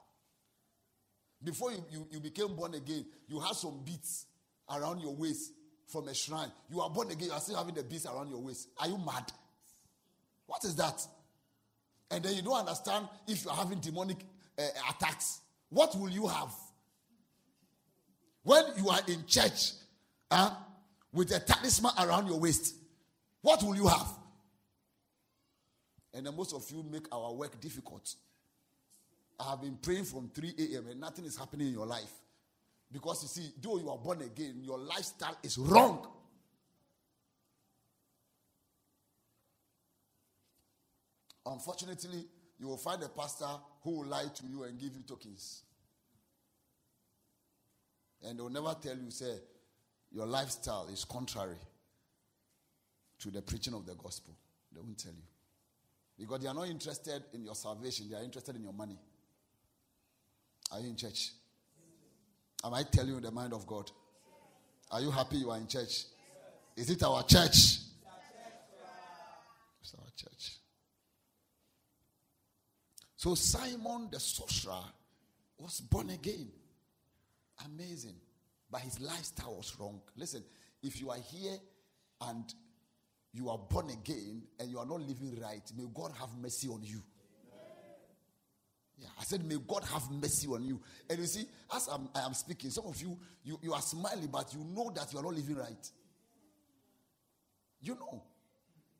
Before 1.43 1.71
you, 1.71 1.83
you, 1.89 2.07
you 2.11 2.19
became 2.19 2.55
born 2.55 2.75
again, 2.75 3.05
you 3.27 3.39
had 3.39 3.55
some 3.55 3.81
beats 3.83 4.27
around 4.75 5.01
your 5.01 5.15
waist 5.15 5.51
from 5.87 6.07
a 6.07 6.13
shrine. 6.13 6.51
You 6.69 6.81
are 6.81 6.89
born 6.89 7.11
again, 7.11 7.27
you 7.27 7.33
are 7.33 7.39
still 7.39 7.57
having 7.57 7.75
the 7.75 7.83
beast 7.83 8.05
around 8.05 8.29
your 8.29 8.39
waist. 8.39 8.69
Are 8.77 8.87
you 8.87 8.97
mad? 8.97 9.31
What 10.45 10.63
is 10.63 10.75
that? 10.75 11.05
And 12.09 12.23
then 12.23 12.35
you 12.35 12.41
don't 12.41 12.59
understand 12.59 13.07
if 13.27 13.43
you 13.43 13.51
are 13.51 13.55
having 13.55 13.79
demonic 13.79 14.17
uh, 14.57 14.63
attacks. 14.89 15.41
What 15.69 15.97
will 15.97 16.09
you 16.09 16.27
have? 16.27 16.53
When 18.43 18.63
you 18.77 18.89
are 18.89 18.99
in 19.07 19.25
church 19.25 19.71
uh, 20.29 20.51
with 21.13 21.31
a 21.31 21.39
talisman 21.39 21.91
around 21.99 22.27
your 22.27 22.39
waist, 22.39 22.75
what 23.41 23.63
will 23.63 23.75
you 23.75 23.87
have? 23.87 24.07
And 26.13 26.25
then 26.25 26.35
most 26.35 26.53
of 26.53 26.69
you 26.69 26.83
make 26.83 27.05
our 27.11 27.33
work 27.33 27.59
difficult. 27.61 28.13
I 29.39 29.51
have 29.51 29.61
been 29.61 29.77
praying 29.81 30.05
from 30.05 30.29
3 30.33 30.53
a.m. 30.59 30.87
and 30.91 30.99
nothing 30.99 31.25
is 31.25 31.37
happening 31.37 31.67
in 31.67 31.73
your 31.73 31.85
life. 31.85 32.11
Because 32.91 33.23
you 33.23 33.29
see, 33.29 33.53
though 33.61 33.77
you 33.77 33.89
are 33.89 33.97
born 33.97 34.21
again, 34.21 34.61
your 34.63 34.77
lifestyle 34.77 35.37
is 35.43 35.57
wrong. 35.57 36.07
Unfortunately, 41.45 42.25
you 42.59 42.67
will 42.67 42.77
find 42.77 43.01
a 43.03 43.09
pastor 43.09 43.47
who 43.83 43.99
will 43.99 44.05
lie 44.07 44.25
to 44.35 44.45
you 44.45 44.63
and 44.63 44.79
give 44.79 44.93
you 44.93 45.01
tokens. 45.07 45.63
And 48.23 48.37
they'll 48.37 48.49
never 48.49 48.75
tell 48.79 48.95
you, 48.95 49.09
say, 49.09 49.33
your 50.11 50.25
lifestyle 50.25 50.87
is 50.91 51.05
contrary 51.05 51.57
to 53.19 53.31
the 53.31 53.41
preaching 53.41 53.73
of 53.73 53.85
the 53.85 53.95
gospel. 53.95 54.35
They 54.73 54.81
won't 54.81 54.97
tell 54.99 55.13
you. 55.13 55.23
Because 56.19 56.41
they 56.41 56.47
are 56.47 56.53
not 56.53 56.67
interested 56.67 57.23
in 57.33 57.43
your 57.43 57.55
salvation, 57.55 58.09
they 58.09 58.17
are 58.17 58.23
interested 58.23 58.55
in 58.55 58.63
your 58.63 58.73
money. 58.73 58.99
Are 60.71 60.79
you 60.79 60.89
in 60.89 60.95
church? 60.95 61.31
Am 62.63 62.73
I 62.73 62.83
telling 62.83 63.15
you 63.15 63.19
the 63.19 63.31
mind 63.31 63.53
of 63.53 63.65
God? 63.65 63.89
Are 64.91 65.01
you 65.01 65.09
happy 65.09 65.37
you 65.37 65.49
are 65.51 65.57
in 65.57 65.67
church? 65.67 66.05
Is 66.75 66.89
it 66.89 67.03
our 67.03 67.23
church? 67.23 67.77
It's 69.81 69.95
our 69.97 70.09
church. 70.15 70.57
So 73.15 73.35
Simon 73.35 74.09
the 74.11 74.19
sorcerer 74.19 74.83
was 75.57 75.79
born 75.81 76.09
again. 76.09 76.49
Amazing. 77.65 78.15
But 78.69 78.81
his 78.81 78.99
lifestyle 78.99 79.55
was 79.55 79.75
wrong. 79.79 80.01
Listen, 80.15 80.43
if 80.81 80.99
you 80.99 81.09
are 81.09 81.19
here 81.31 81.57
and 82.21 82.53
you 83.33 83.49
are 83.49 83.57
born 83.57 83.89
again 83.89 84.43
and 84.59 84.69
you 84.69 84.79
are 84.79 84.85
not 84.85 85.01
living 85.01 85.37
right, 85.41 85.61
may 85.77 85.85
God 85.93 86.11
have 86.19 86.29
mercy 86.41 86.67
on 86.67 86.81
you. 86.83 87.01
Yeah, 89.01 89.07
I 89.19 89.23
said, 89.23 89.43
may 89.43 89.55
God 89.67 89.83
have 89.85 90.11
mercy 90.11 90.47
on 90.47 90.63
you. 90.63 90.79
And 91.09 91.17
you 91.17 91.25
see, 91.25 91.45
as 91.75 91.87
I'm, 91.87 92.07
I 92.13 92.21
am 92.21 92.35
speaking, 92.35 92.69
some 92.69 92.85
of 92.85 93.01
you, 93.01 93.17
you, 93.43 93.57
you 93.63 93.73
are 93.73 93.81
smiling, 93.81 94.27
but 94.31 94.53
you 94.53 94.63
know 94.63 94.91
that 94.95 95.11
you 95.11 95.17
are 95.17 95.23
not 95.23 95.33
living 95.33 95.55
right. 95.55 95.89
You 97.81 97.95
know. 97.95 98.21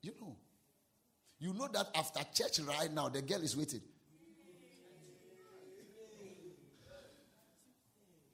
You 0.02 0.14
know. 0.20 0.36
You 1.38 1.54
know 1.54 1.68
that 1.72 1.88
after 1.96 2.22
church 2.34 2.60
right 2.68 2.92
now, 2.92 3.10
the 3.10 3.22
girl 3.22 3.44
is 3.44 3.56
waiting. 3.56 3.82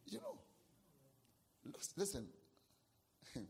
You 0.05 0.19
know. 0.19 0.37
Listen. 1.97 2.27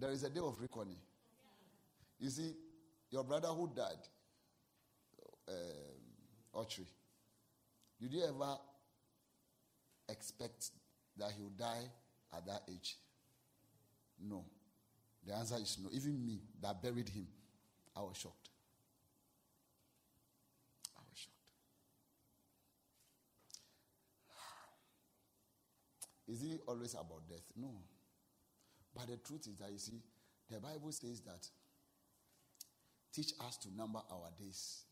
there 0.00 0.10
is 0.10 0.24
a 0.24 0.30
day 0.30 0.40
of 0.40 0.60
reckoning. 0.60 0.96
You 2.18 2.30
see, 2.30 2.52
your 3.10 3.22
brother 3.22 3.48
who 3.48 3.70
died, 3.76 4.08
uh, 5.48 5.52
Autry, 6.54 6.86
did 8.00 8.12
you 8.12 8.22
ever 8.24 8.56
expect 10.08 10.70
that 11.16 11.32
he 11.36 11.42
would 11.42 11.56
die 11.56 11.90
at 12.36 12.46
that 12.46 12.62
age? 12.70 12.96
No. 14.20 14.44
The 15.26 15.34
answer 15.34 15.56
is 15.56 15.78
no. 15.82 15.88
Even 15.92 16.24
me 16.24 16.40
that 16.62 16.82
buried 16.82 17.08
him, 17.08 17.26
I 17.96 18.00
was 18.00 18.16
shocked. 18.16 18.50
I 20.96 21.00
was 21.10 21.18
shocked. 21.18 21.30
Is 26.28 26.42
it 26.42 26.60
always 26.66 26.94
about 26.94 27.28
death? 27.28 27.52
No. 27.56 27.70
But 28.94 29.08
the 29.08 29.16
truth 29.16 29.46
is 29.48 29.56
that 29.58 29.72
you 29.72 29.78
see, 29.78 30.02
the 30.50 30.60
Bible 30.60 30.92
says 30.92 31.20
that 31.22 31.48
teach 33.12 33.32
us 33.40 33.56
to 33.58 33.74
number 33.76 34.00
our 34.10 34.30
days 34.38 34.84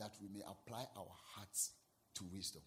that 0.00 0.12
we 0.20 0.28
may 0.28 0.42
apply 0.42 0.84
our 0.96 1.12
hearts 1.34 1.70
to 2.14 2.24
wisdom. 2.32 2.62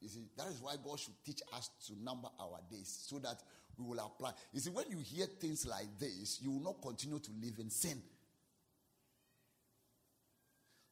You 0.00 0.08
see, 0.08 0.26
that 0.36 0.46
is 0.48 0.60
why 0.60 0.74
God 0.82 0.98
should 0.98 1.14
teach 1.24 1.40
us 1.54 1.70
to 1.86 1.92
number 2.02 2.28
our 2.40 2.60
days 2.70 3.04
so 3.08 3.18
that 3.18 3.42
we 3.78 3.84
will 3.84 3.98
apply. 3.98 4.32
You 4.52 4.60
see, 4.60 4.70
when 4.70 4.84
you 4.90 4.98
hear 4.98 5.26
things 5.26 5.66
like 5.66 5.98
this, 5.98 6.40
you 6.42 6.50
will 6.50 6.62
not 6.62 6.82
continue 6.82 7.18
to 7.18 7.30
live 7.42 7.58
in 7.58 7.70
sin. 7.70 8.00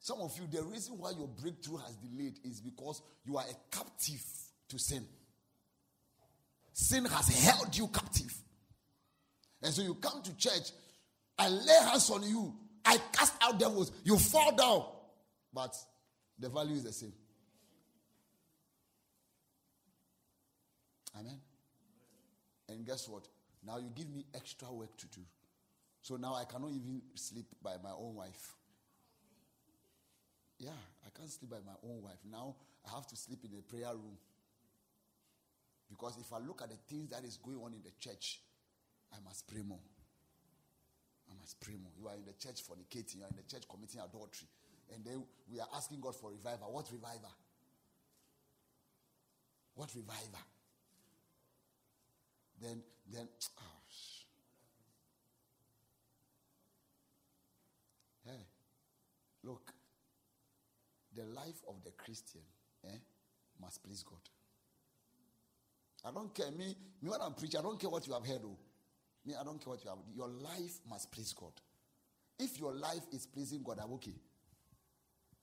Some 0.01 0.21
of 0.21 0.37
you, 0.39 0.47
the 0.51 0.63
reason 0.63 0.99
why 0.99 1.13
your 1.13 1.29
breakthrough 1.29 1.79
has 1.79 1.97
delayed 1.97 2.39
is 2.45 2.61
because 2.61 3.01
you 3.25 3.39
are 3.39 3.45
a 3.45 3.75
captive 3.75 4.23
to 4.69 4.79
sin. 4.79 5.07
Sin 6.75 7.07
has 7.07 7.29
held 7.45 7.75
you 7.77 7.89
captive. 7.89 8.35
And 9.63 9.73
so 9.73 9.81
you 9.81 9.95
come 9.95 10.21
to 10.23 10.37
church, 10.37 10.73
I 11.39 11.49
lay 11.49 11.89
hands 11.89 12.11
on 12.11 12.23
you, 12.23 12.55
I 12.85 12.99
cast 13.13 13.35
out 13.43 13.59
devils, 13.59 13.93
you 14.05 14.19
fall 14.19 14.55
down, 14.55 14.85
but 15.55 15.77
the 16.39 16.49
value 16.49 16.75
is 16.75 16.85
the 16.85 16.93
same. 16.93 17.13
Amen. 21.19 21.39
And 22.69 22.85
guess 22.85 23.09
what? 23.09 23.29
Now 23.65 23.79
you 23.79 23.91
give 23.95 24.11
me 24.11 24.25
extra 24.35 24.71
work 24.73 24.97
to 24.99 25.07
do. 25.07 25.21
So 26.03 26.17
now 26.17 26.35
I 26.35 26.45
cannot 26.45 26.71
even 26.71 27.01
sleep 27.15 27.47
by 27.63 27.77
my 27.83 27.93
own 27.97 28.17
wife. 28.17 28.53
Yeah, 30.59 30.71
I 31.07 31.09
can't 31.17 31.31
sleep 31.31 31.51
by 31.51 31.59
my 31.65 31.77
own 31.89 32.03
wife. 32.03 32.19
Now 32.31 32.57
I 32.87 32.95
have 32.95 33.07
to 33.07 33.17
sleep 33.17 33.39
in 33.45 33.59
a 33.59 33.63
prayer 33.63 33.95
room. 33.95 34.19
Because 35.89 36.17
if 36.19 36.33
I 36.33 36.39
look 36.39 36.63
at 36.63 36.71
the 36.71 36.79
things 36.89 37.11
that 37.11 37.25
is 37.25 37.37
going 37.37 37.59
on 37.63 37.73
in 37.73 37.83
the 37.83 37.93
church, 38.01 38.41
I 39.13 39.17
must 39.25 39.47
pray 39.47 39.63
more. 39.63 39.79
I 41.31 41.35
must 41.41 41.61
pray 41.61 41.75
more. 41.81 41.93
You 41.99 42.09
are 42.09 42.17
in 42.17 42.25
the 42.25 42.33
church 42.33 42.63
fornicating, 42.67 43.19
you 43.19 43.23
are 43.23 43.31
in 43.31 43.37
the 43.37 43.49
church 43.49 43.65
committing 43.69 44.01
adultery. 44.01 44.49
And 44.93 45.05
then 45.05 45.25
we 45.51 45.61
are 45.61 45.69
asking 45.75 46.01
God 46.01 46.17
for 46.17 46.31
revival. 46.31 46.73
What 46.73 46.91
revival? 46.91 47.35
What 49.75 49.91
revival? 49.95 50.41
Then, 52.61 52.83
then, 53.11 53.29
oh, 53.61 53.63
hey, 58.27 58.47
look, 59.43 59.73
the 61.15 61.25
life 61.25 61.63
of 61.69 61.83
the 61.85 61.91
Christian 61.91 62.43
eh, 62.85 62.97
must 63.61 63.83
please 63.83 64.03
God. 64.03 64.21
I 66.05 66.11
don't 66.13 66.35
care. 66.35 66.51
Me, 66.51 66.77
me 67.01 67.11
when 67.11 67.21
I'm 67.21 67.35
preaching, 67.35 67.61
I 67.61 67.63
don't 67.63 67.81
care 67.81 67.91
what 67.91 68.07
you 68.07 68.13
have 68.13 68.27
heard. 68.27 68.43
Oh. 68.45 68.59
Me, 69.25 69.35
I 69.39 69.43
don't 69.43 69.59
care 69.59 69.73
what 69.73 69.83
you 69.83 69.91
have. 69.91 69.99
Your 70.15 70.29
life 70.29 70.81
must 70.89 71.11
please 71.11 71.33
God. 71.33 71.53
If 72.39 72.59
your 72.59 72.75
life 72.75 73.05
is 73.13 73.27
pleasing 73.27 73.63
God, 73.65 73.79
I'm 73.83 73.93
okay. 73.95 74.15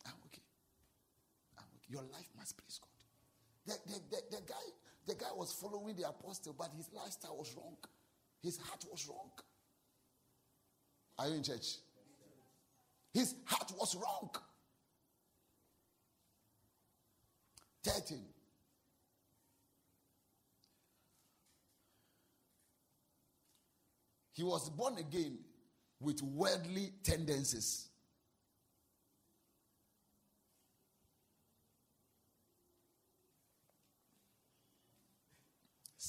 I'm 0.06 0.14
okay. 0.28 0.42
I'm 1.58 1.66
okay. 1.78 1.81
Your 1.92 2.04
life 2.04 2.30
must 2.38 2.58
please 2.58 2.80
God. 2.80 2.90
The, 3.66 3.92
the, 3.92 4.00
the, 4.10 4.38
the, 4.38 4.42
guy, 4.48 4.66
the 5.08 5.16
guy 5.16 5.28
was 5.36 5.52
following 5.52 5.96
the 5.96 6.08
apostle, 6.08 6.56
but 6.58 6.70
his 6.78 6.90
lifestyle 6.94 7.36
was 7.38 7.54
wrong. 7.56 7.76
His 8.42 8.58
heart 8.58 8.86
was 8.90 9.08
wrong. 9.10 9.30
Are 11.20 11.28
you 11.28 11.36
in 11.36 11.44
church? 11.44 11.76
His 13.14 13.36
heart 13.46 13.72
was 13.78 13.96
wrong. 13.96 14.30
13. 17.84 18.20
He 24.34 24.44
was 24.44 24.70
born 24.70 24.98
again 24.98 25.40
with 26.00 26.24
worldly 26.24 26.94
tendencies. 27.04 27.91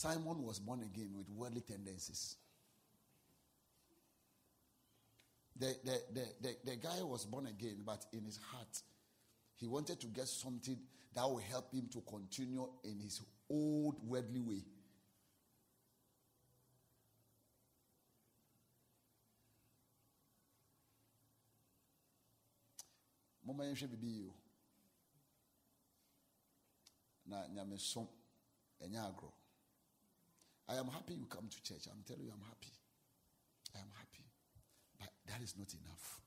Simon 0.03 0.43
was 0.43 0.59
born 0.59 0.81
again 0.81 1.11
with 1.17 1.29
worldly 1.31 1.61
tendencies. 1.61 2.35
The, 5.57 5.77
the, 5.85 6.01
the, 6.13 6.27
the, 6.41 6.57
the 6.65 6.77
guy 6.77 7.01
was 7.03 7.25
born 7.25 7.47
again, 7.47 7.77
but 7.87 8.05
in 8.13 8.25
his 8.25 8.37
heart, 8.51 8.83
he 9.55 9.69
wanted 9.69 10.01
to 10.01 10.09
get 10.09 10.27
something 10.27 10.77
that 11.15 11.23
will 11.23 11.39
help 11.49 11.73
him 11.73 11.89
to 11.93 12.01
continue 12.01 12.69
in 12.83 12.99
his 12.99 13.21
old 13.49 13.97
worldly 14.05 14.41
way. 14.41 14.65
moma 23.47 23.65
yɛnhwɛ 23.65 24.33
na 27.27 27.47
nyamesom 27.55 28.07
ɛnyɛ 28.81 29.42
i 30.73 30.79
am 30.79 30.87
happy 30.87 31.15
you 31.15 31.27
come 31.27 31.49
to 31.51 31.63
church. 31.63 31.87
I'm 31.91 32.03
telling 32.07 32.25
you 32.25 32.33
i'm 32.33 32.47
happy. 32.49 32.73
I 33.77 33.81
am 33.81 33.93
happy. 33.97 34.25
But 34.99 35.11
that 35.27 35.43
is 35.43 35.55
not 35.59 35.69
enough. 35.75 36.21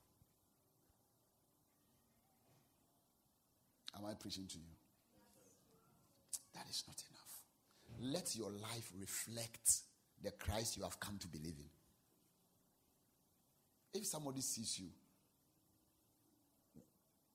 Am 3.96 4.04
i 4.04 4.14
preaching 4.14 4.46
to 4.46 4.58
you? 4.58 4.74
That 6.54 6.66
is 6.70 6.84
not 6.86 7.02
enough. 7.10 8.12
Let 8.12 8.36
your 8.36 8.50
life 8.50 8.92
reflect 8.98 9.80
the 10.22 10.30
Christ 10.32 10.76
you 10.76 10.84
have 10.84 11.00
come 11.00 11.18
to 11.18 11.28
believe 11.28 11.56
in. 11.58 11.70
If 14.00 14.06
somebody 14.06 14.42
sees 14.42 14.78
you, 14.78 14.88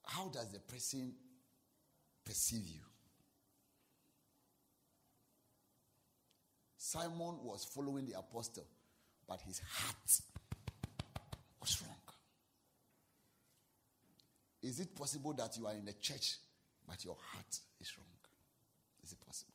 how 0.05 0.29
does 0.29 0.51
the 0.51 0.59
person 0.59 1.13
perceive 2.25 2.67
you? 2.67 2.90
Simon 6.91 7.37
was 7.41 7.63
following 7.63 8.05
the 8.05 8.19
apostle, 8.19 8.65
but 9.25 9.39
his 9.47 9.59
heart 9.59 10.21
was 11.61 11.81
wrong. 11.81 11.95
Is 14.61 14.81
it 14.81 14.93
possible 14.93 15.31
that 15.35 15.55
you 15.57 15.67
are 15.67 15.73
in 15.73 15.85
the 15.85 15.93
church, 15.93 16.35
but 16.85 17.01
your 17.05 17.15
heart 17.31 17.59
is 17.79 17.97
wrong? 17.97 18.07
Is 19.05 19.13
it 19.13 19.25
possible? 19.25 19.53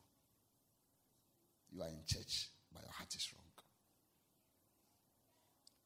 You 1.71 1.83
are 1.83 1.89
in 1.89 1.99
church, 2.07 2.49
but 2.73 2.81
your 2.81 2.91
heart 2.91 3.13
is 3.13 3.29
wrong. 3.31 3.45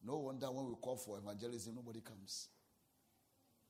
No 0.05 0.19
wonder 0.19 0.49
when 0.49 0.69
we 0.69 0.75
call 0.75 0.95
for 0.95 1.17
evangelism, 1.17 1.75
nobody 1.75 1.99
comes. 1.99 2.47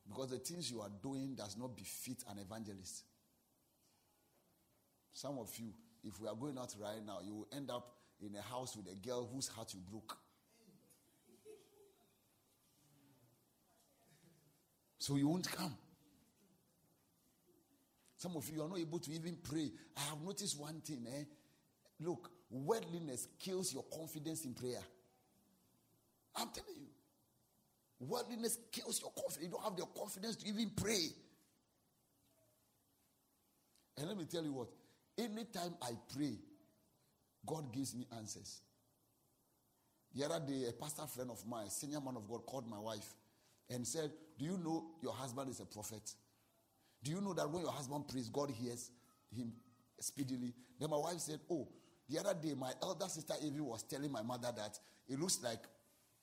Because 0.06 0.30
the 0.30 0.38
things 0.38 0.70
you 0.70 0.82
are 0.82 0.92
doing 1.02 1.34
does 1.34 1.56
not 1.58 1.76
befit 1.76 2.22
an 2.30 2.38
evangelist. 2.38 3.02
Some 5.12 5.36
of 5.40 5.50
you, 5.58 5.72
if 6.04 6.20
we 6.20 6.28
are 6.28 6.34
going 6.34 6.58
out 6.58 6.74
right 6.80 7.04
now, 7.06 7.18
you 7.24 7.34
will 7.34 7.48
end 7.54 7.70
up 7.70 7.94
in 8.20 8.34
a 8.36 8.42
house 8.42 8.76
with 8.76 8.86
a 8.90 8.96
girl 8.96 9.28
whose 9.32 9.48
heart 9.48 9.72
you 9.74 9.80
broke. 9.88 10.16
So 14.98 15.16
you 15.16 15.28
won't 15.28 15.50
come. 15.50 15.74
Some 18.16 18.36
of 18.36 18.48
you 18.48 18.62
are 18.62 18.68
not 18.68 18.78
able 18.78 19.00
to 19.00 19.10
even 19.10 19.36
pray. 19.42 19.72
I 19.96 20.00
have 20.02 20.22
noticed 20.22 20.58
one 20.58 20.80
thing. 20.80 21.04
Eh? 21.08 21.24
Look, 22.00 22.30
worldliness 22.50 23.26
kills 23.40 23.72
your 23.72 23.84
confidence 23.84 24.44
in 24.44 24.54
prayer. 24.54 24.82
I'm 26.36 26.48
telling 26.54 26.80
you. 26.80 26.86
Worldliness 28.06 28.58
kills 28.70 29.00
your 29.00 29.10
confidence. 29.10 29.44
You 29.44 29.50
don't 29.50 29.64
have 29.64 29.76
the 29.76 29.86
confidence 29.98 30.36
to 30.36 30.48
even 30.48 30.70
pray. 30.70 31.08
And 33.98 34.08
let 34.08 34.16
me 34.16 34.24
tell 34.24 34.44
you 34.44 34.52
what 34.52 34.68
anytime 35.18 35.74
I 35.82 35.90
pray, 36.14 36.38
God 37.46 37.72
gives 37.72 37.94
me 37.94 38.06
answers. 38.16 38.60
The 40.14 40.24
other 40.24 40.40
day, 40.46 40.66
a 40.68 40.72
pastor 40.72 41.06
friend 41.06 41.30
of 41.30 41.46
mine, 41.46 41.70
senior 41.70 42.00
man 42.00 42.16
of 42.16 42.28
God, 42.28 42.44
called 42.46 42.68
my 42.68 42.78
wife 42.78 43.14
and 43.70 43.86
said, 43.86 44.10
Do 44.38 44.44
you 44.44 44.58
know 44.58 44.84
your 45.02 45.12
husband 45.12 45.50
is 45.50 45.60
a 45.60 45.64
prophet? 45.64 46.12
Do 47.02 47.10
you 47.10 47.20
know 47.20 47.32
that 47.34 47.50
when 47.50 47.62
your 47.62 47.72
husband 47.72 48.06
prays, 48.08 48.28
God 48.28 48.50
hears 48.50 48.90
him 49.34 49.52
speedily? 49.98 50.54
Then 50.78 50.90
my 50.90 50.98
wife 50.98 51.18
said, 51.18 51.40
Oh, 51.50 51.68
the 52.08 52.18
other 52.18 52.34
day, 52.34 52.54
my 52.54 52.72
elder 52.82 53.08
sister 53.08 53.34
Evie 53.42 53.60
was 53.60 53.82
telling 53.84 54.12
my 54.12 54.22
mother 54.22 54.52
that 54.54 54.78
it 55.08 55.18
looks 55.18 55.40
like 55.42 55.60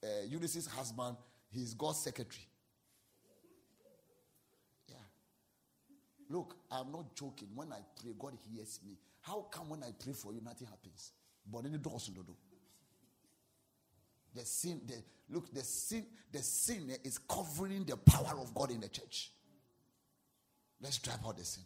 uh, 0.04 0.26
Eunice's 0.28 0.68
husband, 0.68 1.18
he's 1.52 1.74
God's 1.74 2.00
secretary. 2.00 2.46
Yeah. 4.88 4.96
Look, 6.30 6.56
I'm 6.72 6.92
not 6.92 7.16
joking. 7.16 7.48
When 7.56 7.74
I 7.74 7.80
pray, 8.02 8.12
God 8.18 8.34
hears 8.52 8.80
me. 8.86 8.94
How 9.22 9.48
come 9.52 9.70
when 9.70 9.84
I 9.84 9.90
pray 10.02 10.14
for 10.14 10.32
you, 10.34 10.42
nothing 10.44 10.68
happens? 10.68 11.12
But 11.52 11.64
then 11.64 11.74
it 11.74 11.82
does 11.82 12.08
do. 12.08 12.24
The 14.36 14.46
sin, 14.46 14.82
the 14.86 14.94
look, 15.34 15.52
the 15.52 15.64
sin, 15.64 16.06
the 16.32 16.40
sin 16.40 16.92
is 17.04 17.18
covering 17.18 17.84
the 17.84 17.98
power 17.98 18.40
of 18.40 18.54
God 18.54 18.70
in 18.72 18.80
the 18.80 18.88
church. 18.88 19.32
Let's 20.82 21.00
drive 21.00 21.20
out 21.26 21.38
the 21.38 21.44
sin. 21.44 21.64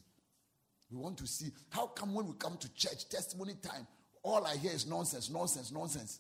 We 0.90 0.98
want 0.98 1.18
to 1.18 1.28
see 1.28 1.52
how 1.70 1.88
come 1.88 2.14
when 2.14 2.28
we 2.28 2.34
come 2.34 2.58
to 2.58 2.74
church, 2.74 3.10
testimony 3.10 3.56
time, 3.62 3.86
all 4.24 4.46
I 4.46 4.56
hear 4.56 4.72
is 4.72 4.88
nonsense, 4.88 5.30
nonsense, 5.30 5.72
nonsense. 5.72 6.20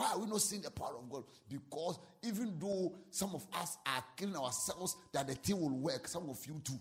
Why 0.00 0.12
are 0.12 0.18
we 0.18 0.26
not 0.28 0.40
seeing 0.40 0.62
the 0.62 0.70
power 0.70 0.96
of 0.98 1.10
God? 1.10 1.24
Because 1.46 1.98
even 2.22 2.58
though 2.58 2.96
some 3.10 3.34
of 3.34 3.46
us 3.52 3.76
are 3.84 4.02
killing 4.16 4.34
ourselves 4.34 4.96
that 5.12 5.28
the 5.28 5.34
thing 5.34 5.60
will 5.60 5.76
work, 5.76 6.08
some 6.08 6.30
of 6.30 6.38
you 6.46 6.58
too, 6.64 6.80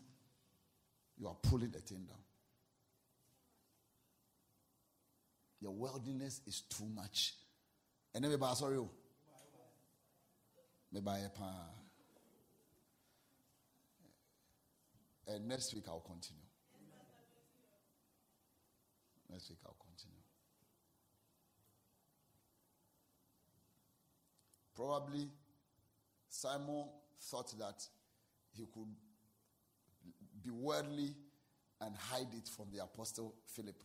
you 1.17 1.27
are 1.27 1.35
pulling 1.41 1.69
the 1.69 1.79
thing 1.79 2.05
down. 2.07 2.15
Your 5.59 5.73
worldliness 5.73 6.39
is 6.47 6.61
too 6.61 6.85
much. 6.95 7.33
And 8.15 8.23
then, 8.23 8.39
sorry, 8.55 8.77
oh. 8.77 8.89
maybe 10.93 11.09
And 15.27 15.45
next 15.45 15.75
week 15.75 15.83
I'll 15.89 15.99
continue. 15.99 16.41
Next 19.29 19.49
week 19.49 19.59
I'll 19.65 19.75
continue. 19.75 20.19
Probably 24.79 25.27
Simon 26.29 26.85
thought 27.21 27.53
that 27.59 27.83
he 28.53 28.63
could 28.73 28.87
be 30.41 30.51
worldly 30.51 31.13
and 31.81 31.93
hide 31.97 32.33
it 32.33 32.47
from 32.55 32.67
the 32.71 32.81
apostle 32.81 33.35
Philip. 33.45 33.75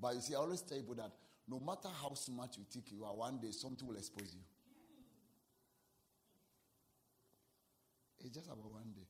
But 0.00 0.14
you 0.14 0.22
see, 0.22 0.34
I 0.34 0.38
always 0.38 0.62
tell 0.62 0.78
people 0.78 0.94
that 0.94 1.10
no 1.46 1.60
matter 1.60 1.88
how 2.00 2.14
smart 2.14 2.56
you 2.56 2.64
think 2.72 2.86
you 2.90 3.04
are, 3.04 3.14
one 3.14 3.38
day 3.38 3.50
something 3.50 3.86
will 3.86 3.96
expose 3.96 4.32
you. 4.32 4.40
It's 8.20 8.34
just 8.34 8.46
about 8.46 8.72
one 8.72 8.94
day. 8.94 9.08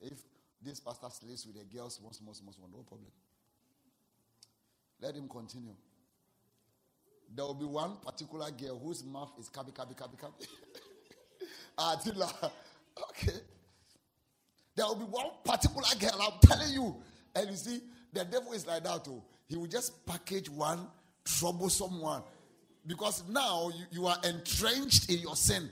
If 0.00 0.18
this 0.62 0.80
pastor 0.80 1.08
sleeps 1.10 1.44
with 1.44 1.56
the 1.56 1.76
girls 1.76 2.00
once, 2.02 2.18
once, 2.24 2.40
once, 2.42 2.56
no 2.58 2.78
problem. 2.78 3.12
Let 5.02 5.14
him 5.14 5.28
continue. 5.28 5.74
There 7.34 7.44
will 7.44 7.54
be 7.54 7.64
one 7.64 7.96
particular 8.04 8.50
girl 8.50 8.78
whose 8.78 9.04
mouth 9.04 9.32
is 9.38 9.48
kabi, 9.48 9.72
kabi, 9.72 9.96
kabi, 9.96 10.18
kabi. 10.18 10.46
Attila. 11.78 12.30
Okay. 13.10 13.38
There 14.74 14.86
will 14.86 14.96
be 14.96 15.04
one 15.04 15.26
particular 15.44 15.88
girl, 15.98 16.18
I'm 16.20 16.38
telling 16.48 16.72
you. 16.72 16.96
And 17.34 17.50
you 17.50 17.56
see, 17.56 17.80
the 18.12 18.24
devil 18.24 18.52
is 18.52 18.66
like 18.66 18.84
that 18.84 19.04
too. 19.04 19.22
He 19.48 19.56
will 19.56 19.66
just 19.66 20.04
package 20.06 20.50
one 20.50 20.86
troublesome 21.24 22.00
one. 22.00 22.22
Because 22.86 23.22
now 23.28 23.70
you, 23.70 23.84
you 23.90 24.06
are 24.06 24.16
entrenched 24.24 25.10
in 25.10 25.18
your 25.18 25.36
sin. 25.36 25.70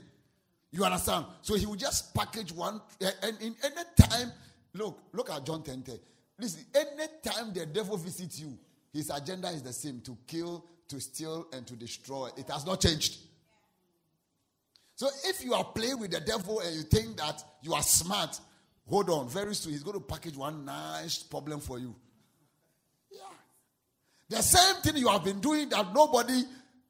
You 0.71 0.85
understand? 0.85 1.25
So 1.41 1.55
he 1.55 1.65
will 1.65 1.75
just 1.75 2.15
package 2.15 2.51
one. 2.53 2.81
Eh, 3.01 3.11
and 3.23 3.41
in 3.41 3.55
any 3.63 4.09
time, 4.09 4.31
look, 4.73 4.99
look 5.11 5.29
at 5.29 5.45
John 5.45 5.61
10 5.63 5.83
10. 5.83 5.99
Listen, 6.39 6.65
any 6.73 7.07
time 7.21 7.53
the 7.53 7.65
devil 7.65 7.97
visits 7.97 8.39
you, 8.39 8.57
his 8.93 9.09
agenda 9.09 9.49
is 9.49 9.61
the 9.61 9.73
same 9.73 10.01
to 10.01 10.17
kill, 10.25 10.65
to 10.91 10.99
steal, 10.99 11.47
and 11.53 11.65
to 11.67 11.75
destroy. 11.75 12.29
It 12.37 12.49
has 12.49 12.65
not 12.65 12.81
changed. 12.81 13.17
So 14.95 15.07
if 15.25 15.43
you 15.43 15.53
are 15.53 15.63
playing 15.63 15.99
with 15.99 16.11
the 16.11 16.19
devil 16.19 16.59
and 16.59 16.75
you 16.75 16.83
think 16.83 17.17
that 17.17 17.43
you 17.63 17.73
are 17.73 17.81
smart, 17.81 18.39
hold 18.87 19.09
on. 19.09 19.27
Very 19.29 19.55
soon 19.55 19.71
he's 19.71 19.83
going 19.83 19.97
to 19.97 20.05
package 20.05 20.37
one 20.37 20.63
nice 20.63 21.23
problem 21.23 21.59
for 21.59 21.79
you. 21.79 21.95
Yeah. 23.11 23.17
The 24.29 24.43
same 24.43 24.75
thing 24.83 24.97
you 24.97 25.07
have 25.07 25.23
been 25.23 25.39
doing 25.39 25.69
that 25.69 25.93
nobody 25.93 26.43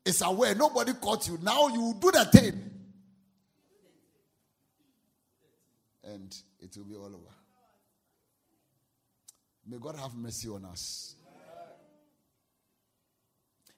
is 0.04 0.22
aware, 0.22 0.56
nobody 0.56 0.93
caught 0.93 1.28
you. 1.28 1.39
Now 1.41 1.70
you 1.70 1.95
do 2.02 2.12
the 2.12 2.26
thing. 2.26 2.70
And 6.04 6.36
it 6.60 6.76
will 6.76 6.86
be 6.86 6.95
all 6.95 7.06
over. 7.06 7.36
May 9.66 9.78
God 9.78 9.95
have 9.95 10.16
mercy 10.16 10.49
on 10.49 10.66
us 10.66 11.16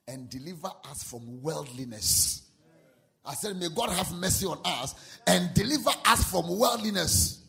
and 0.06 0.28
deliver 0.28 0.70
us 0.90 1.02
from 1.02 1.42
worldliness. 1.42 2.42
I 3.24 3.34
said, 3.34 3.56
May 3.56 3.68
God 3.74 3.90
have 3.90 4.12
mercy 4.12 4.46
on 4.46 4.58
us 4.64 4.94
and 5.26 5.52
deliver 5.54 5.90
us 6.04 6.30
from 6.30 6.58
worldliness. 6.58 7.42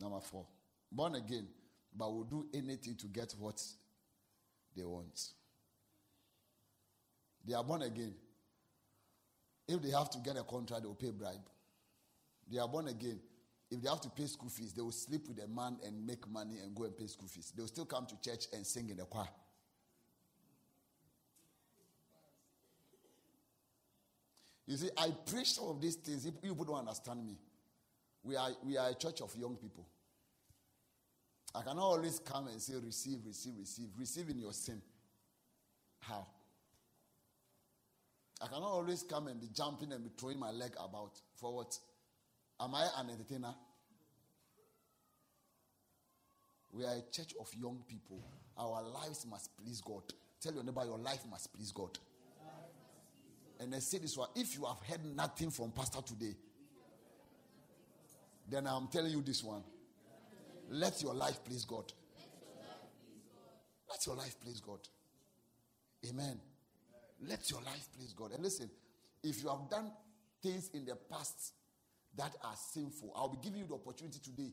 Number 0.00 0.20
four, 0.20 0.46
born 0.92 1.14
again, 1.14 1.48
but 1.96 2.12
will 2.12 2.24
do 2.24 2.46
anything 2.52 2.94
to 2.96 3.06
get 3.06 3.34
what 3.38 3.60
they 4.76 4.84
want. 4.84 5.28
They 7.46 7.54
are 7.54 7.64
born 7.64 7.82
again. 7.82 8.14
If 9.66 9.80
they 9.82 9.90
have 9.90 10.10
to 10.10 10.18
get 10.18 10.36
a 10.36 10.42
contract, 10.42 10.82
they 10.82 10.88
will 10.88 10.94
pay 10.94 11.10
bribe. 11.10 11.40
They 12.50 12.58
are 12.58 12.68
born 12.68 12.88
again. 12.88 13.18
If 13.70 13.82
they 13.82 13.88
have 13.88 14.00
to 14.02 14.10
pay 14.10 14.26
school 14.26 14.50
fees, 14.50 14.72
they 14.72 14.82
will 14.82 14.92
sleep 14.92 15.28
with 15.28 15.42
a 15.42 15.48
man 15.48 15.78
and 15.84 16.06
make 16.06 16.28
money 16.28 16.58
and 16.62 16.74
go 16.74 16.84
and 16.84 16.96
pay 16.96 17.06
school 17.06 17.28
fees. 17.28 17.52
They 17.54 17.62
will 17.62 17.68
still 17.68 17.86
come 17.86 18.06
to 18.06 18.20
church 18.20 18.46
and 18.52 18.66
sing 18.66 18.90
in 18.90 18.96
the 18.96 19.04
choir. 19.04 19.28
You 24.66 24.76
see, 24.76 24.90
I 24.96 25.10
preach 25.26 25.52
some 25.52 25.68
of 25.68 25.80
these 25.80 25.96
things. 25.96 26.24
If 26.24 26.40
people 26.40 26.64
don't 26.64 26.78
understand 26.78 27.24
me, 27.24 27.36
we 28.22 28.36
are, 28.36 28.50
we 28.64 28.76
are 28.78 28.88
a 28.88 28.94
church 28.94 29.20
of 29.20 29.34
young 29.36 29.56
people. 29.56 29.86
I 31.54 31.62
cannot 31.62 31.84
always 31.84 32.18
come 32.18 32.48
and 32.48 32.60
say, 32.60 32.74
receive, 32.82 33.18
receive, 33.26 33.52
receive. 33.58 33.88
Receive 33.98 34.28
in 34.30 34.38
your 34.38 34.52
sin. 34.52 34.80
How? 36.00 36.26
I 38.42 38.46
cannot 38.46 38.62
always 38.62 39.02
come 39.02 39.28
and 39.28 39.40
be 39.40 39.48
jumping 39.54 39.92
and 39.92 40.02
be 40.02 40.10
throwing 40.18 40.38
my 40.38 40.50
leg 40.50 40.72
about. 40.78 41.20
For 41.36 41.54
what? 41.54 41.78
Am 42.60 42.74
I 42.74 42.88
an 42.98 43.10
entertainer? 43.10 43.54
We 46.72 46.84
are 46.84 46.94
a 46.94 47.02
church 47.10 47.34
of 47.40 47.48
young 47.54 47.82
people. 47.86 48.20
Our 48.58 48.82
lives 48.82 49.26
must 49.28 49.56
please 49.56 49.80
God. 49.80 50.02
Tell 50.40 50.52
your 50.52 50.64
neighbor, 50.64 50.84
your 50.84 50.98
life 50.98 51.20
must 51.30 51.52
please 51.54 51.72
God. 51.72 51.98
And 53.60 53.74
I 53.74 53.78
say 53.78 53.98
this 53.98 54.16
one 54.16 54.28
if 54.34 54.56
you 54.56 54.64
have 54.64 54.80
heard 54.88 55.04
nothing 55.16 55.50
from 55.50 55.70
Pastor 55.70 56.02
today, 56.02 56.34
then 58.50 58.66
I'm 58.66 58.88
telling 58.88 59.12
you 59.12 59.22
this 59.22 59.42
one. 59.42 59.62
Let 60.70 61.02
your 61.02 61.14
life 61.14 61.44
please 61.44 61.64
God. 61.64 61.92
Let 63.88 64.06
your 64.06 64.16
life 64.16 64.36
please 64.40 64.60
God. 64.60 64.80
Amen. 66.08 66.40
Let 67.26 67.50
your 67.50 67.60
life 67.62 67.88
please 67.96 68.12
God. 68.12 68.32
And 68.32 68.42
listen, 68.42 68.68
if 69.22 69.42
you 69.42 69.48
have 69.48 69.70
done 69.70 69.90
things 70.42 70.70
in 70.74 70.84
the 70.84 70.96
past 70.96 71.52
that 72.16 72.34
are 72.42 72.54
sinful, 72.56 73.12
I'll 73.16 73.28
be 73.28 73.38
giving 73.42 73.60
you 73.60 73.66
the 73.66 73.74
opportunity 73.74 74.18
today. 74.22 74.52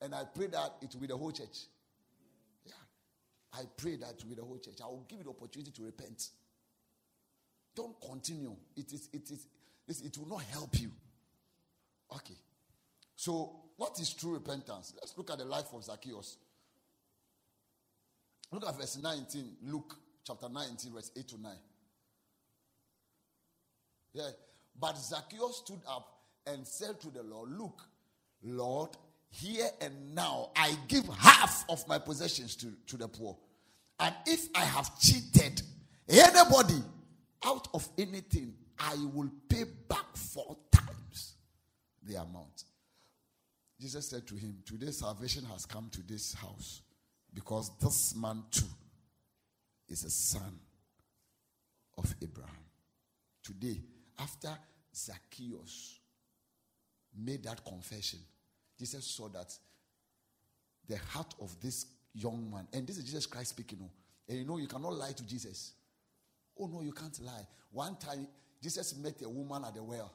And 0.00 0.14
I 0.14 0.24
pray 0.34 0.46
that 0.48 0.74
it 0.82 0.92
will 0.92 1.00
be 1.00 1.06
the 1.06 1.16
whole 1.16 1.32
church. 1.32 1.66
Yeah. 2.64 2.72
I 3.54 3.62
pray 3.76 3.96
that 3.96 4.10
it 4.10 4.22
will 4.22 4.30
be 4.30 4.34
the 4.36 4.44
whole 4.44 4.58
church. 4.58 4.76
I 4.82 4.86
will 4.86 5.06
give 5.08 5.18
you 5.18 5.24
the 5.24 5.30
opportunity 5.30 5.70
to 5.70 5.82
repent. 5.84 6.28
Don't 7.74 7.98
continue. 8.00 8.54
It 8.76 8.92
is 8.92 9.08
it 9.12 9.30
is 9.88 10.02
it 10.02 10.18
will 10.18 10.28
not 10.28 10.42
help 10.42 10.78
you. 10.78 10.90
Okay. 12.14 12.36
So, 13.14 13.62
what 13.76 13.98
is 13.98 14.12
true 14.12 14.34
repentance? 14.34 14.92
Let's 15.00 15.16
look 15.16 15.30
at 15.30 15.38
the 15.38 15.44
life 15.44 15.66
of 15.72 15.82
Zacchaeus. 15.84 16.36
Look 18.52 18.66
at 18.66 18.78
verse 18.78 18.98
19, 19.02 19.56
Luke 19.64 19.96
chapter 20.24 20.48
19, 20.48 20.92
verse 20.92 21.10
8 21.16 21.28
to 21.28 21.40
9. 21.40 21.52
Yeah. 24.12 24.28
But 24.78 24.96
Zacchaeus 24.98 25.62
stood 25.64 25.80
up 25.88 26.15
and 26.46 26.66
said 26.66 27.00
to 27.00 27.10
the 27.10 27.22
Lord, 27.22 27.50
Look, 27.50 27.82
Lord, 28.42 28.90
here 29.28 29.68
and 29.80 30.14
now 30.14 30.50
I 30.56 30.76
give 30.88 31.06
half 31.08 31.64
of 31.68 31.86
my 31.88 31.98
possessions 31.98 32.56
to, 32.56 32.72
to 32.86 32.96
the 32.96 33.08
poor. 33.08 33.36
And 33.98 34.14
if 34.26 34.48
I 34.54 34.64
have 34.64 34.98
cheated 34.98 35.62
anybody 36.08 36.82
out 37.44 37.68
of 37.74 37.88
anything, 37.98 38.54
I 38.78 38.94
will 39.12 39.30
pay 39.48 39.64
back 39.88 40.16
four 40.16 40.56
times 40.70 41.34
the 42.02 42.16
amount. 42.16 42.64
Jesus 43.80 44.08
said 44.08 44.26
to 44.28 44.34
him, 44.34 44.58
Today 44.64 44.90
salvation 44.90 45.44
has 45.46 45.66
come 45.66 45.88
to 45.92 46.02
this 46.02 46.34
house 46.34 46.82
because 47.34 47.70
this 47.80 48.14
man 48.16 48.42
too 48.50 48.64
is 49.88 50.04
a 50.04 50.10
son 50.10 50.58
of 51.98 52.14
Abraham. 52.22 52.54
Today, 53.42 53.80
after 54.18 54.50
Zacchaeus 54.94 56.00
made 57.16 57.44
that 57.44 57.64
confession, 57.64 58.18
Jesus 58.78 59.04
saw 59.04 59.28
that 59.28 59.52
the 60.88 60.96
heart 60.96 61.34
of 61.40 61.58
this 61.60 61.86
young 62.14 62.50
man, 62.50 62.66
and 62.72 62.86
this 62.86 62.98
is 62.98 63.04
Jesus 63.04 63.26
Christ 63.26 63.50
speaking, 63.50 63.78
oh, 63.82 63.90
and 64.28 64.38
you 64.38 64.44
know, 64.44 64.58
you 64.58 64.66
cannot 64.66 64.94
lie 64.94 65.12
to 65.12 65.26
Jesus. 65.26 65.72
Oh, 66.58 66.66
no, 66.66 66.80
you 66.82 66.92
can't 66.92 67.18
lie. 67.22 67.46
One 67.70 67.96
time, 67.96 68.26
Jesus 68.62 68.96
met 68.96 69.20
a 69.22 69.28
woman 69.28 69.64
at 69.64 69.74
the 69.74 69.82
well. 69.82 70.12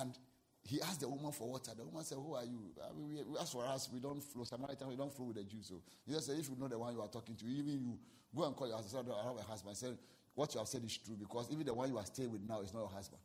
And 0.00 0.16
he 0.62 0.80
asked 0.82 1.00
the 1.00 1.08
woman 1.08 1.32
for 1.32 1.48
water. 1.48 1.72
The 1.76 1.84
woman 1.84 2.04
said, 2.04 2.18
Who 2.18 2.34
are 2.34 2.44
you? 2.44 2.72
I 2.82 2.92
mean, 2.92 3.08
we, 3.08 3.38
as 3.40 3.50
for 3.50 3.64
us, 3.64 3.88
we 3.92 4.00
don't 4.00 4.22
flow. 4.22 4.44
Samaritan, 4.44 4.88
we 4.88 4.96
don't 4.96 5.12
flow 5.12 5.26
with 5.26 5.36
the 5.36 5.44
Jews. 5.44 5.68
So 5.68 5.80
Jesus 6.06 6.26
said, 6.26 6.38
If 6.38 6.48
you 6.48 6.56
know 6.58 6.68
the 6.68 6.78
one 6.78 6.92
you 6.92 7.00
are 7.00 7.08
talking 7.08 7.36
to, 7.36 7.44
even 7.46 7.80
you, 7.80 7.98
go 8.34 8.44
and 8.44 8.54
call 8.54 8.68
your 8.68 8.76
husband. 8.76 9.08
I 9.08 9.26
have 9.26 9.38
a 9.38 9.42
husband. 9.42 9.70
I 9.70 9.74
said, 9.74 9.96
What 10.34 10.52
you 10.52 10.58
have 10.58 10.68
said 10.68 10.84
is 10.84 10.96
true 10.98 11.16
because 11.18 11.48
even 11.50 11.64
the 11.64 11.72
one 11.72 11.88
you 11.88 11.96
are 11.96 12.04
staying 12.04 12.32
with 12.32 12.42
now 12.46 12.60
is 12.60 12.74
not 12.74 12.80
your 12.80 12.90
husband. 12.90 13.20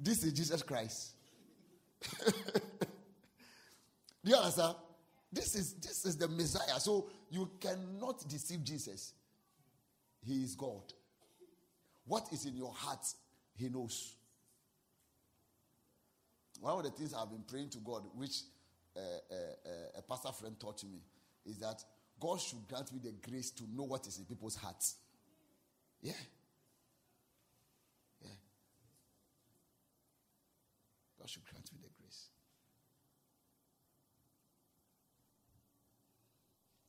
This 0.00 0.24
is 0.24 0.32
Jesus 0.32 0.62
Christ. 0.62 1.12
Do 4.24 4.30
you 4.30 4.36
understand? 4.36 4.74
This 5.30 5.54
is 5.54 5.74
this 5.74 6.06
is 6.06 6.16
the 6.16 6.26
Messiah. 6.26 6.80
So 6.80 7.10
you 7.30 7.50
cannot 7.60 8.26
deceive 8.28 8.64
Jesus. 8.64 9.12
He 10.26 10.42
is 10.42 10.54
God. 10.54 10.92
What 12.06 12.28
is 12.32 12.46
in 12.46 12.56
your 12.56 12.72
heart, 12.72 13.06
He 13.54 13.68
knows. 13.68 14.14
One 16.60 16.78
of 16.78 16.84
the 16.84 16.90
things 16.90 17.14
I've 17.14 17.30
been 17.30 17.44
praying 17.46 17.70
to 17.70 17.78
God, 17.78 18.02
which 18.14 18.40
uh, 18.96 19.00
uh, 19.00 19.34
uh, 19.34 19.98
a 19.98 20.02
pastor 20.02 20.32
friend 20.32 20.58
taught 20.58 20.82
me, 20.84 21.00
is 21.46 21.58
that 21.58 21.82
God 22.18 22.40
should 22.40 22.66
grant 22.68 22.92
me 22.92 23.00
the 23.02 23.12
grace 23.30 23.50
to 23.52 23.64
know 23.74 23.84
what 23.84 24.06
is 24.06 24.18
in 24.18 24.24
people's 24.24 24.56
hearts. 24.56 24.96
Yeah. 26.02 26.12
Yeah. 26.12 26.39
God 31.20 31.28
should 31.28 31.44
grant 31.44 31.70
me 31.72 31.78
the 31.82 31.90
grace. 32.00 32.30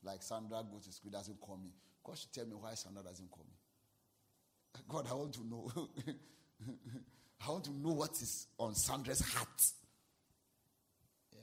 Like 0.04 0.24
Sandra 0.24 0.64
goes 0.72 0.86
to 0.86 0.94
school, 0.94 1.12
doesn't 1.12 1.40
call 1.42 1.58
me. 1.58 1.72
God 2.04 2.18
should 2.18 2.32
tell 2.32 2.46
me 2.46 2.56
why 2.56 2.74
Sandra 2.76 3.04
doesn't 3.04 3.30
call 3.30 3.44
me. 3.44 3.56
God, 4.88 5.06
I 5.10 5.14
want 5.14 5.34
to 5.34 5.46
know. 5.46 5.70
I 7.46 7.50
want 7.50 7.66
to 7.66 7.72
know 7.72 7.94
what 7.94 8.12
is 8.22 8.48
on 8.58 8.74
Sandra's 8.74 9.20
heart. 9.20 9.62
Yeah. 11.34 11.40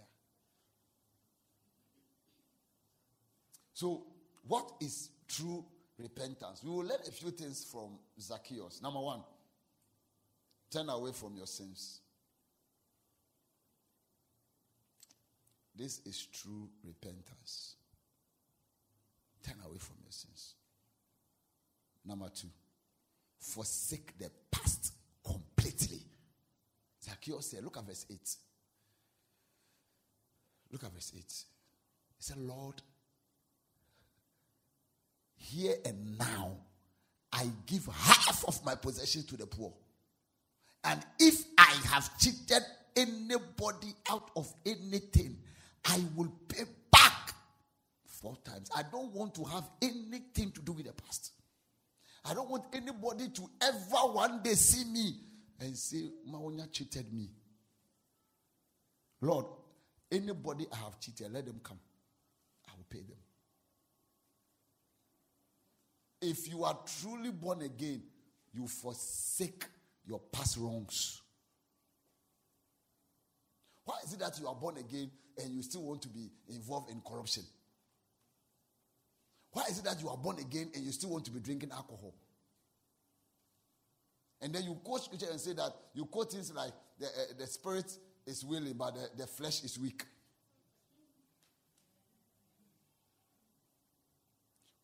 So, 3.75 4.07
what 4.47 4.73
is 4.81 5.11
true 5.29 5.65
repentance? 5.99 6.63
We 6.65 6.71
will 6.71 6.87
learn 6.87 7.01
a 7.07 7.11
few 7.11 7.31
things 7.33 7.65
from 7.71 7.99
Zacchaeus. 8.19 8.81
Number 8.81 9.01
one, 9.01 9.21
turn 10.71 10.89
away 10.89 11.13
from 11.13 11.37
your 11.37 11.47
sins. 11.47 12.01
This 15.79 16.01
is 16.05 16.27
true 16.27 16.69
repentance. 16.85 17.77
Turn 19.47 19.55
away 19.65 19.79
from 19.79 19.97
your 20.03 20.11
sins. 20.11 20.55
Number 22.05 22.29
two, 22.35 22.49
forsake 23.39 24.19
the 24.19 24.29
past 24.51 24.93
completely. 25.25 26.01
Zacchaeus 27.05 27.51
said, 27.51 27.63
look 27.63 27.77
at 27.77 27.87
verse 27.87 28.07
8. 28.11 28.19
Look 30.73 30.83
at 30.83 30.93
verse 30.93 31.13
8. 31.15 31.23
He 31.23 31.25
said, 32.19 32.39
Lord, 32.39 32.83
here 35.37 35.77
and 35.85 36.19
now 36.19 36.57
I 37.33 37.47
give 37.67 37.87
half 37.87 38.45
of 38.49 38.65
my 38.65 38.75
possessions 38.75 39.27
to 39.27 39.37
the 39.37 39.47
poor. 39.47 39.73
And 40.83 41.01
if 41.21 41.45
I 41.57 41.73
have 41.87 42.19
cheated 42.19 42.63
anybody 42.97 43.95
out 44.11 44.31
of 44.35 44.53
anything, 44.67 45.39
I 45.85 46.01
will 46.15 46.33
pay 46.49 46.65
back 46.91 47.35
four 48.05 48.37
times. 48.45 48.71
I 48.77 48.83
don't 48.91 49.13
want 49.13 49.35
to 49.37 49.45
have 49.45 49.65
anything 49.83 50.51
to 50.53 50.61
do 50.61 50.73
with 50.73 50.87
the 50.87 50.93
past. 50.93 51.33
I 52.25 52.35
don't 52.35 52.51
want 52.51 52.65
anybody 52.73 53.29
to 53.29 53.51
ever 53.63 54.13
one 54.13 54.43
day 54.43 54.55
see 54.55 54.85
me 54.85 55.15
and 55.61 55.77
say, 55.77 56.11
Maonya 56.29 56.71
cheated 56.71 57.13
me. 57.13 57.31
Lord, 59.21 59.47
anybody 60.11 60.67
I 60.73 60.77
have 60.77 61.01
cheated, 61.01 61.33
let 61.33 61.47
them 61.47 61.61
come. 61.63 61.79
I 62.69 62.73
will 62.77 62.87
pay 62.89 63.01
them. 63.01 63.19
If 66.21 66.49
you 66.49 66.65
are 66.65 66.79
truly 67.01 67.31
born 67.31 67.63
again, 67.63 68.03
you 68.53 68.67
forsake 68.67 69.65
your 70.07 70.21
past 70.33 70.57
wrongs. 70.59 71.23
Why 73.85 73.97
is 74.05 74.13
it 74.13 74.19
that 74.21 74.39
you 74.39 74.47
are 74.49 74.55
born 74.55 74.77
again 74.79 75.11
and 75.39 75.55
you 75.55 75.63
still 75.63 75.83
want 75.83 76.03
to 76.03 76.09
be 76.09 76.31
involved 76.49 76.91
in 76.91 77.01
corruption? 77.01 77.45
Why 79.53 79.63
is 79.71 79.79
it 79.79 79.85
that 79.85 80.01
you 80.01 80.09
are 80.09 80.17
born 80.17 80.39
again 80.39 80.71
and 80.75 80.85
you 80.85 80.93
still 80.93 81.11
want 81.11 81.25
to 81.25 81.31
be 81.31 81.41
drinking 81.41 81.71
alcohol? 81.73 82.15
And 84.41 84.53
then 84.55 84.65
you 84.65 84.75
quote 84.85 85.05
scripture 85.05 85.27
and 85.31 85.41
say 85.41 85.53
that 85.55 85.73
you 85.95 86.05
quote 86.05 86.31
things 86.31 86.53
like 86.53 86.73
the, 86.99 87.07
uh, 87.07 87.11
the 87.39 87.47
spirit 87.47 87.93
is 88.27 88.45
willing, 88.45 88.75
but 88.75 88.95
the, 88.95 89.09
the 89.17 89.27
flesh 89.27 89.65
is 89.65 89.79
weak. 89.79 90.05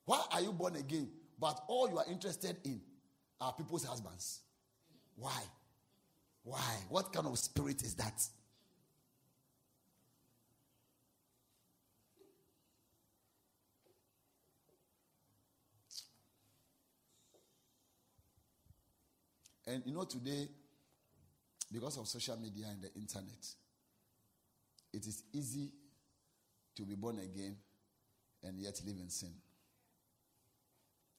Why 0.06 0.22
are 0.32 0.40
you 0.40 0.52
born 0.52 0.76
again? 0.76 1.08
But 1.38 1.60
all 1.68 1.88
you 1.88 1.98
are 1.98 2.04
interested 2.10 2.56
in 2.64 2.80
are 3.40 3.52
people's 3.52 3.84
husbands. 3.84 4.40
Why? 5.16 5.40
Why? 6.42 6.76
What 6.88 7.12
kind 7.12 7.26
of 7.26 7.38
spirit 7.38 7.82
is 7.82 7.94
that? 7.94 8.22
And 19.66 19.82
you 19.86 19.94
know, 19.94 20.04
today, 20.04 20.48
because 21.72 21.96
of 21.96 22.06
social 22.06 22.36
media 22.36 22.66
and 22.70 22.82
the 22.82 22.92
internet, 22.94 23.46
it 24.92 25.06
is 25.06 25.22
easy 25.32 25.70
to 26.76 26.82
be 26.82 26.94
born 26.94 27.18
again 27.18 27.56
and 28.42 28.58
yet 28.58 28.80
live 28.86 28.96
in 29.00 29.08
sin. 29.08 29.32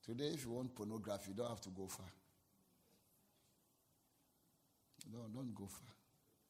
Today, 0.06 0.26
if 0.34 0.46
you 0.46 0.52
want 0.52 0.76
pornography, 0.76 1.32
you 1.32 1.34
don't 1.36 1.50
have 1.50 1.62
to 1.62 1.70
go 1.70 1.88
far. 1.88 2.06
Don't, 5.12 5.34
don't 5.34 5.56
go 5.56 5.66
far. 5.66 5.90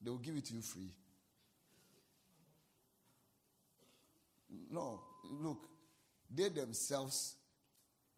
They 0.01 0.09
will 0.09 0.17
give 0.17 0.35
it 0.35 0.45
to 0.45 0.53
you 0.55 0.61
free. 0.61 0.91
No, 4.69 5.01
look, 5.41 5.67
they 6.33 6.49
themselves 6.49 7.35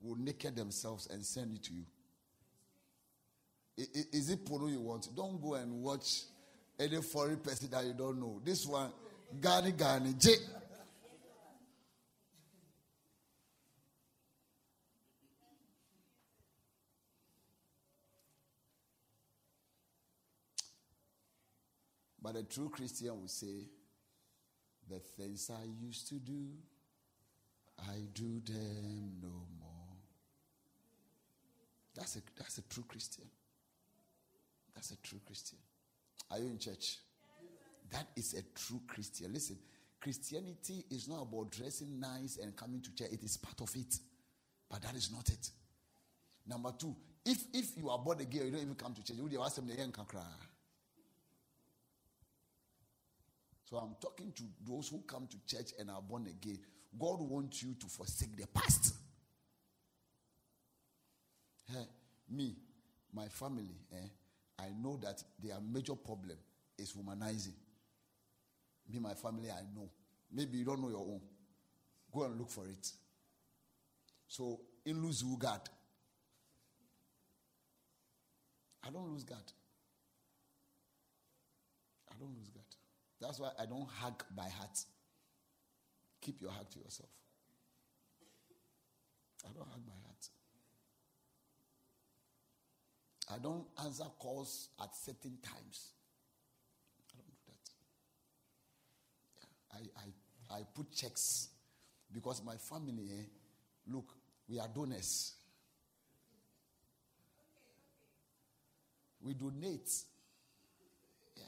will 0.02 0.16
naked 0.16 0.56
themselves 0.56 1.08
and 1.08 1.24
send 1.24 1.54
it 1.54 1.64
to 1.64 1.74
you. 1.74 1.86
Is 3.78 4.32
it 4.32 4.44
porno 4.44 4.68
you 4.68 4.82
want? 4.82 5.08
Don't 5.16 5.40
go 5.40 5.54
and 5.54 5.72
watch 5.84 6.24
any 6.80 7.00
foreign 7.02 7.38
person 7.38 7.70
that 7.70 7.86
you 7.86 7.94
don't 7.94 8.20
know. 8.20 8.42
This 8.44 8.66
one, 8.66 8.92
Gani 9.40 9.72
Gani, 9.72 10.14
J. 10.18 10.32
But 22.20 22.36
a 22.36 22.44
true 22.44 22.70
Christian 22.70 23.22
will 23.22 23.28
say, 23.28 23.70
The 24.90 25.00
things 25.00 25.50
I 25.50 25.66
used 25.86 26.10
to 26.10 26.16
do, 26.16 26.48
I 27.80 28.00
do 28.14 28.42
them 28.44 29.14
no 29.22 29.46
more. 29.60 29.98
That's 31.96 32.18
a, 32.18 32.20
that's 32.38 32.58
a 32.58 32.64
true 32.64 32.84
Christian. 32.88 33.26
That's 34.78 34.92
a 34.92 34.98
true 34.98 35.20
Christian. 35.26 35.58
Are 36.30 36.38
you 36.38 36.46
in 36.46 36.60
church? 36.60 37.00
That 37.90 38.06
is 38.16 38.36
a 38.36 38.44
true 38.54 38.80
Christian. 38.88 39.34
Listen, 39.34 39.58
Christianity 40.00 40.86
is 40.92 41.08
not 41.08 41.24
about 41.24 41.50
dressing 41.50 42.00
nice 42.00 42.38
and 42.38 42.56
coming 42.56 42.80
to 42.82 42.94
church. 42.94 43.12
It 43.12 43.24
is 43.24 43.38
part 43.38 43.60
of 43.60 43.76
it. 43.76 43.98
But 44.70 44.84
that 44.84 44.94
is 44.96 45.12
not 45.12 45.28
it. 45.30 45.50
Number 46.46 46.72
two, 46.78 46.96
if 47.26 47.40
if 47.54 47.76
you 47.76 47.90
are 47.90 47.98
born 47.98 48.22
again, 48.22 48.46
you 48.46 48.52
don't 48.52 48.62
even 48.62 48.76
come 48.76 48.94
to 48.94 49.04
church. 49.04 49.18
You 49.18 49.28
So 53.66 53.78
I'm 53.78 53.96
talking 54.00 54.32
to 54.34 54.44
those 54.64 54.90
who 54.90 55.02
come 55.08 55.28
to 55.28 55.56
church 55.56 55.72
and 55.80 55.90
are 55.90 56.04
born 56.04 56.28
again. 56.28 56.60
God 57.00 57.20
wants 57.20 57.64
you 57.64 57.74
to 57.80 57.88
forsake 57.88 58.38
the 58.38 58.46
past. 58.46 58.94
Hey, 61.66 61.88
me, 62.30 62.56
my 63.12 63.28
family, 63.28 63.76
eh, 63.92 64.08
I 64.60 64.70
know 64.82 64.98
that 65.04 65.24
their 65.42 65.60
major 65.62 65.96
problem 65.96 66.38
is 66.78 66.94
womanizing. 66.94 67.54
Me, 68.92 69.00
my 69.00 69.14
family, 69.14 69.50
I 69.52 69.62
know. 69.76 69.90
Maybe 70.32 70.58
you 70.58 70.66
don't 70.66 70.82
know 70.82 70.90
your 70.90 71.00
own. 71.00 71.22
Go 72.12 72.24
and 72.24 72.38
look 72.38 72.50
for 72.50 72.66
it. 72.66 72.92
So, 74.28 74.60
in 74.86 75.02
lose 75.02 75.24
God. 75.38 75.62
I 78.86 78.90
don't 78.90 79.12
lose 79.12 79.24
God. 79.24 79.38
I 82.10 82.16
don't 82.20 82.34
lose 82.38 82.50
God. 82.50 82.64
That's 83.20 83.40
why 83.40 83.50
I 83.60 83.66
don't 83.66 83.88
hug 83.90 84.24
by 84.36 84.48
heart. 84.50 84.80
Keep 86.22 86.42
your 86.42 86.52
hug 86.52 86.70
to 86.72 86.80
yourself. 86.80 87.10
I 89.46 89.50
don't 89.54 89.68
hug 89.68 89.86
by 89.86 89.94
heart. 90.04 90.07
I 93.30 93.38
don't 93.40 93.66
answer 93.84 94.06
calls 94.20 94.70
at 94.82 94.96
certain 94.96 95.38
times. 95.44 95.92
I 96.98 97.04
don't 97.14 97.28
do 97.28 97.34
that. 97.48 97.70
I, 99.74 100.56
I, 100.56 100.60
I 100.60 100.64
put 100.74 100.92
checks 100.94 101.50
because 102.14 102.42
my 102.44 102.56
family, 102.56 103.10
eh, 103.12 103.24
look, 103.88 104.14
we 104.48 104.60
are 104.60 104.68
donors. 104.74 105.34
We 109.22 109.34
donate. 109.34 109.90
Yeah. 111.36 111.44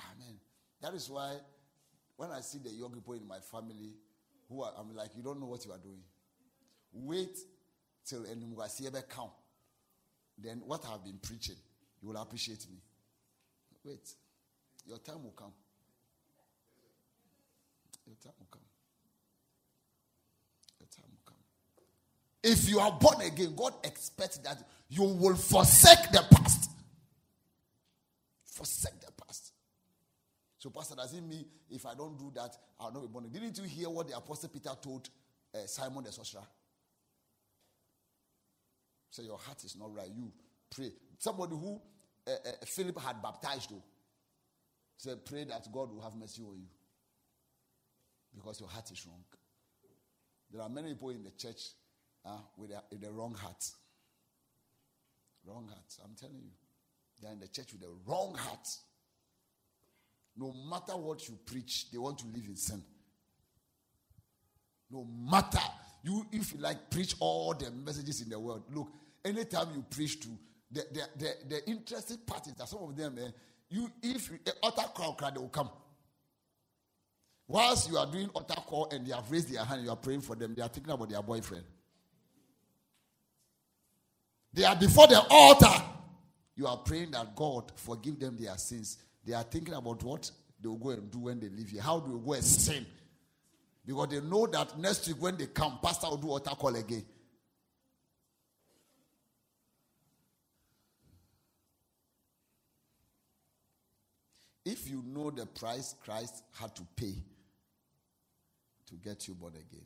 Amen. 0.00 0.38
That 0.82 0.92
is 0.92 1.08
why 1.08 1.36
when 2.16 2.30
I 2.30 2.40
see 2.40 2.58
the 2.58 2.70
young 2.70 2.92
people 2.92 3.14
in 3.14 3.26
my 3.26 3.38
family, 3.38 3.94
who 4.54 4.62
are, 4.62 4.72
I'm 4.78 4.94
like, 4.94 5.10
you 5.16 5.22
don't 5.22 5.40
know 5.40 5.46
what 5.46 5.64
you 5.64 5.72
are 5.72 5.78
doing. 5.78 6.00
Wait 6.92 7.36
till 8.06 8.20
Enumwasiebe 8.22 9.08
count. 9.08 9.32
Then 10.38 10.62
what 10.66 10.84
I've 10.90 11.04
been 11.04 11.18
preaching, 11.22 11.56
you 12.00 12.08
will 12.08 12.16
appreciate 12.16 12.66
me. 12.70 12.78
Wait. 13.84 14.08
Your 14.86 14.98
time 14.98 15.22
will 15.22 15.32
come. 15.32 15.52
Your 18.06 18.16
time 18.22 18.32
will 18.38 18.48
come. 18.50 18.60
Your 20.78 20.88
time 20.88 21.06
will 21.10 21.22
come. 21.24 21.36
If 22.42 22.68
you 22.68 22.78
are 22.78 22.92
born 22.92 23.22
again, 23.22 23.54
God 23.56 23.74
expects 23.82 24.38
that 24.38 24.58
you 24.88 25.02
will 25.02 25.36
forsake 25.36 26.10
the 26.12 26.24
past. 26.30 26.70
Forsake 28.44 29.00
the. 29.00 29.13
So, 30.64 30.70
Pastor, 30.70 30.94
does 30.94 31.12
it 31.12 31.20
mean 31.22 31.44
if 31.68 31.84
I 31.84 31.94
don't 31.94 32.18
do 32.18 32.32
that, 32.36 32.56
I'll 32.80 32.90
not 32.90 33.02
be 33.02 33.08
born 33.08 33.26
again? 33.26 33.42
Didn't 33.42 33.58
you 33.58 33.64
hear 33.64 33.90
what 33.90 34.08
the 34.08 34.16
Apostle 34.16 34.48
Peter 34.48 34.70
told 34.80 35.10
uh, 35.54 35.58
Simon 35.66 36.04
the 36.04 36.10
sorcerer? 36.10 36.40
Say, 39.10 39.24
Your 39.24 39.36
heart 39.36 39.62
is 39.62 39.76
not 39.76 39.94
right. 39.94 40.08
You 40.08 40.32
pray. 40.74 40.90
Somebody 41.18 41.52
who 41.52 41.82
uh, 42.26 42.30
uh, 42.30 42.52
Philip 42.64 42.98
had 42.98 43.20
baptized, 43.20 43.72
though, 43.72 43.82
said, 44.96 45.26
Pray 45.26 45.44
that 45.44 45.70
God 45.70 45.92
will 45.92 46.00
have 46.00 46.14
mercy 46.14 46.40
on 46.40 46.56
you 46.56 46.68
because 48.34 48.58
your 48.58 48.70
heart 48.70 48.90
is 48.90 49.06
wrong. 49.06 49.22
There 50.50 50.62
are 50.62 50.70
many 50.70 50.94
people 50.94 51.10
in 51.10 51.24
the 51.24 51.32
church 51.32 51.60
uh, 52.24 52.38
with, 52.56 52.70
a, 52.70 52.82
with 52.90 53.02
the 53.02 53.12
wrong 53.12 53.34
heart. 53.34 53.62
Wrong 55.44 55.68
heart. 55.68 55.94
I'm 56.02 56.14
telling 56.18 56.40
you. 56.42 56.52
They 57.20 57.28
are 57.28 57.32
in 57.32 57.40
the 57.40 57.48
church 57.48 57.72
with 57.72 57.82
the 57.82 57.92
wrong 58.06 58.34
heart. 58.34 58.66
No 60.36 60.52
matter 60.68 60.96
what 60.96 61.28
you 61.28 61.38
preach, 61.46 61.90
they 61.90 61.98
want 61.98 62.18
to 62.18 62.26
live 62.26 62.44
in 62.48 62.56
sin. 62.56 62.82
No 64.90 65.06
matter 65.30 65.60
you, 66.02 66.26
if 66.32 66.52
you 66.52 66.60
like, 66.60 66.90
preach 66.90 67.14
all 67.20 67.54
the 67.54 67.70
messages 67.70 68.20
in 68.20 68.28
the 68.28 68.38
world. 68.38 68.64
Look, 68.72 68.92
anytime 69.24 69.68
you 69.74 69.84
preach 69.88 70.20
to 70.20 70.28
the 70.70 70.84
the, 70.92 71.08
the, 71.16 71.34
the 71.48 71.70
interesting 71.70 72.18
that 72.58 72.68
some 72.68 72.82
of 72.82 72.96
them, 72.96 73.16
eh, 73.18 73.30
you 73.70 73.90
if 74.02 74.30
you, 74.30 74.38
altar 74.62 74.82
call, 74.94 75.16
they 75.32 75.40
will 75.40 75.48
come. 75.48 75.70
Whilst 77.46 77.90
you 77.90 77.96
are 77.96 78.06
doing 78.06 78.28
altar 78.34 78.54
call 78.54 78.88
and 78.90 79.06
they 79.06 79.14
have 79.14 79.30
raised 79.30 79.52
their 79.52 79.64
hand, 79.64 79.84
you 79.84 79.90
are 79.90 79.96
praying 79.96 80.22
for 80.22 80.34
them. 80.34 80.54
They 80.54 80.62
are 80.62 80.68
thinking 80.68 80.92
about 80.92 81.08
their 81.08 81.22
boyfriend. 81.22 81.64
They 84.52 84.64
are 84.64 84.76
before 84.76 85.06
the 85.08 85.20
altar. 85.28 85.82
You 86.56 86.66
are 86.66 86.76
praying 86.78 87.10
that 87.10 87.34
God 87.34 87.72
forgive 87.76 88.20
them 88.20 88.36
their 88.38 88.56
sins. 88.56 88.98
They 89.24 89.32
are 89.32 89.42
thinking 89.42 89.74
about 89.74 90.02
what 90.02 90.30
they 90.60 90.68
will 90.68 90.76
go 90.76 90.90
and 90.90 91.10
do 91.10 91.18
when 91.20 91.40
they 91.40 91.48
leave 91.48 91.70
here. 91.70 91.82
How 91.82 91.98
do 91.98 92.12
we 92.12 92.24
go 92.24 92.32
and 92.34 92.44
sin? 92.44 92.86
Because 93.86 94.08
they 94.08 94.20
know 94.20 94.46
that 94.46 94.78
next 94.78 95.06
week 95.08 95.20
when 95.20 95.36
they 95.36 95.46
come, 95.46 95.78
Pastor 95.82 96.08
will 96.08 96.16
do 96.16 96.30
altar 96.30 96.50
call 96.50 96.74
again. 96.74 97.04
If 104.64 104.88
you 104.88 105.02
know 105.06 105.30
the 105.30 105.44
price 105.44 105.94
Christ 106.02 106.42
had 106.58 106.74
to 106.76 106.82
pay 106.96 107.14
to 108.86 108.94
get 108.94 109.28
you 109.28 109.34
born 109.34 109.52
again, 109.52 109.84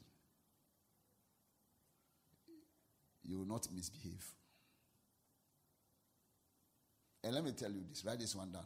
you 3.25 3.39
will 3.39 3.47
not 3.47 3.67
misbehave. 3.75 4.25
And 7.25 7.35
let 7.35 7.45
me 7.45 7.51
tell 7.51 7.71
you 7.71 7.83
this 7.89 8.05
write 8.05 8.21
this 8.21 8.37
one 8.37 8.53
down. 8.53 8.65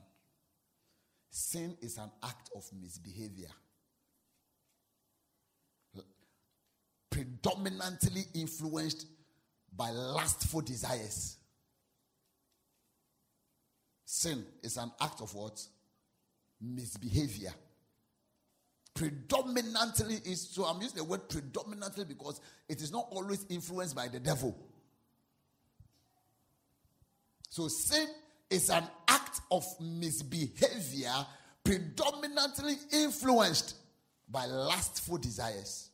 Sin 1.34 1.78
is 1.80 1.96
an 1.96 2.10
act 2.22 2.50
of 2.54 2.62
misbehavior. 2.78 3.48
Predominantly 7.08 8.24
influenced 8.34 9.06
by 9.74 9.88
lustful 9.90 10.60
desires. 10.60 11.38
Sin 14.04 14.44
is 14.62 14.76
an 14.76 14.92
act 15.00 15.22
of 15.22 15.34
what? 15.34 15.58
Misbehavior. 16.60 17.54
Predominantly 18.92 20.16
is 20.26 20.50
so 20.50 20.64
I'm 20.64 20.82
using 20.82 20.98
the 20.98 21.04
word 21.04 21.30
predominantly 21.30 22.04
because 22.04 22.42
it 22.68 22.82
is 22.82 22.92
not 22.92 23.06
always 23.10 23.46
influenced 23.48 23.96
by 23.96 24.08
the 24.08 24.20
devil. 24.20 24.54
So 27.48 27.68
sin 27.68 28.06
is 28.52 28.70
an 28.70 28.84
act 29.08 29.40
of 29.50 29.64
misbehavior 29.80 31.26
predominantly 31.64 32.74
influenced 32.92 33.76
by 34.28 34.46
lustful 34.46 35.18
desires. 35.18 35.90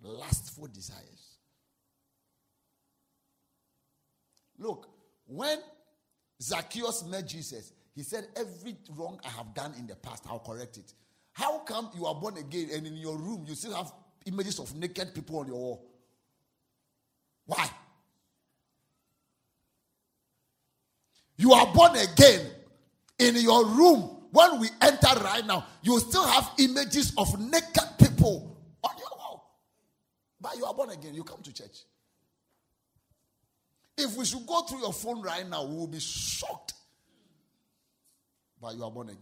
Lustful 0.00 0.68
desires. 0.68 1.36
Look, 4.58 4.88
when 5.26 5.58
Zacchaeus 6.40 7.04
met 7.04 7.26
Jesus, 7.26 7.72
he 7.94 8.02
said, 8.02 8.26
Every 8.36 8.76
wrong 8.96 9.20
I 9.24 9.28
have 9.28 9.54
done 9.54 9.74
in 9.78 9.86
the 9.86 9.96
past, 9.96 10.24
I'll 10.28 10.38
correct 10.38 10.76
it. 10.76 10.92
How 11.32 11.58
come 11.60 11.90
you 11.96 12.06
are 12.06 12.14
born 12.14 12.36
again 12.36 12.68
and 12.72 12.86
in 12.86 12.96
your 12.96 13.16
room 13.16 13.44
you 13.48 13.54
still 13.54 13.74
have 13.74 13.92
images 14.26 14.58
of 14.58 14.74
naked 14.76 15.14
people 15.14 15.38
on 15.38 15.46
your 15.46 15.56
wall? 15.56 15.86
Why? 17.46 17.68
You 21.36 21.52
are 21.52 21.72
born 21.72 21.96
again. 21.96 22.46
In 23.18 23.36
your 23.36 23.66
room, 23.66 24.22
when 24.32 24.60
we 24.60 24.68
enter 24.80 25.20
right 25.22 25.44
now, 25.46 25.66
you 25.82 25.98
still 26.00 26.26
have 26.26 26.50
images 26.58 27.12
of 27.16 27.38
naked 27.38 27.98
people 27.98 28.56
on 28.82 28.90
your 28.98 29.08
wall. 29.18 29.58
But 30.40 30.56
you 30.56 30.64
are 30.64 30.74
born 30.74 30.90
again. 30.90 31.14
You 31.14 31.22
come 31.22 31.42
to 31.42 31.52
church. 31.52 31.84
If 33.96 34.16
we 34.16 34.24
should 34.24 34.46
go 34.46 34.62
through 34.62 34.80
your 34.80 34.92
phone 34.92 35.22
right 35.22 35.48
now, 35.48 35.64
we 35.64 35.76
will 35.76 35.86
be 35.86 36.00
shocked. 36.00 36.74
But 38.60 38.74
you 38.74 38.84
are 38.84 38.90
born 38.90 39.08
again. 39.08 39.18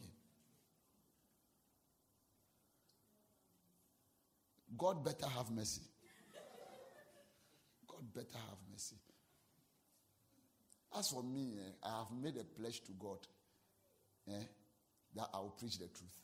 God 4.79 5.05
better 5.05 5.27
have 5.27 5.51
mercy. 5.51 5.83
God 7.87 8.03
better 8.15 8.39
have 8.39 8.59
mercy. 8.71 8.97
As 10.99 11.11
for 11.11 11.23
me, 11.23 11.53
eh, 11.59 11.71
I 11.85 11.99
have 11.99 12.11
made 12.11 12.37
a 12.37 12.45
pledge 12.45 12.83
to 12.85 12.93
God 12.93 13.19
eh, 14.29 14.45
that 15.15 15.29
I 15.33 15.39
will 15.39 15.55
preach 15.59 15.79
the 15.79 15.87
truth. 15.87 16.19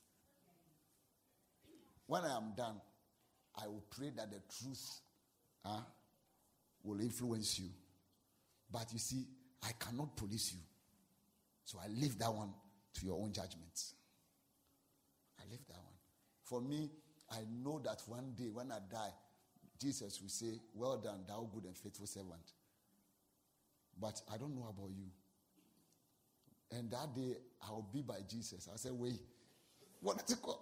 When 2.06 2.22
I 2.22 2.36
am 2.36 2.52
done, 2.56 2.80
I 3.62 3.66
will 3.66 3.84
pray 3.90 4.10
that 4.16 4.30
the 4.30 4.40
truth 4.60 5.00
uh, 5.64 5.80
will 6.82 7.00
influence 7.00 7.58
you. 7.58 7.68
But 8.70 8.92
you 8.92 8.98
see, 8.98 9.24
I 9.62 9.70
cannot 9.78 10.16
police 10.16 10.52
you. 10.52 10.60
So 11.64 11.78
I 11.82 11.88
leave 11.88 12.18
that 12.18 12.32
one 12.32 12.52
to 12.94 13.06
your 13.06 13.20
own 13.20 13.32
judgments. 13.32 13.94
I 15.38 15.50
leave 15.50 15.66
that 15.68 15.76
one. 15.76 15.94
For 16.44 16.60
me, 16.60 16.90
I 17.30 17.38
know 17.62 17.80
that 17.84 18.02
one 18.06 18.32
day 18.36 18.50
when 18.52 18.70
I 18.70 18.78
die, 18.90 19.12
Jesus 19.80 20.20
will 20.20 20.28
say, 20.28 20.60
Well 20.74 20.98
done, 20.98 21.24
thou 21.26 21.48
good 21.52 21.64
and 21.64 21.76
faithful 21.76 22.06
servant. 22.06 22.52
But 24.00 24.20
I 24.32 24.36
don't 24.36 24.54
know 24.54 24.66
about 24.68 24.90
you. 24.90 25.06
And 26.72 26.90
that 26.90 27.14
day, 27.14 27.36
I'll 27.62 27.88
be 27.92 28.02
by 28.02 28.18
Jesus. 28.28 28.68
I 28.72 28.76
said, 28.76 28.92
Wait, 28.92 29.20
what 30.00 30.22
is 30.22 30.32
it 30.32 30.42
called? 30.42 30.60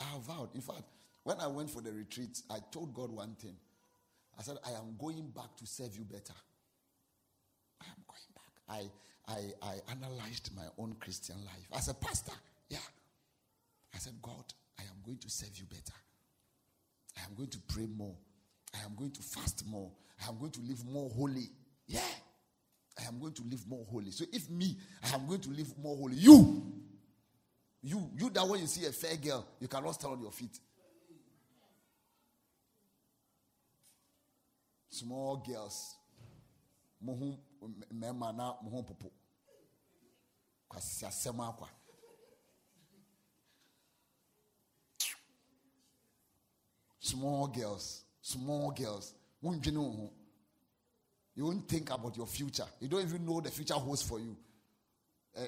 I 0.00 0.04
vowed. 0.26 0.54
In 0.54 0.60
fact, 0.60 0.82
when 1.22 1.40
I 1.40 1.46
went 1.46 1.70
for 1.70 1.80
the 1.80 1.92
retreat, 1.92 2.42
I 2.50 2.58
told 2.70 2.92
God 2.92 3.10
one 3.10 3.34
thing. 3.36 3.56
I 4.38 4.42
said, 4.42 4.56
I 4.66 4.70
am 4.72 4.96
going 4.98 5.28
back 5.28 5.56
to 5.58 5.66
serve 5.66 5.96
you 5.96 6.04
better. 6.04 6.34
I 7.80 7.84
am 7.86 8.04
going 8.06 8.28
back. 8.34 8.52
I 8.68 8.90
I, 9.28 9.52
I 9.62 9.74
analyzed 9.90 10.50
my 10.56 10.66
own 10.78 10.96
Christian 11.00 11.36
life 11.44 11.68
as 11.74 11.88
a 11.88 11.94
pastor. 11.94 12.32
Yeah. 12.68 12.78
I 13.94 13.98
said, 13.98 14.14
God, 14.20 14.44
I 14.78 14.82
am 14.82 14.96
going 15.04 15.18
to 15.18 15.30
serve 15.30 15.56
you 15.56 15.64
better. 15.66 15.92
I 17.16 17.20
am 17.28 17.34
going 17.36 17.48
to 17.50 17.58
pray 17.68 17.86
more. 17.86 18.14
I 18.74 18.84
am 18.84 18.94
going 18.96 19.10
to 19.10 19.22
fast 19.22 19.66
more. 19.66 19.90
I 20.24 20.28
am 20.28 20.38
going 20.38 20.52
to 20.52 20.60
live 20.60 20.84
more 20.86 21.10
holy. 21.10 21.50
Yeah. 21.86 22.00
I 22.98 23.04
am 23.08 23.18
going 23.18 23.32
to 23.34 23.42
live 23.42 23.66
more 23.66 23.84
holy. 23.90 24.10
So 24.10 24.24
if 24.32 24.48
me, 24.50 24.76
I 25.02 25.14
am 25.14 25.26
going 25.26 25.40
to 25.40 25.50
live 25.50 25.72
more 25.78 25.96
holy. 25.96 26.16
You, 26.16 26.62
you, 27.82 28.10
you 28.16 28.30
that 28.30 28.46
when 28.46 28.60
you 28.60 28.66
see 28.66 28.86
a 28.86 28.92
fair 28.92 29.16
girl, 29.16 29.46
you 29.60 29.68
cannot 29.68 29.94
stand 29.94 30.14
on 30.14 30.20
your 30.20 30.32
feet. 30.32 30.58
Small 34.90 35.36
girls. 35.46 35.96
mmarima 37.02 38.32
na 38.32 38.54
mo 38.62 38.70
ho 38.70 38.82
popo 38.82 39.10
akwa 40.70 41.68
small 47.02 47.48
girls 47.48 48.04
small 48.20 48.70
girls 48.70 49.14
you 51.34 51.44
won't 51.44 51.68
think 51.68 51.90
about 51.90 52.16
your 52.16 52.26
future 52.26 52.64
you 52.80 52.88
don't 52.88 53.02
even 53.02 53.26
know 53.26 53.40
the 53.40 53.50
future 53.50 53.74
holds 53.74 54.02
for 54.02 54.20
you 54.20 54.36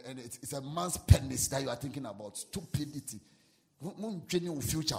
and 0.07 0.19
it's, 0.19 0.53
a 0.53 0.61
man's 0.61 0.97
penis 0.97 1.49
that 1.49 1.63
you 1.63 1.69
are 1.69 1.77
thinking 1.77 2.07
about 2.07 2.37
stupidity 2.37 3.21
future 4.61 4.97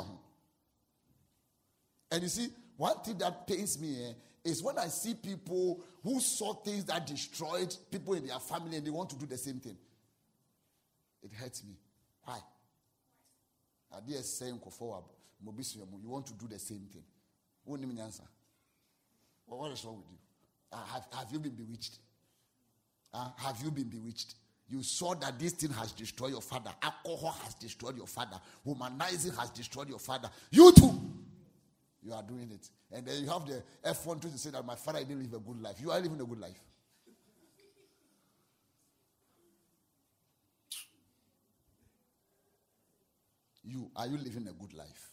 and 2.11 2.23
you 2.23 2.29
see 2.29 2.47
one 2.77 2.97
thing 2.99 3.17
that 3.17 3.47
pains 3.47 3.79
me 3.79 4.05
eh, 4.05 4.13
is 4.43 4.61
when 4.61 4.77
I 4.77 4.87
see 4.87 5.15
people 5.15 5.81
who 6.03 6.19
saw 6.19 6.53
things 6.53 6.85
that 6.85 7.07
destroyed 7.07 7.75
people 7.91 8.13
in 8.13 8.27
their 8.27 8.39
family 8.39 8.77
and 8.77 8.85
they 8.85 8.91
want 8.91 9.09
to 9.09 9.15
do 9.17 9.25
the 9.25 9.37
same 9.37 9.59
thing. 9.59 9.77
It 11.23 11.31
hurts 11.33 11.63
me. 11.63 11.73
Why? 12.23 12.37
I 13.91 13.99
dare 14.07 14.21
saying 14.21 14.59
forward. 14.71 15.03
You 15.43 16.09
want 16.09 16.27
to 16.27 16.33
do 16.33 16.47
the 16.47 16.59
same 16.59 16.87
thing. 16.91 17.03
What 17.63 17.79
answer? 17.81 18.23
Well, 19.47 19.59
what 19.59 19.71
is 19.71 19.83
wrong 19.85 19.97
with 19.97 20.05
you? 20.09 20.17
Uh, 20.71 20.85
have, 20.93 21.07
have 21.13 21.31
you 21.31 21.39
been 21.39 21.53
bewitched? 21.53 21.99
Uh, 23.13 23.29
have 23.37 23.59
you 23.63 23.71
been 23.71 23.87
bewitched? 23.87 24.35
You 24.67 24.81
saw 24.81 25.13
that 25.15 25.37
this 25.39 25.53
thing 25.53 25.71
has 25.71 25.91
destroyed 25.91 26.31
your 26.31 26.41
father. 26.41 26.71
Alcohol 26.81 27.35
has 27.43 27.53
destroyed 27.53 27.97
your 27.97 28.07
father. 28.07 28.39
Womanizing 28.65 29.37
has 29.37 29.51
destroyed 29.51 29.89
your 29.89 29.99
father. 29.99 30.29
You 30.49 30.71
too. 30.71 30.99
You 32.01 32.13
are 32.13 32.23
doing 32.23 32.49
it. 32.51 32.69
And 32.91 33.05
then 33.05 33.23
you 33.23 33.29
have 33.29 33.45
the 33.45 33.63
F1 33.83 34.21
to 34.21 34.37
say 34.37 34.49
that 34.51 34.65
my 34.65 34.75
father 34.75 34.99
didn't 34.99 35.21
live 35.21 35.33
a 35.33 35.39
good 35.39 35.61
life. 35.61 35.75
You 35.81 35.91
are 35.91 35.99
living 35.99 36.19
a 36.19 36.25
good 36.25 36.39
life. 36.39 36.59
You, 43.63 43.89
are 43.95 44.05
you 44.07 44.17
living 44.17 44.47
a 44.47 44.53
good 44.53 44.73
life? 44.75 45.09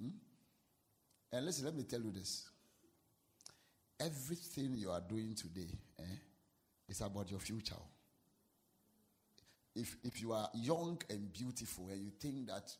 Hmm? 0.00 0.08
And 1.36 1.46
listen, 1.46 1.66
let 1.66 1.74
me 1.74 1.82
tell 1.84 2.00
you 2.00 2.10
this. 2.10 2.48
Everything 4.00 4.74
you 4.74 4.90
are 4.90 5.00
doing 5.00 5.34
today 5.34 5.68
eh, 5.98 6.02
is 6.88 7.00
about 7.00 7.30
your 7.30 7.40
future 7.40 7.74
if, 9.76 9.96
if 10.02 10.20
you 10.22 10.32
are 10.32 10.48
young 10.54 10.98
and 11.10 11.32
beautiful 11.32 11.88
and 11.90 12.00
you 12.02 12.10
think 12.18 12.48
that 12.48 12.72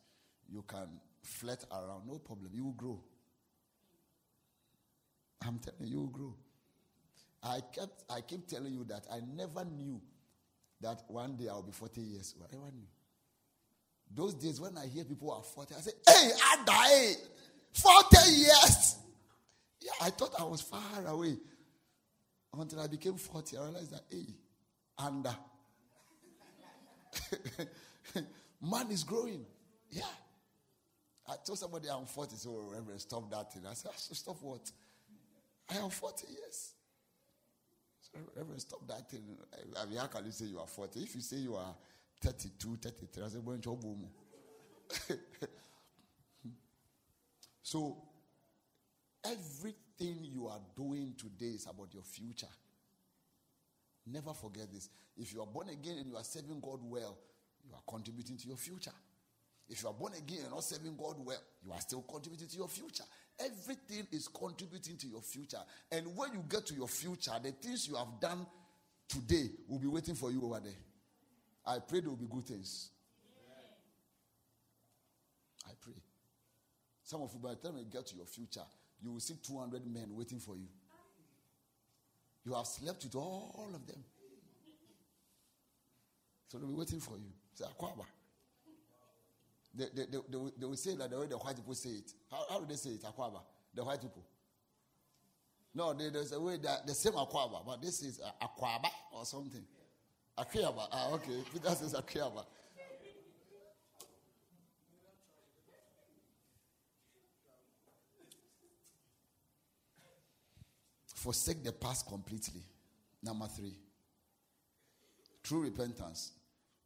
you 0.49 0.65
can 0.67 0.89
flirt 1.23 1.65
around, 1.71 2.07
no 2.07 2.19
problem. 2.19 2.51
You 2.53 2.65
will 2.65 2.73
grow. 2.73 3.01
I'm 5.47 5.59
telling 5.59 5.81
you, 5.81 5.87
you 5.87 6.01
will 6.01 6.07
grow. 6.07 6.35
I 7.43 7.61
kept 7.73 8.03
I 8.11 8.23
keep 8.23 8.49
telling 8.49 8.73
you 8.73 8.85
that 8.85 9.07
I 9.13 9.21
never 9.37 9.65
knew 9.65 10.01
that 10.81 11.03
one 11.09 11.37
day 11.37 11.49
I'll 11.49 11.63
be 11.63 11.71
40 11.71 12.01
years. 12.01 12.35
I 12.41 12.57
never 12.57 12.71
knew. 12.73 12.87
Those 14.13 14.35
days 14.35 14.61
when 14.61 14.77
I 14.79 14.87
hear 14.87 15.05
people 15.05 15.31
are 15.33 15.43
40, 15.43 15.75
I 15.75 15.81
say, 15.81 15.91
hey, 16.09 16.31
I 16.43 16.65
die. 16.65 17.13
40 17.77 18.31
years. 18.31 18.97
Yeah, 19.81 19.93
I 20.03 20.11
thought 20.11 20.33
I 20.39 20.45
was 20.45 20.63
far 20.63 21.07
away. 21.07 21.37
Until 22.59 22.81
I 22.81 22.87
became 22.87 23.17
40, 23.17 23.57
I 23.57 23.63
realized 23.65 23.93
that, 23.93 24.03
hey, 24.11 24.27
under. 24.99 25.37
Man 28.63 28.91
is 28.91 29.05
growing. 29.05 29.45
Yeah. 29.91 30.05
I 31.29 31.35
told 31.45 31.59
somebody 31.59 31.89
I'm 31.91 32.07
40, 32.07 32.37
so 32.37 32.57
Reverend, 32.73 33.01
stop 33.01 33.31
that 33.31 33.53
thing. 33.53 33.63
I 33.69 33.75
said, 33.75 33.91
ah, 33.93 33.97
stop 33.97 34.37
what? 34.41 34.71
I 35.69 35.77
am 35.77 35.91
40 35.91 36.27
years. 36.29 36.73
So, 38.01 38.19
Reverend, 38.35 38.61
stop 38.61 38.87
that 38.89 39.11
thing. 39.11 39.23
I 39.81 39.87
mean, 39.87 39.99
how 39.99 40.07
can 40.07 40.25
you 40.25 40.31
say 40.31 40.47
you 40.47 40.59
are 40.61 40.67
40? 40.67 41.01
If 41.01 41.15
you 41.15 41.21
say 41.21 41.37
you 41.37 41.57
are 41.57 41.75
32, 42.23 42.77
33, 42.77 43.23
I 43.23 43.29
said. 43.29 43.43
so, 47.67 47.97
everything 49.25 50.19
you 50.23 50.47
are 50.47 50.61
doing 50.77 51.15
today 51.19 51.57
is 51.57 51.67
about 51.69 51.93
your 51.93 52.05
future. 52.05 52.47
Never 54.07 54.33
forget 54.35 54.73
this. 54.73 54.89
If 55.17 55.35
you 55.35 55.41
are 55.41 55.49
born 55.49 55.71
again 55.71 55.99
and 55.99 56.07
you 56.07 56.17
are 56.17 56.23
serving 56.23 56.61
God 56.61 56.79
well, 56.85 57.19
you 57.67 57.75
are 57.75 57.83
contributing 57.89 58.37
to 58.37 58.47
your 58.47 58.57
future. 58.57 58.93
If 59.69 59.83
you 59.83 59.89
are 59.89 59.95
born 59.95 60.13
again 60.17 60.43
and 60.45 60.53
not 60.53 60.63
serving 60.63 60.97
God 60.97 61.17
well, 61.19 61.43
you 61.65 61.73
are 61.73 61.81
still 61.81 62.03
contributing 62.03 62.47
to 62.47 62.57
your 62.57 62.69
future. 62.69 63.03
Everything 63.41 64.07
is 64.13 64.29
contributing 64.29 64.97
to 64.99 65.09
your 65.09 65.23
future. 65.23 65.59
And 65.91 66.17
when 66.17 66.35
you 66.35 66.45
get 66.49 66.67
to 66.67 66.75
your 66.75 66.87
future, 66.87 67.33
the 67.43 67.51
things 67.51 67.89
you 67.89 67.97
have 67.97 68.21
done 68.21 68.47
today 69.09 69.51
will 69.67 69.81
be 69.81 69.89
waiting 69.89 70.15
for 70.15 70.31
you 70.31 70.41
over 70.45 70.61
there. 70.61 70.79
I 71.67 71.81
pray 71.81 71.99
there 71.99 72.11
will 72.11 72.17
be 72.17 72.29
good 72.33 72.47
things. 72.47 72.91
I 75.67 75.73
pray. 75.81 75.95
Some 77.07 77.23
of 77.23 77.33
you, 77.33 77.39
by 77.39 77.51
the 77.51 77.57
time 77.69 77.79
you 77.79 77.85
get 77.85 78.05
to 78.09 78.17
your 78.17 78.27
future, 78.27 78.67
you 79.01 79.13
will 79.13 79.21
see 79.21 79.37
200 79.41 79.87
men 79.87 80.09
waiting 80.11 80.41
for 80.41 80.57
you. 80.57 80.67
You 82.45 82.53
have 82.55 82.67
slept 82.67 83.05
with 83.05 83.15
all 83.15 83.71
of 83.73 83.87
them. 83.87 84.03
So 86.49 86.59
they'll 86.59 86.67
be 86.67 86.75
waiting 86.75 86.99
for 86.99 87.17
you. 87.17 87.31
Say, 87.55 87.65
Akwaba. 87.65 88.05
They, 89.73 89.85
they, 89.95 90.07
they, 90.11 90.19
they, 90.29 90.39
they 90.59 90.67
will 90.67 90.77
say 90.77 90.97
that 90.97 91.09
the 91.11 91.21
way 91.21 91.27
the 91.27 91.37
white 91.37 91.55
people 91.55 91.75
say 91.75 91.91
it. 91.91 92.13
How, 92.29 92.43
how 92.51 92.59
do 92.61 92.67
they 92.67 92.75
say 92.75 92.91
it, 92.91 93.03
Akwaba? 93.05 93.39
The 93.73 93.85
white 93.85 94.01
people. 94.01 94.25
No, 95.77 95.93
they, 95.93 96.09
there's 96.09 96.33
a 96.33 96.41
way 96.41 96.57
that 96.57 96.89
the 96.89 96.95
same 96.95 97.13
Akwaba, 97.13 97.65
but 97.65 97.81
this 97.81 98.03
is 98.03 98.19
uh, 98.21 98.47
Akwaba 98.47 98.91
or 99.13 99.25
something. 99.25 99.63
Akwaba. 100.37 100.89
Ah, 100.91 101.13
okay. 101.13 101.39
Peter 101.53 101.71
says 101.71 101.95
Akwaba. 101.95 102.47
Forsake 111.27 111.65
the 111.65 111.73
past 111.73 112.07
completely. 112.07 112.63
Number 113.21 113.49
three, 113.49 113.75
true 115.43 115.61
repentance, 115.61 116.31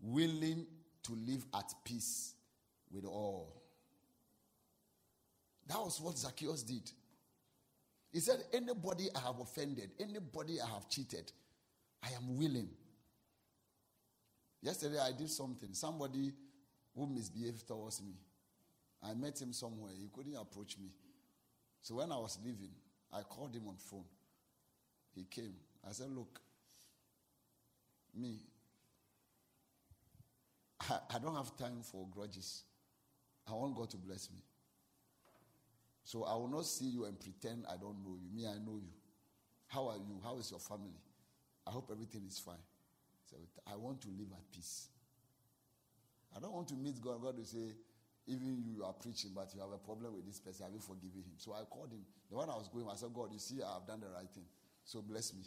willing 0.00 0.66
to 1.02 1.12
live 1.12 1.44
at 1.52 1.70
peace 1.84 2.32
with 2.90 3.04
all. 3.04 3.60
That 5.66 5.76
was 5.76 6.00
what 6.00 6.16
Zacchaeus 6.16 6.62
did. 6.62 6.90
He 8.10 8.20
said, 8.20 8.42
Anybody 8.50 9.08
I 9.14 9.18
have 9.18 9.40
offended, 9.40 9.90
anybody 10.00 10.58
I 10.58 10.68
have 10.68 10.88
cheated, 10.88 11.30
I 12.02 12.08
am 12.16 12.38
willing. 12.38 12.70
Yesterday 14.62 15.00
I 15.00 15.12
did 15.12 15.28
something. 15.28 15.74
Somebody 15.74 16.32
who 16.96 17.06
misbehaved 17.06 17.68
towards 17.68 18.00
me. 18.00 18.14
I 19.02 19.12
met 19.12 19.38
him 19.38 19.52
somewhere. 19.52 19.92
He 19.94 20.08
couldn't 20.10 20.36
approach 20.36 20.78
me. 20.78 20.88
So 21.82 21.96
when 21.96 22.10
I 22.10 22.16
was 22.16 22.38
leaving, 22.42 22.72
I 23.12 23.20
called 23.20 23.54
him 23.54 23.68
on 23.68 23.76
phone. 23.76 24.06
He 25.14 25.24
came. 25.24 25.54
I 25.88 25.92
said, 25.92 26.10
Look, 26.10 26.40
me, 28.14 28.38
I, 30.80 30.98
I 31.14 31.18
don't 31.18 31.34
have 31.34 31.56
time 31.56 31.82
for 31.82 32.06
grudges. 32.10 32.62
I 33.48 33.52
want 33.52 33.74
God 33.76 33.90
to 33.90 33.96
bless 33.96 34.30
me. 34.30 34.42
So 36.04 36.24
I 36.24 36.34
will 36.34 36.48
not 36.48 36.66
see 36.66 36.86
you 36.86 37.04
and 37.04 37.18
pretend 37.18 37.66
I 37.68 37.76
don't 37.76 38.02
know 38.04 38.16
you. 38.20 38.28
Me, 38.34 38.46
I 38.46 38.54
know 38.54 38.76
you. 38.76 38.92
How 39.68 39.88
are 39.88 39.96
you? 39.96 40.20
How 40.22 40.38
is 40.38 40.50
your 40.50 40.60
family? 40.60 40.98
I 41.66 41.70
hope 41.70 41.88
everything 41.92 42.22
is 42.26 42.38
fine. 42.38 42.62
So 43.30 43.36
I 43.66 43.76
want 43.76 44.00
to 44.02 44.08
live 44.08 44.28
at 44.32 44.50
peace. 44.52 44.88
I 46.36 46.40
don't 46.40 46.52
want 46.52 46.68
to 46.68 46.74
meet 46.74 47.00
God. 47.00 47.22
God 47.22 47.36
will 47.36 47.44
say, 47.44 47.74
even 48.26 48.62
you 48.64 48.84
are 48.84 48.92
preaching, 48.92 49.30
but 49.34 49.50
you 49.54 49.60
have 49.60 49.70
a 49.70 49.78
problem 49.78 50.14
with 50.14 50.26
this 50.26 50.38
person. 50.40 50.64
Have 50.64 50.74
you 50.74 50.80
forgiven 50.80 51.22
him? 51.22 51.34
So 51.36 51.52
I 51.52 51.62
called 51.64 51.92
him. 51.92 52.02
The 52.30 52.36
one 52.36 52.48
I 52.48 52.54
was 52.54 52.68
going, 52.68 52.86
I 52.90 52.94
said, 52.96 53.10
God, 53.14 53.30
you 53.32 53.38
see, 53.38 53.62
I 53.62 53.74
have 53.74 53.86
done 53.86 54.00
the 54.00 54.08
right 54.08 54.28
thing. 54.30 54.46
So 54.90 55.00
bless 55.00 55.32
me. 55.32 55.44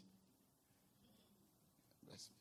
Bless 2.08 2.30
me. 2.30 2.38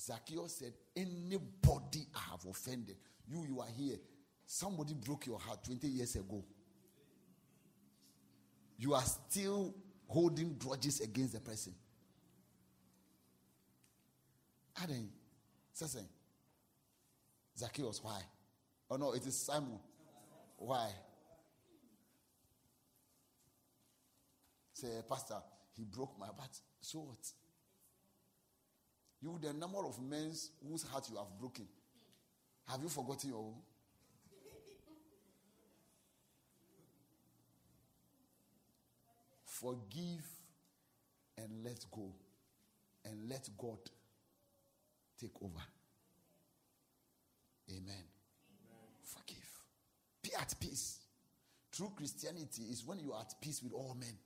Zacchaeus 0.00 0.56
said, 0.56 0.72
Anybody 0.96 2.08
I 2.12 2.32
have 2.32 2.44
offended, 2.44 2.96
you, 3.28 3.44
you 3.48 3.60
are 3.60 3.68
here. 3.68 3.98
Somebody 4.44 4.94
broke 4.94 5.26
your 5.26 5.38
heart 5.38 5.62
20 5.62 5.86
years 5.86 6.16
ago. 6.16 6.44
You 8.78 8.94
are 8.94 9.02
still 9.02 9.72
holding 10.08 10.56
grudges 10.58 11.02
against 11.02 11.34
the 11.34 11.40
person. 11.40 11.72
Aden, 14.82 15.08
say, 15.72 16.00
Zacchaeus, 17.56 18.02
why? 18.02 18.22
Oh 18.90 18.96
no, 18.96 19.12
it 19.12 19.24
is 19.24 19.36
Simon. 19.36 19.78
Why? 20.56 20.90
Say, 24.72 24.88
Pastor, 25.08 25.36
he 25.76 25.84
broke 25.84 26.18
my 26.18 26.26
heart. 26.26 26.58
So 26.80 27.00
what? 27.00 27.32
You, 29.22 29.38
the 29.40 29.52
number 29.52 29.78
of 29.84 30.00
men 30.02 30.32
whose 30.66 30.82
heart 30.84 31.08
you 31.10 31.16
have 31.16 31.38
broken, 31.38 31.66
have 32.68 32.82
you 32.82 32.88
forgotten 32.88 33.30
your 33.30 33.38
own? 33.38 33.54
Forgive 39.44 40.26
and 41.36 41.64
let 41.64 41.84
go, 41.90 42.10
and 43.04 43.28
let 43.28 43.46
God 43.58 43.78
take 45.20 45.34
over. 45.42 45.60
Amen. 47.70 47.82
Amen. 47.82 48.04
Forgive. 49.04 49.36
Be 50.22 50.30
at 50.40 50.54
peace. 50.58 51.00
True 51.72 51.92
Christianity 51.94 52.62
is 52.70 52.84
when 52.86 53.00
you 53.00 53.12
are 53.12 53.20
at 53.20 53.34
peace 53.40 53.62
with 53.62 53.72
all 53.72 53.94
men. 53.98 54.16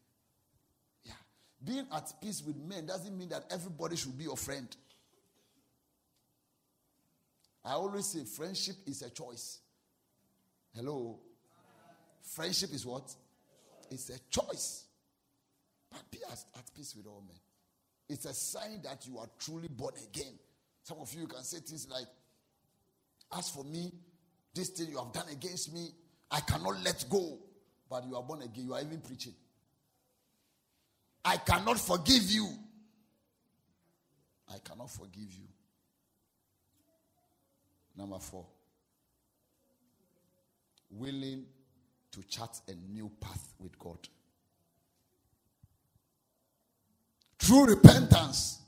Being 1.65 1.87
at 1.93 2.13
peace 2.21 2.43
with 2.47 2.57
men 2.57 2.87
doesn't 2.87 3.17
mean 3.17 3.29
that 3.31 3.45
everybody 3.51 3.97
should 3.97 4.17
be 4.19 4.25
your 4.25 4.37
friend. 4.37 4.69
I 7.65 7.73
always 7.73 8.07
say 8.07 8.25
friendship 8.25 8.77
is 8.87 9.03
a 9.03 9.11
choice. 9.11 9.61
Hello? 10.75 11.19
Friendship 12.23 12.73
is 12.75 12.85
what? 12.85 13.15
It's 13.91 14.11
a 14.11 14.19
choice. 14.29 14.85
But 15.91 16.03
be 16.11 16.19
at, 16.31 16.45
at 16.57 16.75
peace 16.77 16.95
with 16.97 17.07
all 17.07 17.23
men. 17.27 17.37
It's 18.09 18.27
a 18.27 18.35
sign 18.35 18.83
that 18.83 19.07
you 19.07 19.19
are 19.19 19.29
truly 19.39 19.69
born 19.69 19.95
again. 20.11 20.35
Some 20.83 20.99
of 21.01 21.13
you 21.15 21.27
can 21.27 21.43
say 21.43 21.59
things 21.59 21.89
like, 21.91 22.07
As 23.37 23.49
for 23.49 23.65
me, 23.65 23.93
this 24.55 24.71
thing 24.71 24.89
you 24.91 24.99
have 24.99 25.13
done 25.13 25.29
against 25.33 25.73
me, 25.73 25.89
I 26.31 26.41
cannot 26.41 26.83
let 26.85 27.05
go. 27.09 27.39
But 27.89 28.05
you 28.07 28.17
are 28.17 28.23
born 28.23 28.43
again. 28.43 28.67
You 28.67 28.75
are 28.75 28.83
even 28.83 29.01
preaching. 29.01 29.35
I 31.25 31.39
cannot 31.39 31.79
forgive 31.79 32.31
you. 32.31 32.49
I 34.49 34.59
cannot 34.59 34.91
forgive 34.91 35.33
you. 35.33 35.49
Number 37.97 38.19
four, 38.19 38.45
willing 40.91 41.45
to 42.11 42.23
chart 42.25 42.61
a 42.69 42.75
new 42.93 43.11
path 43.21 43.55
with 43.59 43.79
God. 43.79 43.99
True 47.39 47.67
repentance 47.67 48.61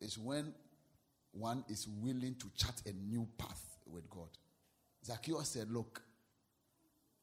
is 0.00 0.18
when 0.18 0.52
one 1.32 1.64
is 1.68 1.88
willing 2.00 2.34
to 2.36 2.50
chart 2.56 2.80
a 2.86 2.92
new 2.92 3.26
path 3.38 3.78
with 3.86 4.08
God. 4.10 4.28
Zacchaeus 5.04 5.48
said, 5.48 5.70
Look, 5.70 6.02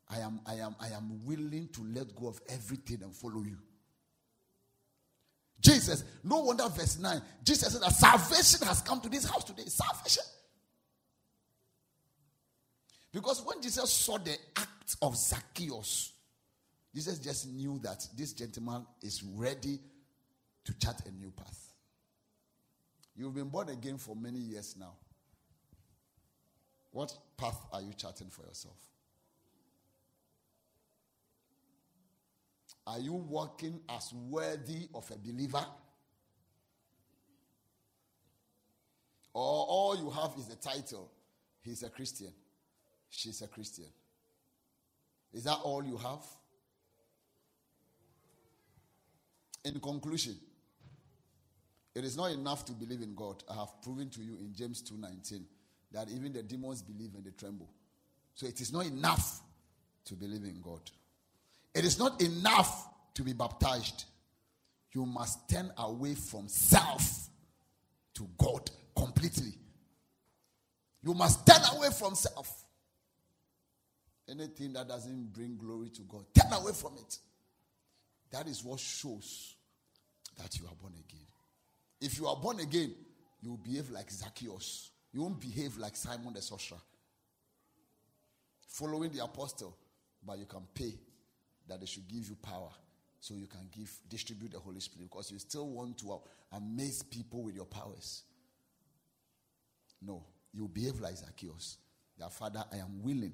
I 0.09 0.19
am, 0.19 0.39
I 0.45 0.55
am, 0.55 0.75
I 0.79 0.89
am 0.89 1.25
willing 1.25 1.69
to 1.73 1.81
let 1.93 2.15
go 2.15 2.27
of 2.27 2.39
everything 2.49 2.99
and 3.03 3.13
follow 3.13 3.43
you. 3.43 3.57
Jesus, 5.61 6.03
no 6.23 6.39
wonder, 6.39 6.67
verse 6.69 6.97
9, 6.99 7.21
Jesus 7.43 7.71
said 7.71 7.81
that 7.81 7.93
salvation 7.93 8.67
has 8.67 8.81
come 8.81 8.99
to 9.01 9.09
this 9.09 9.29
house 9.29 9.43
today. 9.43 9.63
Salvation. 9.67 10.23
Because 13.13 13.41
when 13.45 13.61
Jesus 13.61 13.91
saw 13.91 14.17
the 14.17 14.35
act 14.55 14.95
of 15.01 15.15
Zacchaeus, 15.15 16.13
Jesus 16.93 17.19
just 17.19 17.47
knew 17.47 17.79
that 17.83 18.05
this 18.17 18.33
gentleman 18.33 18.85
is 19.01 19.23
ready 19.23 19.79
to 20.65 20.73
chart 20.79 21.01
a 21.05 21.11
new 21.11 21.31
path. 21.31 21.73
You've 23.15 23.35
been 23.35 23.49
born 23.49 23.69
again 23.69 23.97
for 23.97 24.15
many 24.15 24.39
years 24.39 24.75
now. 24.79 24.93
What 26.91 27.13
path 27.37 27.57
are 27.71 27.81
you 27.81 27.93
charting 27.95 28.29
for 28.29 28.43
yourself? 28.43 28.77
Are 32.91 32.99
you 32.99 33.13
walking 33.13 33.79
as 33.87 34.11
worthy 34.13 34.89
of 34.93 35.09
a 35.11 35.17
believer? 35.17 35.65
Or 39.33 39.65
all 39.65 39.97
you 39.97 40.09
have 40.09 40.33
is 40.37 40.47
the 40.47 40.57
title, 40.57 41.09
he's 41.61 41.83
a 41.83 41.89
Christian, 41.89 42.33
she's 43.09 43.41
a 43.41 43.47
Christian. 43.47 43.85
Is 45.31 45.45
that 45.45 45.59
all 45.63 45.85
you 45.85 45.95
have? 45.95 46.19
In 49.63 49.79
conclusion, 49.79 50.35
it 51.95 52.03
is 52.03 52.17
not 52.17 52.31
enough 52.31 52.65
to 52.65 52.73
believe 52.73 53.01
in 53.01 53.15
God. 53.15 53.41
I 53.49 53.55
have 53.55 53.81
proven 53.81 54.09
to 54.09 54.21
you 54.21 54.35
in 54.35 54.53
James 54.53 54.81
2:19 54.81 55.45
that 55.93 56.09
even 56.09 56.33
the 56.33 56.43
demons 56.43 56.81
believe 56.81 57.15
and 57.15 57.23
they 57.23 57.31
tremble. 57.31 57.69
So 58.35 58.47
it 58.47 58.59
is 58.59 58.73
not 58.73 58.85
enough 58.85 59.41
to 60.03 60.15
believe 60.15 60.43
in 60.43 60.59
God. 60.59 60.91
It 61.73 61.85
is 61.85 61.97
not 61.97 62.21
enough 62.21 62.87
to 63.13 63.23
be 63.23 63.33
baptized. 63.33 64.05
You 64.93 65.05
must 65.05 65.49
turn 65.49 65.71
away 65.77 66.15
from 66.15 66.47
self 66.47 67.29
to 68.15 68.27
God 68.37 68.69
completely. 68.95 69.53
You 71.03 71.13
must 71.13 71.45
turn 71.45 71.61
away 71.75 71.89
from 71.97 72.15
self. 72.15 72.65
Anything 74.29 74.73
that 74.73 74.87
doesn't 74.87 75.33
bring 75.33 75.57
glory 75.57 75.89
to 75.89 76.01
God, 76.03 76.25
turn 76.33 76.53
away 76.53 76.73
from 76.73 76.93
it. 76.97 77.17
That 78.31 78.47
is 78.47 78.63
what 78.63 78.79
shows 78.79 79.55
that 80.37 80.57
you 80.59 80.65
are 80.65 80.75
born 80.75 80.93
again. 80.93 81.25
If 81.99 82.17
you 82.17 82.27
are 82.27 82.35
born 82.35 82.59
again, 82.59 82.93
you 83.41 83.51
will 83.51 83.57
behave 83.57 83.89
like 83.89 84.09
Zacchaeus. 84.09 84.91
You 85.13 85.21
won't 85.21 85.39
behave 85.39 85.77
like 85.77 85.95
Simon 85.95 86.33
the 86.33 86.41
sorcerer. 86.41 86.79
Following 88.67 89.11
the 89.11 89.23
apostle, 89.23 89.75
but 90.25 90.37
you 90.37 90.45
can 90.45 90.61
pay 90.73 90.93
that 91.71 91.79
they 91.79 91.85
should 91.85 92.07
give 92.07 92.27
you 92.27 92.35
power 92.35 92.69
so 93.21 93.33
you 93.33 93.47
can 93.47 93.69
give 93.71 93.89
distribute 94.09 94.51
the 94.51 94.59
Holy 94.59 94.81
Spirit 94.81 95.09
because 95.09 95.31
you 95.31 95.39
still 95.39 95.69
want 95.69 95.97
to 95.99 96.19
amaze 96.51 97.01
people 97.01 97.43
with 97.43 97.55
your 97.55 97.65
powers. 97.65 98.23
No, 100.01 100.25
you 100.53 100.67
behave 100.67 100.99
like 100.99 101.15
Zacchaeus. 101.15 101.77
That 102.19 102.33
Father, 102.33 102.63
I 102.73 102.77
am 102.77 103.01
willing 103.01 103.33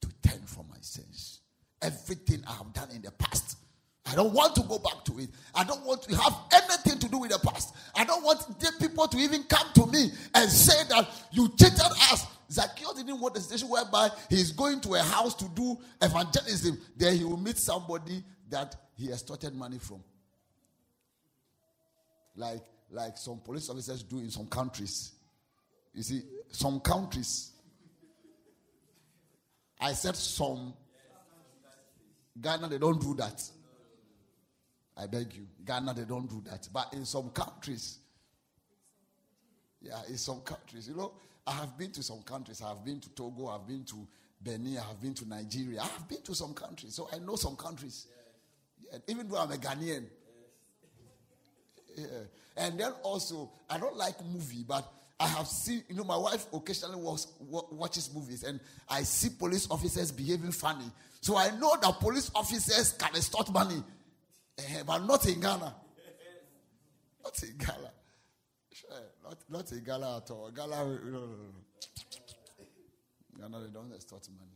to 0.00 0.08
turn 0.22 0.42
from 0.42 0.68
my 0.70 0.76
sins. 0.80 1.40
Everything 1.82 2.44
I 2.46 2.52
have 2.52 2.72
done 2.72 2.90
in 2.94 3.02
the 3.02 3.10
past, 3.10 3.58
I 4.06 4.14
don't 4.14 4.32
want 4.32 4.54
to 4.54 4.62
go 4.62 4.78
back 4.78 5.04
to 5.06 5.18
it. 5.18 5.30
I 5.52 5.64
don't 5.64 5.84
want 5.84 6.02
to 6.04 6.16
have 6.16 6.34
anything 6.52 7.00
to 7.00 7.08
do 7.08 7.18
with 7.18 7.32
the 7.32 7.38
past. 7.38 7.74
I 7.96 8.04
don't 8.04 8.22
want 8.22 8.60
the 8.60 8.72
people 8.78 9.08
to 9.08 9.18
even 9.18 9.42
come 9.42 9.66
to 9.74 9.86
me 9.86 10.12
and 10.34 10.48
say 10.50 10.86
that 10.90 11.08
you 11.32 11.48
cheated 11.58 11.80
us. 11.80 12.26
Zacchaeus 12.50 12.94
didn't 12.94 13.20
want 13.20 13.36
a 13.36 13.40
situation 13.40 13.68
whereby 13.68 14.08
he's 14.30 14.52
going 14.52 14.80
to 14.82 14.94
a 14.94 15.02
house 15.02 15.34
to 15.34 15.48
do 15.54 15.78
evangelism. 16.00 16.78
There 16.96 17.12
he 17.12 17.24
will 17.24 17.36
meet 17.36 17.58
somebody 17.58 18.22
that 18.48 18.76
he 18.94 19.06
has 19.06 19.20
extorted 19.20 19.54
money 19.54 19.78
from. 19.78 20.02
Like, 22.36 22.64
like 22.90 23.16
some 23.16 23.38
police 23.38 23.68
officers 23.68 24.02
do 24.02 24.18
in 24.18 24.30
some 24.30 24.46
countries. 24.46 25.12
You 25.94 26.02
see, 26.02 26.22
some 26.50 26.80
countries. 26.80 27.52
I 29.80 29.92
said 29.92 30.16
some. 30.16 30.74
Ghana, 32.40 32.68
they 32.68 32.78
don't 32.78 33.00
do 33.00 33.14
that. 33.14 33.42
I 34.96 35.06
beg 35.06 35.34
you. 35.34 35.46
Ghana, 35.64 35.94
they 35.94 36.04
don't 36.04 36.28
do 36.28 36.42
that. 36.50 36.68
But 36.72 36.92
in 36.92 37.04
some 37.04 37.30
countries, 37.30 37.98
yeah, 39.80 40.00
in 40.08 40.16
some 40.16 40.40
countries, 40.40 40.88
you 40.88 40.94
know, 40.94 41.12
I 41.46 41.52
have 41.52 41.78
been 41.78 41.92
to 41.92 42.02
some 42.02 42.22
countries. 42.22 42.62
I 42.62 42.68
have 42.68 42.84
been 42.84 43.00
to 43.00 43.08
Togo. 43.10 43.48
I've 43.48 43.66
been 43.66 43.84
to 43.84 44.06
Benin. 44.42 44.78
I 44.78 44.82
have 44.88 45.00
been 45.00 45.14
to 45.14 45.28
Nigeria. 45.28 45.80
I 45.80 45.86
have 45.86 46.08
been 46.08 46.22
to 46.22 46.34
some 46.34 46.54
countries. 46.54 46.94
So 46.94 47.08
I 47.12 47.18
know 47.18 47.36
some 47.36 47.56
countries. 47.56 48.06
Yeah, 48.80 48.98
even 49.08 49.28
though 49.28 49.38
I'm 49.38 49.50
a 49.52 49.56
Ghanaian. 49.56 50.04
Yeah. 51.96 52.04
And 52.56 52.78
then 52.80 52.92
also, 53.02 53.50
I 53.68 53.78
don't 53.78 53.96
like 53.96 54.14
movie, 54.24 54.64
but 54.66 54.90
I 55.18 55.28
have 55.28 55.46
seen, 55.46 55.82
you 55.88 55.96
know, 55.96 56.04
my 56.04 56.16
wife 56.16 56.46
occasionally 56.52 56.96
watch, 56.96 57.22
watches 57.40 58.14
movies 58.14 58.42
and 58.42 58.60
I 58.88 59.02
see 59.02 59.30
police 59.30 59.66
officers 59.70 60.12
behaving 60.12 60.52
funny. 60.52 60.90
So 61.20 61.36
I 61.36 61.50
know 61.58 61.76
that 61.80 62.00
police 62.00 62.30
officers 62.34 62.92
can 62.92 63.16
extort 63.16 63.50
money, 63.50 63.82
uh, 64.58 64.62
but 64.86 64.98
not 64.98 65.26
in 65.26 65.40
Ghana. 65.40 65.74
Not 67.24 67.42
in 67.42 67.56
Ghana. 67.56 67.90
Not, 69.26 69.38
not 69.48 69.72
in 69.72 69.82
Ghana 69.82 70.18
at 70.18 70.30
all. 70.30 70.50
Ghana, 70.54 70.76
no, 70.76 70.84
no, 71.04 71.20
no. 71.20 71.36
Ghana, 73.40 73.60
they 73.66 73.72
don't 73.72 73.92
extort 73.92 74.28
money. 74.38 74.52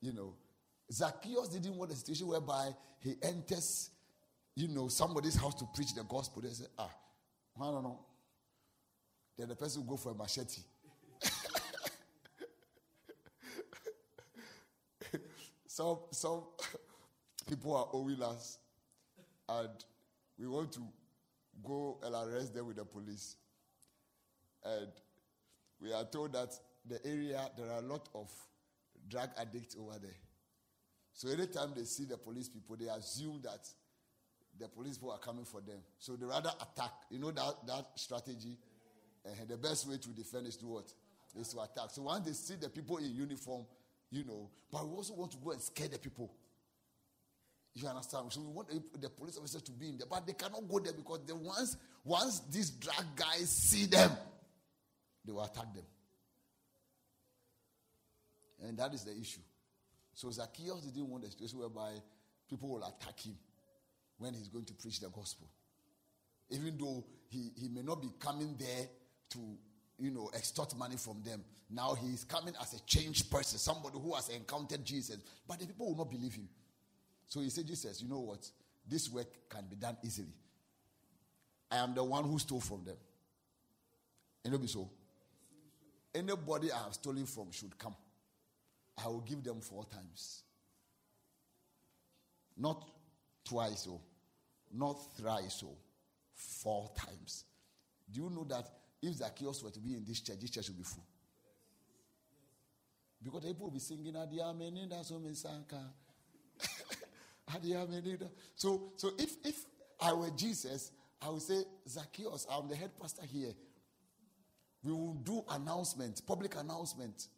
You 0.00 0.12
know, 0.12 0.34
Zacchaeus 0.92 1.48
didn't 1.48 1.76
want 1.76 1.90
a 1.90 1.96
situation 1.96 2.28
whereby 2.28 2.68
he 3.00 3.16
enters, 3.22 3.90
you 4.54 4.68
know, 4.68 4.86
somebody's 4.88 5.34
house 5.34 5.54
to 5.56 5.64
preach 5.74 5.94
the 5.94 6.04
gospel. 6.04 6.42
They 6.42 6.50
say, 6.50 6.66
ah, 6.78 6.90
I 7.60 7.64
don't 7.64 7.82
know. 7.82 7.98
Then 9.36 9.48
the 9.48 9.56
person 9.56 9.84
will 9.84 9.96
go 9.96 10.02
for 10.02 10.12
a 10.12 10.14
machete. 10.14 10.62
some 15.66 15.98
some 16.12 16.42
people 17.48 17.74
are 17.76 17.88
owing 17.92 18.22
us, 18.22 18.58
and 19.48 19.68
we 20.38 20.46
want 20.46 20.70
to 20.72 20.80
go 21.64 21.98
and 22.02 22.14
arrest 22.14 22.54
them 22.54 22.68
with 22.68 22.76
the 22.76 22.84
police. 22.84 23.36
And 24.66 24.88
we 25.80 25.92
are 25.92 26.04
told 26.04 26.32
that 26.32 26.50
the 26.88 27.04
area 27.06 27.48
there 27.56 27.70
are 27.70 27.78
a 27.78 27.86
lot 27.86 28.08
of 28.14 28.30
drug 29.08 29.30
addicts 29.38 29.76
over 29.78 29.98
there. 30.00 30.16
So 31.12 31.28
anytime 31.28 31.72
they 31.74 31.84
see 31.84 32.04
the 32.04 32.16
police 32.16 32.48
people, 32.48 32.76
they 32.76 32.88
assume 32.88 33.40
that 33.42 33.66
the 34.58 34.68
police 34.68 34.96
people 34.96 35.12
are 35.12 35.18
coming 35.18 35.44
for 35.44 35.60
them. 35.60 35.78
So 35.98 36.16
they 36.16 36.26
rather 36.26 36.50
attack. 36.60 36.92
You 37.10 37.18
know 37.18 37.30
that, 37.30 37.54
that 37.66 37.86
strategy? 37.94 38.56
Uh, 39.24 39.30
the 39.48 39.56
best 39.56 39.88
way 39.88 39.96
to 39.98 40.08
defend 40.10 40.46
is 40.46 40.56
to 40.56 40.66
what? 40.66 40.92
Is 41.38 41.48
to 41.48 41.60
attack. 41.60 41.90
So 41.90 42.02
once 42.02 42.26
they 42.26 42.32
see 42.32 42.54
the 42.60 42.68
people 42.68 42.98
in 42.98 43.14
uniform, 43.14 43.64
you 44.10 44.24
know, 44.24 44.48
but 44.70 44.86
we 44.86 44.94
also 44.94 45.14
want 45.14 45.32
to 45.32 45.38
go 45.38 45.50
and 45.50 45.60
scare 45.60 45.88
the 45.88 45.98
people. 45.98 46.32
You 47.74 47.88
understand? 47.88 48.32
So 48.32 48.40
we 48.40 48.46
want 48.46 48.68
the 49.00 49.10
police 49.10 49.36
officers 49.36 49.62
to 49.62 49.72
be 49.72 49.90
in 49.90 49.98
there, 49.98 50.06
but 50.08 50.26
they 50.26 50.32
cannot 50.32 50.66
go 50.66 50.78
there 50.78 50.94
because 50.94 51.20
the 51.26 51.36
once 51.36 51.76
once 52.04 52.40
these 52.50 52.70
drug 52.70 53.04
guys 53.14 53.50
see 53.50 53.84
them, 53.86 54.10
they 55.26 55.32
will 55.32 55.44
attack 55.44 55.74
them. 55.74 55.84
And 58.66 58.78
that 58.78 58.94
is 58.94 59.04
the 59.04 59.12
issue. 59.12 59.40
So 60.14 60.30
Zacchaeus 60.30 60.82
didn't 60.82 61.08
want 61.08 61.24
a 61.24 61.30
situation 61.30 61.58
whereby 61.58 61.90
people 62.48 62.70
will 62.70 62.84
attack 62.84 63.20
him 63.20 63.34
when 64.18 64.32
he's 64.32 64.48
going 64.48 64.64
to 64.64 64.74
preach 64.74 65.00
the 65.00 65.08
gospel. 65.08 65.48
Even 66.50 66.78
though 66.78 67.04
he, 67.28 67.50
he 67.56 67.68
may 67.68 67.82
not 67.82 68.00
be 68.00 68.08
coming 68.18 68.56
there 68.58 68.86
to, 69.30 69.38
you 69.98 70.10
know, 70.10 70.30
extort 70.34 70.76
money 70.76 70.96
from 70.96 71.22
them. 71.22 71.44
Now 71.68 71.94
he 71.94 72.08
is 72.08 72.24
coming 72.24 72.54
as 72.60 72.72
a 72.72 72.82
changed 72.84 73.30
person, 73.30 73.58
somebody 73.58 73.98
who 73.98 74.14
has 74.14 74.28
encountered 74.28 74.84
Jesus. 74.84 75.18
But 75.46 75.58
the 75.58 75.66
people 75.66 75.88
will 75.88 75.96
not 75.96 76.10
believe 76.10 76.34
him. 76.34 76.48
So 77.26 77.40
he 77.40 77.50
said, 77.50 77.66
Jesus, 77.66 78.00
you 78.00 78.08
know 78.08 78.20
what? 78.20 78.48
This 78.88 79.10
work 79.10 79.26
can 79.50 79.64
be 79.68 79.76
done 79.76 79.96
easily. 80.04 80.32
I 81.70 81.78
am 81.78 81.94
the 81.94 82.04
one 82.04 82.24
who 82.24 82.38
stole 82.38 82.60
from 82.60 82.84
them. 82.84 82.96
And 84.44 84.54
it'll 84.54 84.62
be 84.62 84.68
so. 84.68 84.88
Anybody 86.16 86.72
I 86.72 86.78
have 86.78 86.94
stolen 86.94 87.26
from 87.26 87.50
should 87.52 87.78
come. 87.78 87.94
I 89.04 89.08
will 89.08 89.20
give 89.20 89.44
them 89.44 89.60
four 89.60 89.84
times. 89.84 90.44
Not 92.56 92.88
twice, 93.44 93.86
or 93.86 94.00
oh. 94.00 94.00
not 94.72 94.94
thrice, 95.18 95.62
or 95.62 95.72
oh. 95.72 95.78
four 96.34 96.90
times. 96.96 97.44
Do 98.10 98.22
you 98.22 98.30
know 98.30 98.44
that 98.44 98.66
if 99.02 99.14
Zacchaeus 99.14 99.62
were 99.62 99.70
to 99.70 99.80
be 99.80 99.94
in 99.94 100.04
this 100.06 100.20
church, 100.20 100.38
this 100.40 100.50
church 100.50 100.68
would 100.68 100.78
be 100.78 100.84
full? 100.84 101.04
Because 103.22 103.44
people 103.44 103.66
will 103.66 103.72
be 103.72 103.78
singing, 103.78 104.14
Adiamenida, 104.14 105.04
so 105.04 105.16
Misanka. 105.16 105.82
Adiamenida. 107.50 108.30
so, 108.54 108.92
so 108.96 109.10
if, 109.18 109.36
if 109.44 109.66
I 110.00 110.14
were 110.14 110.30
Jesus, 110.30 110.92
I 111.20 111.28
would 111.28 111.42
say, 111.42 111.62
Zacchaeus, 111.86 112.46
I'm 112.50 112.68
the 112.68 112.76
head 112.76 112.90
pastor 112.98 113.26
here. 113.26 113.52
We 114.82 114.92
will 114.92 115.14
do 115.14 115.44
announcement, 115.50 116.22
public 116.26 116.56
announcement. 116.56 117.28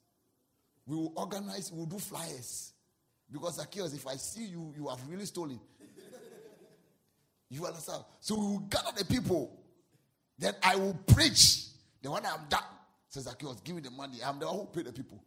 We 0.86 0.96
will 0.96 1.12
organize, 1.16 1.72
we 1.72 1.78
will 1.78 1.86
do 1.86 1.98
flyers. 1.98 2.72
Because 3.30 3.56
Zacchaeus, 3.56 3.94
if 3.94 4.06
I 4.06 4.16
see 4.16 4.46
you, 4.46 4.72
you 4.76 4.88
have 4.88 4.98
really 5.08 5.26
stolen. 5.26 5.60
You 7.50 7.66
understand? 7.66 8.04
So 8.20 8.34
we 8.34 8.46
will 8.46 8.58
gather 8.60 8.92
the 8.96 9.04
people. 9.04 9.58
Then 10.38 10.54
I 10.62 10.76
will 10.76 10.94
preach. 11.06 11.64
The 12.02 12.10
one 12.10 12.24
I'm 12.24 12.46
done, 12.48 12.62
says 13.08 13.24
Zacchaeus, 13.24 13.60
give 13.60 13.74
me 13.74 13.82
the 13.82 13.90
money. 13.90 14.18
I'm 14.24 14.38
the 14.38 14.46
one 14.46 14.56
who 14.56 14.66
pay 14.66 14.82
the 14.82 14.92
people. 14.92 15.22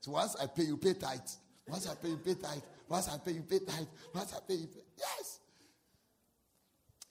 So 0.00 0.12
once 0.12 0.36
I 0.36 0.46
pay, 0.46 0.64
you 0.64 0.76
pay 0.76 0.94
tithe. 0.94 1.20
Once 1.66 1.88
I 1.88 1.94
pay, 1.94 2.08
you 2.08 2.16
pay 2.16 2.34
tithe. 2.34 2.62
Once 2.88 3.08
I 3.08 3.18
pay, 3.18 3.32
you 3.32 3.42
pay 3.42 3.58
tithe. 3.60 3.86
Once 4.14 4.34
I 4.34 4.40
pay, 4.46 4.54
you 4.54 4.66
pay. 4.66 4.80
Yes. 4.98 5.40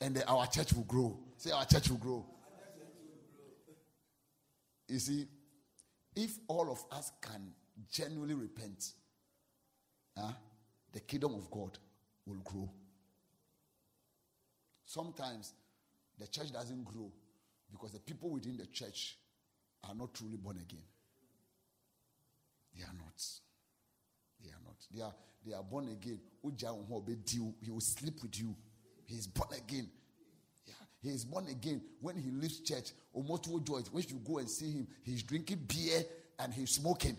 And 0.00 0.22
our 0.26 0.46
church 0.46 0.72
will 0.72 0.84
grow. 0.84 1.18
Say, 1.36 1.50
our 1.50 1.64
church 1.64 1.88
will 1.90 1.98
grow. 1.98 2.26
You 4.90 4.98
see, 4.98 5.28
if 6.16 6.36
all 6.48 6.68
of 6.68 6.84
us 6.90 7.12
can 7.22 7.52
genuinely 7.92 8.34
repent, 8.34 8.92
huh, 10.18 10.32
the 10.92 10.98
kingdom 10.98 11.34
of 11.36 11.48
God 11.48 11.78
will 12.26 12.40
grow. 12.42 12.68
Sometimes 14.84 15.54
the 16.18 16.26
church 16.26 16.52
doesn't 16.52 16.84
grow 16.84 17.12
because 17.70 17.92
the 17.92 18.00
people 18.00 18.30
within 18.30 18.56
the 18.56 18.66
church 18.66 19.16
are 19.84 19.94
not 19.94 20.12
truly 20.12 20.36
born 20.36 20.56
again. 20.56 20.82
They 22.76 22.82
are 22.82 22.92
not. 22.98 23.24
They 24.42 24.50
are 24.50 24.62
not. 24.64 24.76
They 24.92 25.02
are, 25.02 25.14
they 25.46 25.54
are 25.54 25.62
born 25.62 25.88
again. 25.88 26.18
He 26.42 27.70
will 27.70 27.80
sleep 27.80 28.14
with 28.22 28.40
you. 28.40 28.56
He 29.06 29.14
is 29.14 29.28
born 29.28 29.50
again. 29.56 29.88
He 31.02 31.08
is 31.08 31.24
born 31.24 31.48
again. 31.48 31.80
When 32.00 32.16
he 32.16 32.30
leaves 32.30 32.60
church, 32.60 32.90
Omoto 33.16 33.64
Joy, 33.66 33.80
when 33.90 34.04
you 34.08 34.20
go 34.24 34.38
and 34.38 34.48
see 34.50 34.70
him, 34.72 34.86
he's 35.02 35.22
drinking 35.22 35.66
beer 35.66 36.04
and 36.38 36.52
he's 36.52 36.72
smoking. 36.72 37.16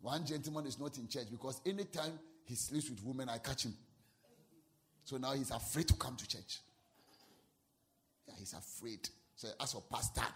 One 0.00 0.24
gentleman 0.24 0.66
is 0.66 0.78
not 0.78 0.96
in 0.98 1.08
church 1.08 1.26
because 1.30 1.60
anytime 1.66 2.18
he 2.44 2.54
sleeps 2.54 2.90
with 2.90 3.02
women, 3.04 3.28
I 3.28 3.38
catch 3.38 3.64
him. 3.64 3.74
So 5.04 5.16
now 5.16 5.32
he's 5.32 5.50
afraid 5.50 5.88
to 5.88 5.94
come 5.94 6.16
to 6.16 6.28
church. 6.28 6.60
Yeah, 8.26 8.34
he's 8.38 8.52
afraid. 8.52 9.08
So 9.36 9.48
as 9.60 9.74
a 9.74 9.80
pastor, 9.80 10.26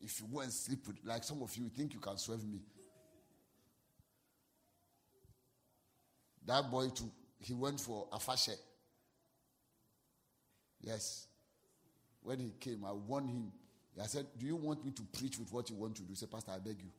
if 0.00 0.20
you 0.20 0.26
go 0.32 0.40
and 0.40 0.52
sleep 0.52 0.86
with, 0.86 0.96
like 1.04 1.24
some 1.24 1.42
of 1.42 1.54
you 1.56 1.68
think 1.76 1.94
you 1.94 2.00
can 2.00 2.16
serve 2.18 2.44
me. 2.44 2.60
That 6.46 6.70
boy 6.70 6.88
too, 6.88 7.10
he 7.40 7.52
went 7.52 7.80
for 7.80 8.08
a 8.12 8.18
fashe. 8.18 8.56
Yes. 10.80 11.26
When 12.22 12.38
he 12.38 12.52
came, 12.60 12.84
I 12.84 12.92
warned 12.92 13.30
him. 13.30 13.52
I 14.00 14.06
said, 14.06 14.26
Do 14.38 14.46
you 14.46 14.56
want 14.56 14.84
me 14.84 14.92
to 14.92 15.02
preach 15.18 15.38
with 15.38 15.52
what 15.52 15.70
you 15.70 15.76
want 15.76 15.96
to 15.96 16.02
do? 16.02 16.08
He 16.10 16.14
said, 16.14 16.30
Pastor, 16.30 16.52
I 16.52 16.58
beg 16.58 16.80
you. 16.80 16.90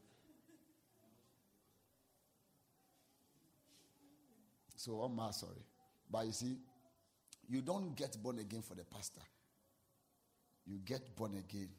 So 4.75 5.01
I'm 5.01 5.17
sorry. 5.33 5.61
But 6.09 6.25
you 6.25 6.31
see, 6.31 6.57
you 7.49 7.61
don't 7.61 7.95
get 7.95 8.15
born 8.21 8.39
again 8.39 8.61
for 8.61 8.75
the 8.75 8.83
pastor. 8.83 9.21
You 10.65 10.79
get 10.85 11.15
born 11.15 11.33
again 11.33 11.69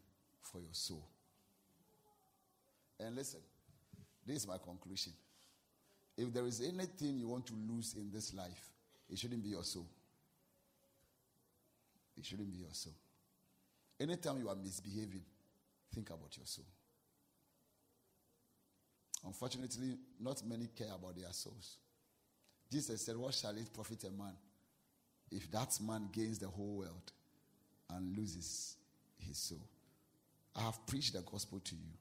for 0.40 0.60
your 0.60 0.72
soul. 0.72 1.06
And 2.98 3.16
listen, 3.16 3.40
this 4.26 4.38
is 4.38 4.46
my 4.46 4.58
conclusion. 4.58 5.12
If 6.16 6.32
there 6.32 6.46
is 6.46 6.60
anything 6.60 7.18
you 7.18 7.28
want 7.28 7.46
to 7.46 7.54
lose 7.54 7.94
in 7.96 8.10
this 8.12 8.34
life, 8.34 8.70
it 9.08 9.18
shouldn't 9.18 9.42
be 9.42 9.50
your 9.50 9.64
soul. 9.64 9.88
It 12.20 12.26
shouldn't 12.26 12.52
be 12.52 12.58
your 12.58 12.74
soul. 12.74 12.92
Anytime 13.98 14.38
you 14.40 14.48
are 14.50 14.54
misbehaving, 14.54 15.22
think 15.94 16.10
about 16.10 16.36
your 16.36 16.44
soul. 16.44 16.66
Unfortunately, 19.26 19.96
not 20.20 20.46
many 20.46 20.68
care 20.76 20.92
about 20.94 21.16
their 21.16 21.32
souls. 21.32 21.78
Jesus 22.70 23.06
said, 23.06 23.16
What 23.16 23.32
shall 23.32 23.56
it 23.56 23.72
profit 23.72 24.04
a 24.04 24.10
man 24.10 24.34
if 25.30 25.50
that 25.50 25.78
man 25.80 26.10
gains 26.12 26.38
the 26.38 26.48
whole 26.48 26.76
world 26.76 27.12
and 27.88 28.14
loses 28.14 28.76
his 29.18 29.38
soul? 29.38 29.66
I 30.56 30.60
have 30.62 30.86
preached 30.86 31.14
the 31.14 31.22
gospel 31.22 31.60
to 31.60 31.74
you, 31.74 31.92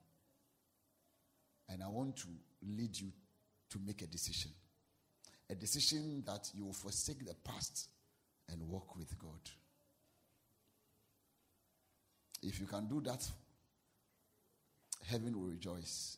and 1.70 1.82
I 1.82 1.88
want 1.88 2.16
to 2.18 2.26
lead 2.62 2.98
you 2.98 3.10
to 3.70 3.78
make 3.86 4.02
a 4.02 4.06
decision. 4.06 4.50
A 5.48 5.54
decision 5.54 6.22
that 6.26 6.50
you 6.54 6.66
will 6.66 6.74
forsake 6.74 7.24
the 7.24 7.34
past 7.42 7.88
and 8.50 8.60
walk 8.68 8.96
with 8.96 9.18
God. 9.18 9.40
If 12.42 12.60
you 12.60 12.66
can 12.66 12.86
do 12.86 13.00
that, 13.02 13.26
heaven 15.06 15.38
will 15.38 15.48
rejoice. 15.48 16.16